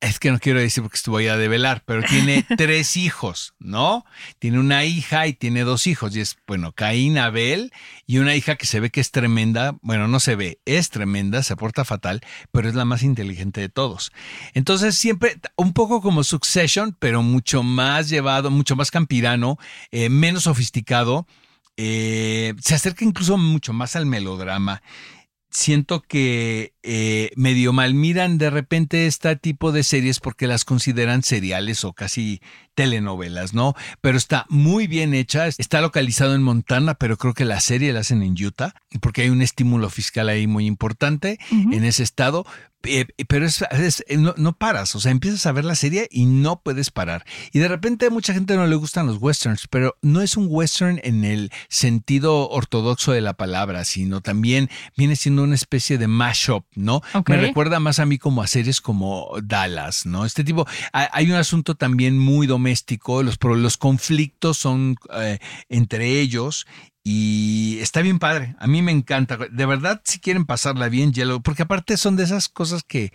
es 0.01 0.19
que 0.19 0.31
no 0.31 0.39
quiero 0.39 0.61
decir 0.61 0.83
porque 0.83 0.97
estuvo 0.97 1.19
a 1.19 1.37
develar, 1.37 1.83
pero 1.85 2.03
tiene 2.03 2.43
tres 2.57 2.97
hijos, 2.97 3.53
¿no? 3.59 4.07
Tiene 4.39 4.59
una 4.59 4.87
hija 4.87 5.27
y 5.27 5.35
tiene 5.35 5.63
dos 5.63 5.87
hijos, 5.87 6.17
y 6.17 6.21
es, 6.21 6.39
bueno, 6.47 6.73
Caín, 6.73 7.19
Abel, 7.19 7.71
y 8.07 8.17
una 8.17 8.35
hija 8.35 8.57
que 8.57 8.65
se 8.65 8.81
ve 8.81 8.89
que 8.89 9.03
es 9.03 9.11
tremenda, 9.11 9.77
bueno, 9.83 10.09
no 10.09 10.19
se 10.19 10.37
ve, 10.37 10.59
es 10.65 10.89
tremenda, 10.89 11.43
se 11.43 11.55
porta 11.55 11.85
fatal, 11.85 12.23
pero 12.51 12.67
es 12.67 12.75
la 12.75 12.87
más 12.87 13.03
inteligente 13.03 13.61
de 13.61 13.69
todos. 13.69 14.11
Entonces, 14.55 14.97
siempre, 14.97 15.39
un 15.55 15.75
poco 15.75 16.01
como 16.01 16.25
Succession, 16.25 16.97
pero 16.99 17.23
mucho 17.23 17.63
más 17.63 18.09
llevado, 18.09 18.51
mucho 18.51 18.77
más 18.77 18.91
campirano, 18.91 19.59
eh, 19.91 20.09
menos 20.09 20.45
sofisticado, 20.45 21.27
eh, 21.83 22.53
se 22.61 22.75
acerca 22.75 23.07
incluso 23.07 23.39
mucho 23.39 23.73
más 23.73 23.97
al 23.97 24.05
melodrama. 24.05 24.83
Siento 25.51 26.03
que 26.03 26.75
eh, 26.83 27.31
medio 27.37 27.73
mal 27.73 27.95
miran 27.95 28.37
de 28.37 28.51
repente 28.51 29.07
este 29.07 29.35
tipo 29.37 29.73
de 29.73 29.83
series 29.83 30.21
porque 30.21 30.47
las 30.47 30.67
consideran 30.67 31.23
seriales 31.23 31.85
o 31.85 31.95
casi 31.95 32.43
telenovelas, 32.75 33.55
¿no? 33.55 33.75
Pero 34.03 34.19
está 34.19 34.45
muy 34.51 34.89
bien 34.89 35.15
hecha, 35.15 35.49
está 35.49 35.81
localizado 35.81 36.35
en 36.35 36.43
Montana, 36.43 36.97
pero 36.97 37.17
creo 37.17 37.33
que 37.33 37.47
la 37.47 37.61
serie 37.61 37.95
la 37.95 38.01
hacen 38.01 38.23
en 38.23 38.35
Utah, 38.35 38.75
porque 39.01 39.23
hay 39.23 39.31
un 39.31 39.41
estímulo 39.41 39.89
fiscal 39.89 40.29
ahí 40.29 40.47
muy 40.47 40.67
importante 40.67 41.39
en 41.51 41.83
ese 41.83 42.03
estado, 42.03 42.45
eh, 42.85 43.07
pero 43.29 43.47
es, 43.47 43.63
eh, 44.09 44.17
no, 44.17 44.53
paras, 44.57 44.95
o 44.95 45.01
sea, 45.01 45.13
empiezas 45.13 45.45
a 45.47 45.53
ver 45.53 45.65
la 45.65 45.75
serie 45.75 46.09
y 46.11 46.25
no 46.25 46.63
puedes 46.63 46.91
parar. 46.91 47.25
Y 47.53 47.59
de 47.59 47.69
repente 47.69 48.07
a 48.07 48.11
mucha 48.11 48.33
gente 48.33 48.57
no 48.57 48.67
le 48.67 48.77
gustan 48.77 49.07
los 49.07 49.19
westerns, 49.19 49.67
pero 49.69 49.97
no 50.03 50.23
es 50.23 50.37
un 50.37 50.47
western 50.49 51.01
en 51.03 51.25
el 51.25 51.53
sentido 51.69 52.49
ortodoxo 52.49 53.13
de 53.13 53.21
la 53.21 53.35
palabra, 53.35 53.85
sino 53.85 54.23
también 54.23 54.71
viene 54.97 55.17
siendo 55.17 55.43
una 55.43 55.55
especie 55.55 55.99
de 55.99 56.09
mashup, 56.09 56.65
¿no? 56.75 57.03
Me 57.27 57.37
recuerda 57.37 57.81
más 57.81 57.99
a 57.99 58.07
mí 58.07 58.19
como 58.19 58.43
a 58.43 58.47
series 58.47 58.81
como 58.81 59.31
Dallas, 59.43 60.07
¿no? 60.07 60.25
Este 60.25 60.45
tipo, 60.45 60.67
hay 60.93 61.31
un 61.31 61.37
asunto 61.37 61.75
también 61.75 62.19
muy 62.19 62.47
doméstico, 62.47 63.23
los, 63.23 63.39
los 63.43 63.77
conflictos 63.77 64.57
son 64.57 64.97
eh, 65.15 65.39
entre 65.69 66.21
ellos 66.21 66.67
y 67.03 67.79
está 67.81 68.03
bien 68.03 68.19
padre, 68.19 68.55
a 68.59 68.67
mí 68.67 68.83
me 68.83 68.93
encanta. 68.93 69.39
De 69.51 69.67
verdad, 69.67 70.03
si 70.05 70.21
quieren 70.21 70.45
pasarla 70.45 70.89
bien, 70.89 71.13
Yellow, 71.13 71.41
porque 71.41 71.63
aparte 71.63 71.97
son 71.97 72.17
de 72.17 72.25
esas 72.25 72.49
cosas 72.51 72.83
que, 72.83 73.11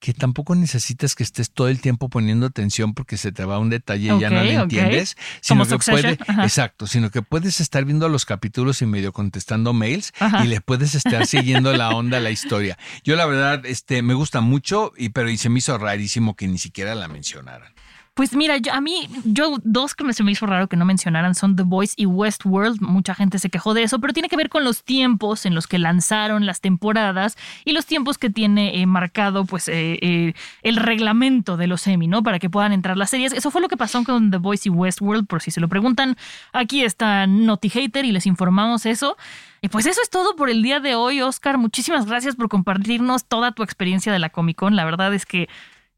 que 0.00 0.12
tampoco 0.12 0.56
necesitas 0.56 1.14
que 1.14 1.22
estés 1.22 1.52
todo 1.52 1.68
el 1.68 1.80
tiempo 1.80 2.08
poniendo 2.08 2.46
atención 2.46 2.94
porque 2.94 3.16
se 3.16 3.30
te 3.30 3.44
va 3.44 3.60
un 3.60 3.70
detalle 3.70 4.12
y 4.14 4.20
ya 4.20 4.30
no 4.30 4.42
lo 4.42 4.50
entiendes. 4.50 5.16
Sino 5.40 5.66
que 5.66 5.78
puede, 5.78 6.18
exacto, 6.42 6.88
sino 6.88 7.10
que 7.10 7.22
puedes 7.22 7.60
estar 7.60 7.84
viendo 7.84 8.08
los 8.08 8.24
capítulos 8.24 8.82
y 8.82 8.86
medio 8.86 9.12
contestando 9.12 9.72
mails 9.72 10.12
y 10.42 10.48
le 10.48 10.60
puedes 10.60 10.96
estar 10.96 11.24
siguiendo 11.26 11.72
la 11.76 11.90
onda 11.90 12.18
la 12.18 12.32
historia. 12.32 12.76
Yo 13.04 13.14
la 13.14 13.26
verdad, 13.26 13.64
este, 13.66 14.02
me 14.02 14.14
gusta 14.14 14.40
mucho, 14.40 14.92
y, 14.96 15.10
pero 15.10 15.30
y 15.30 15.36
se 15.36 15.48
me 15.48 15.58
hizo 15.60 15.78
rarísimo 15.78 16.34
que 16.34 16.48
ni 16.48 16.58
siquiera 16.58 16.96
la 16.96 17.06
mencionaran. 17.06 17.72
Pues 18.18 18.34
mira, 18.34 18.56
yo, 18.56 18.72
a 18.72 18.80
mí, 18.80 19.08
yo 19.22 19.58
dos 19.62 19.94
que 19.94 20.02
me, 20.02 20.12
se 20.12 20.24
me 20.24 20.32
hizo 20.32 20.44
raro 20.44 20.66
que 20.66 20.76
no 20.76 20.84
mencionaran 20.84 21.36
son 21.36 21.54
The 21.54 21.62
Voice 21.62 21.94
y 21.96 22.04
Westworld. 22.04 22.80
Mucha 22.80 23.14
gente 23.14 23.38
se 23.38 23.48
quejó 23.48 23.74
de 23.74 23.84
eso, 23.84 24.00
pero 24.00 24.12
tiene 24.12 24.28
que 24.28 24.36
ver 24.36 24.48
con 24.48 24.64
los 24.64 24.82
tiempos 24.82 25.46
en 25.46 25.54
los 25.54 25.68
que 25.68 25.78
lanzaron 25.78 26.44
las 26.44 26.60
temporadas 26.60 27.36
y 27.64 27.74
los 27.74 27.86
tiempos 27.86 28.18
que 28.18 28.28
tiene 28.28 28.82
eh, 28.82 28.86
marcado 28.86 29.44
pues 29.44 29.68
eh, 29.68 30.00
eh, 30.02 30.32
el 30.64 30.78
reglamento 30.78 31.56
de 31.56 31.68
los 31.68 31.86
Emmy, 31.86 32.08
¿no? 32.08 32.24
Para 32.24 32.40
que 32.40 32.50
puedan 32.50 32.72
entrar 32.72 32.96
las 32.96 33.10
series. 33.10 33.32
Eso 33.32 33.52
fue 33.52 33.60
lo 33.60 33.68
que 33.68 33.76
pasó 33.76 34.02
con 34.02 34.32
The 34.32 34.38
Voice 34.38 34.68
y 34.68 34.72
Westworld, 34.72 35.28
por 35.28 35.40
si 35.40 35.52
se 35.52 35.60
lo 35.60 35.68
preguntan. 35.68 36.16
Aquí 36.52 36.82
está 36.82 37.24
Naughty 37.28 37.68
Hater 37.68 38.04
y 38.04 38.10
les 38.10 38.26
informamos 38.26 38.84
eso. 38.84 39.16
Y 39.62 39.68
pues 39.68 39.86
eso 39.86 40.02
es 40.02 40.10
todo 40.10 40.34
por 40.34 40.50
el 40.50 40.64
día 40.64 40.80
de 40.80 40.96
hoy, 40.96 41.22
Oscar. 41.22 41.56
Muchísimas 41.56 42.06
gracias 42.06 42.34
por 42.34 42.48
compartirnos 42.48 43.26
toda 43.26 43.52
tu 43.52 43.62
experiencia 43.62 44.12
de 44.12 44.18
la 44.18 44.30
Comic 44.30 44.56
Con. 44.56 44.74
La 44.74 44.84
verdad 44.84 45.14
es 45.14 45.24
que 45.24 45.48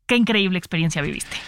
qué 0.05 0.17
increíble 0.17 0.59
experiencia 0.59 1.01
viviste. 1.01 1.39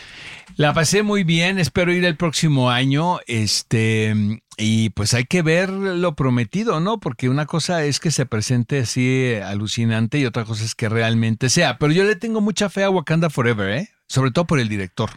La 0.57 0.75
pasé 0.75 1.03
muy 1.03 1.25
bien, 1.25 1.59
espero 1.59 1.93
ir 1.93 2.05
el 2.05 2.17
próximo 2.17 2.71
año, 2.71 3.21
este, 3.27 4.41
y 4.59 4.91
pues 4.91 5.15
hay 5.15 5.25
que 5.25 5.43
ver 5.43 5.71
lo 5.71 6.15
prometido, 6.15 6.81
¿no? 6.81 7.01
Porque 7.01 7.29
una 7.29 7.47
cosa 7.47 7.85
es 7.85 8.01
que 8.01 8.11
se 8.11 8.27
presente 8.27 8.81
así 8.81 9.35
alucinante 9.43 10.19
y 10.19 10.27
otra 10.27 10.45
cosa 10.45 10.65
es 10.65 10.75
que 10.75 10.89
realmente 10.89 11.49
sea. 11.49 11.79
Pero 11.79 11.93
yo 11.93 12.05
le 12.05 12.17
tengo 12.17 12.41
mucha 12.41 12.69
fe 12.69 12.85
a 12.85 12.91
Wakanda 12.91 13.31
Forever, 13.31 13.71
¿eh? 13.71 13.89
Sobre 14.07 14.31
todo 14.31 14.47
por 14.47 14.61
el 14.61 14.69
director 14.69 15.11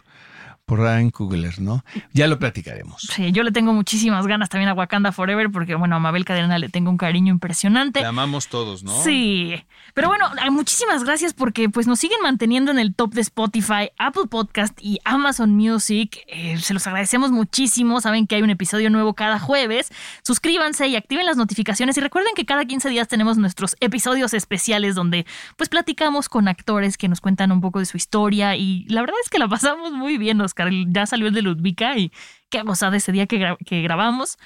por 0.66 0.80
Ryan 0.80 1.10
Coogler, 1.10 1.60
¿no? 1.60 1.84
Ya 2.12 2.26
lo 2.26 2.40
platicaremos. 2.40 3.00
Sí, 3.14 3.30
yo 3.30 3.44
le 3.44 3.52
tengo 3.52 3.72
muchísimas 3.72 4.26
ganas 4.26 4.48
también 4.48 4.68
a 4.68 4.74
Wakanda 4.74 5.12
Forever 5.12 5.50
porque, 5.52 5.76
bueno, 5.76 5.94
a 5.94 6.00
Mabel 6.00 6.24
Cadena 6.24 6.58
le 6.58 6.68
tengo 6.68 6.90
un 6.90 6.96
cariño 6.96 7.32
impresionante. 7.32 8.00
Le 8.00 8.06
amamos 8.06 8.48
todos, 8.48 8.82
¿no? 8.82 8.92
Sí. 9.04 9.62
Pero 9.94 10.08
bueno, 10.08 10.28
muchísimas 10.50 11.04
gracias 11.04 11.34
porque 11.34 11.68
pues 11.68 11.86
nos 11.86 12.00
siguen 12.00 12.18
manteniendo 12.20 12.72
en 12.72 12.80
el 12.80 12.96
top 12.96 13.14
de 13.14 13.20
Spotify, 13.20 13.90
Apple 13.96 14.24
Podcast 14.28 14.76
y 14.82 14.98
Amazon 15.04 15.54
Music. 15.54 16.18
Eh, 16.26 16.58
se 16.58 16.74
los 16.74 16.84
agradecemos 16.88 17.30
muchísimo. 17.30 18.00
Saben 18.00 18.26
que 18.26 18.34
hay 18.34 18.42
un 18.42 18.50
episodio 18.50 18.90
nuevo 18.90 19.14
cada 19.14 19.38
jueves. 19.38 19.92
Suscríbanse 20.24 20.88
y 20.88 20.96
activen 20.96 21.26
las 21.26 21.36
notificaciones 21.36 21.96
y 21.96 22.00
recuerden 22.00 22.34
que 22.34 22.44
cada 22.44 22.64
15 22.64 22.88
días 22.88 23.06
tenemos 23.06 23.38
nuestros 23.38 23.76
episodios 23.78 24.34
especiales 24.34 24.96
donde 24.96 25.26
pues 25.56 25.68
platicamos 25.68 26.28
con 26.28 26.48
actores 26.48 26.98
que 26.98 27.08
nos 27.08 27.20
cuentan 27.20 27.52
un 27.52 27.60
poco 27.60 27.78
de 27.78 27.86
su 27.86 27.96
historia 27.96 28.56
y 28.56 28.84
la 28.88 29.00
verdad 29.00 29.16
es 29.22 29.30
que 29.30 29.38
la 29.38 29.46
pasamos 29.46 29.92
muy 29.92 30.18
bien. 30.18 30.38
Nos 30.38 30.55
ya 30.88 31.06
salió 31.06 31.28
el 31.28 31.34
de 31.34 31.42
Ludvika 31.42 31.96
y 31.98 32.12
qué 32.56 32.62
gozada 32.62 32.96
ese 32.96 33.12
día 33.12 33.26
que, 33.26 33.56
que 33.66 33.82
grabamos. 33.82 34.38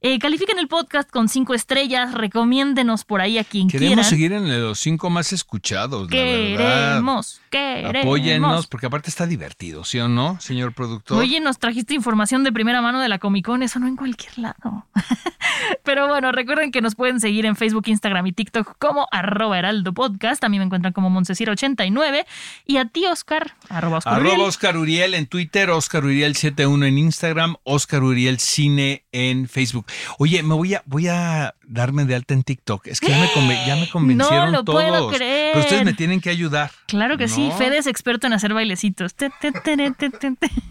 Eh, 0.00 0.20
califiquen 0.20 0.60
el 0.60 0.68
podcast 0.68 1.10
con 1.10 1.28
cinco 1.28 1.54
estrellas, 1.54 2.14
recomiéndenos 2.14 3.04
por 3.04 3.20
ahí 3.20 3.36
a 3.36 3.42
quien 3.42 3.66
Queremos 3.66 4.06
seguir 4.06 4.32
en 4.32 4.62
los 4.62 4.78
cinco 4.78 5.10
más 5.10 5.32
escuchados, 5.32 6.06
queremos, 6.06 7.40
Queremos, 7.50 8.00
Apóyennos, 8.02 8.68
porque 8.68 8.86
aparte 8.86 9.10
está 9.10 9.26
divertido, 9.26 9.84
¿sí 9.84 9.98
o 9.98 10.06
no, 10.06 10.40
señor 10.40 10.72
productor? 10.72 11.18
Oye, 11.18 11.40
nos 11.40 11.58
trajiste 11.58 11.94
información 11.94 12.44
de 12.44 12.52
primera 12.52 12.80
mano 12.80 13.00
de 13.00 13.08
la 13.08 13.18
Comic 13.18 13.46
Con, 13.46 13.64
eso 13.64 13.80
no 13.80 13.88
en 13.88 13.96
cualquier 13.96 14.38
lado. 14.38 14.86
Pero 15.82 16.06
bueno, 16.06 16.32
recuerden 16.32 16.70
que 16.70 16.80
nos 16.80 16.94
pueden 16.94 17.18
seguir 17.18 17.46
en 17.46 17.56
Facebook, 17.56 17.84
Instagram 17.86 18.26
y 18.28 18.32
TikTok 18.32 18.76
como 18.78 19.08
arroba 19.10 19.58
heraldo 19.58 19.92
podcast. 19.92 20.40
También 20.40 20.60
me 20.60 20.66
encuentran 20.66 20.92
como 20.92 21.10
Moncesir89. 21.10 22.24
Y 22.66 22.76
a 22.76 22.86
ti, 22.86 23.06
Oscar, 23.06 23.54
arroba 23.68 23.98
Oscar 23.98 24.14
Arroba 24.14 24.44
Oscar 24.44 24.76
Uriel 24.76 25.14
en 25.14 25.26
Twitter, 25.26 25.70
Oscar 25.70 26.04
Uriel71 26.04 26.86
en 26.86 26.98
Instagram, 26.98 27.56
Oscar 27.64 28.02
Uriel 28.02 28.38
Cine 28.38 29.04
en 29.12 29.48
Facebook. 29.48 29.86
Oye, 30.18 30.42
me 30.42 30.54
voy 30.54 30.74
a, 30.74 30.82
voy 30.86 31.08
a 31.08 31.54
darme 31.66 32.04
de 32.04 32.14
alta 32.14 32.34
en 32.34 32.42
TikTok. 32.42 32.86
Es 32.86 33.00
que 33.00 33.08
ya 33.08 33.76
me, 33.76 33.88
convencieron 33.92 34.46
no 34.46 34.58
lo 34.58 34.64
todos. 34.64 34.82
Puedo 34.82 35.10
creer. 35.10 35.52
Pero 35.52 35.64
ustedes 35.64 35.84
me 35.84 35.92
tienen 35.92 36.20
que 36.20 36.30
ayudar. 36.30 36.70
Claro 36.86 37.18
que 37.18 37.28
sí. 37.28 37.50
Fede 37.58 37.78
es 37.78 37.86
experto 37.86 38.26
en 38.26 38.32
hacer 38.32 38.54
bailecitos. 38.54 39.14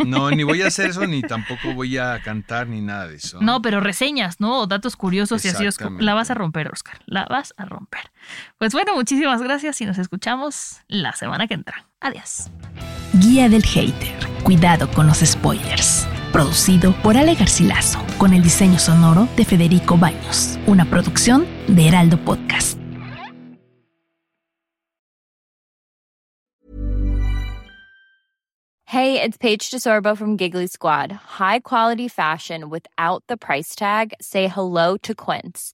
No, 0.06 0.32
ni 0.32 0.44
voy 0.44 0.62
a 0.62 0.68
hacer 0.68 0.90
eso, 0.90 1.06
ni 1.06 1.22
tampoco 1.22 1.74
voy 1.74 1.98
a 1.98 2.22
cantar, 2.22 2.68
ni 2.68 2.82
nada 2.82 3.08
de 3.08 3.16
eso. 3.16 3.40
No, 3.42 3.62
pero 3.62 3.80
reseñas, 3.80 4.40
¿no? 4.40 4.62
O 4.62 4.68
datos 4.68 4.96
curiosos 4.96 5.44
y 5.46 5.50
así. 5.50 5.64
La 6.00 6.14
vas 6.14 6.32
a 6.32 6.34
romper, 6.34 6.70
Oscar. 6.72 7.00
La 7.06 7.26
vas 7.26 7.54
a 7.58 7.66
romper. 7.66 8.12
Pues 8.58 8.74
bueno, 8.74 8.96
muchísimas 8.96 9.42
gracias 9.42 9.80
y 9.82 9.86
nos 9.86 9.98
escuchamos 9.98 10.78
la 10.88 11.14
semana 11.14 11.48
que 11.48 11.54
entra. 11.54 11.86
Adiós. 12.00 12.50
Guía 13.14 13.50
del 13.50 13.64
Hater. 13.64 14.28
Cuidado 14.44 14.90
con 14.92 15.08
los 15.08 15.20
spoilers. 15.20 16.08
Producido 16.32 16.94
por 17.04 17.18
Ale 17.18 17.36
Garcilaso, 17.36 18.00
con 18.18 18.34
el 18.34 18.42
diseño 18.42 18.80
sonoro 18.80 19.28
de 19.36 19.46
Federico 19.46 19.98
Baños. 19.98 20.60
Una 20.68 20.86
producción 20.86 21.46
de 21.68 21.88
Heraldo 21.88 22.18
Podcast. 22.18 22.78
Hey, 28.90 29.22
it's 29.22 29.38
Paige 29.38 29.70
DeSorbo 29.70 30.18
from 30.18 30.38
Giggly 30.38 30.68
Squad. 30.68 31.12
High 31.12 31.60
quality 31.60 32.08
fashion 32.08 32.70
without 32.70 33.22
the 33.28 33.36
price 33.36 33.76
tag. 33.76 34.14
Say 34.22 34.48
hello 34.48 34.96
to 35.04 35.14
Quince. 35.14 35.74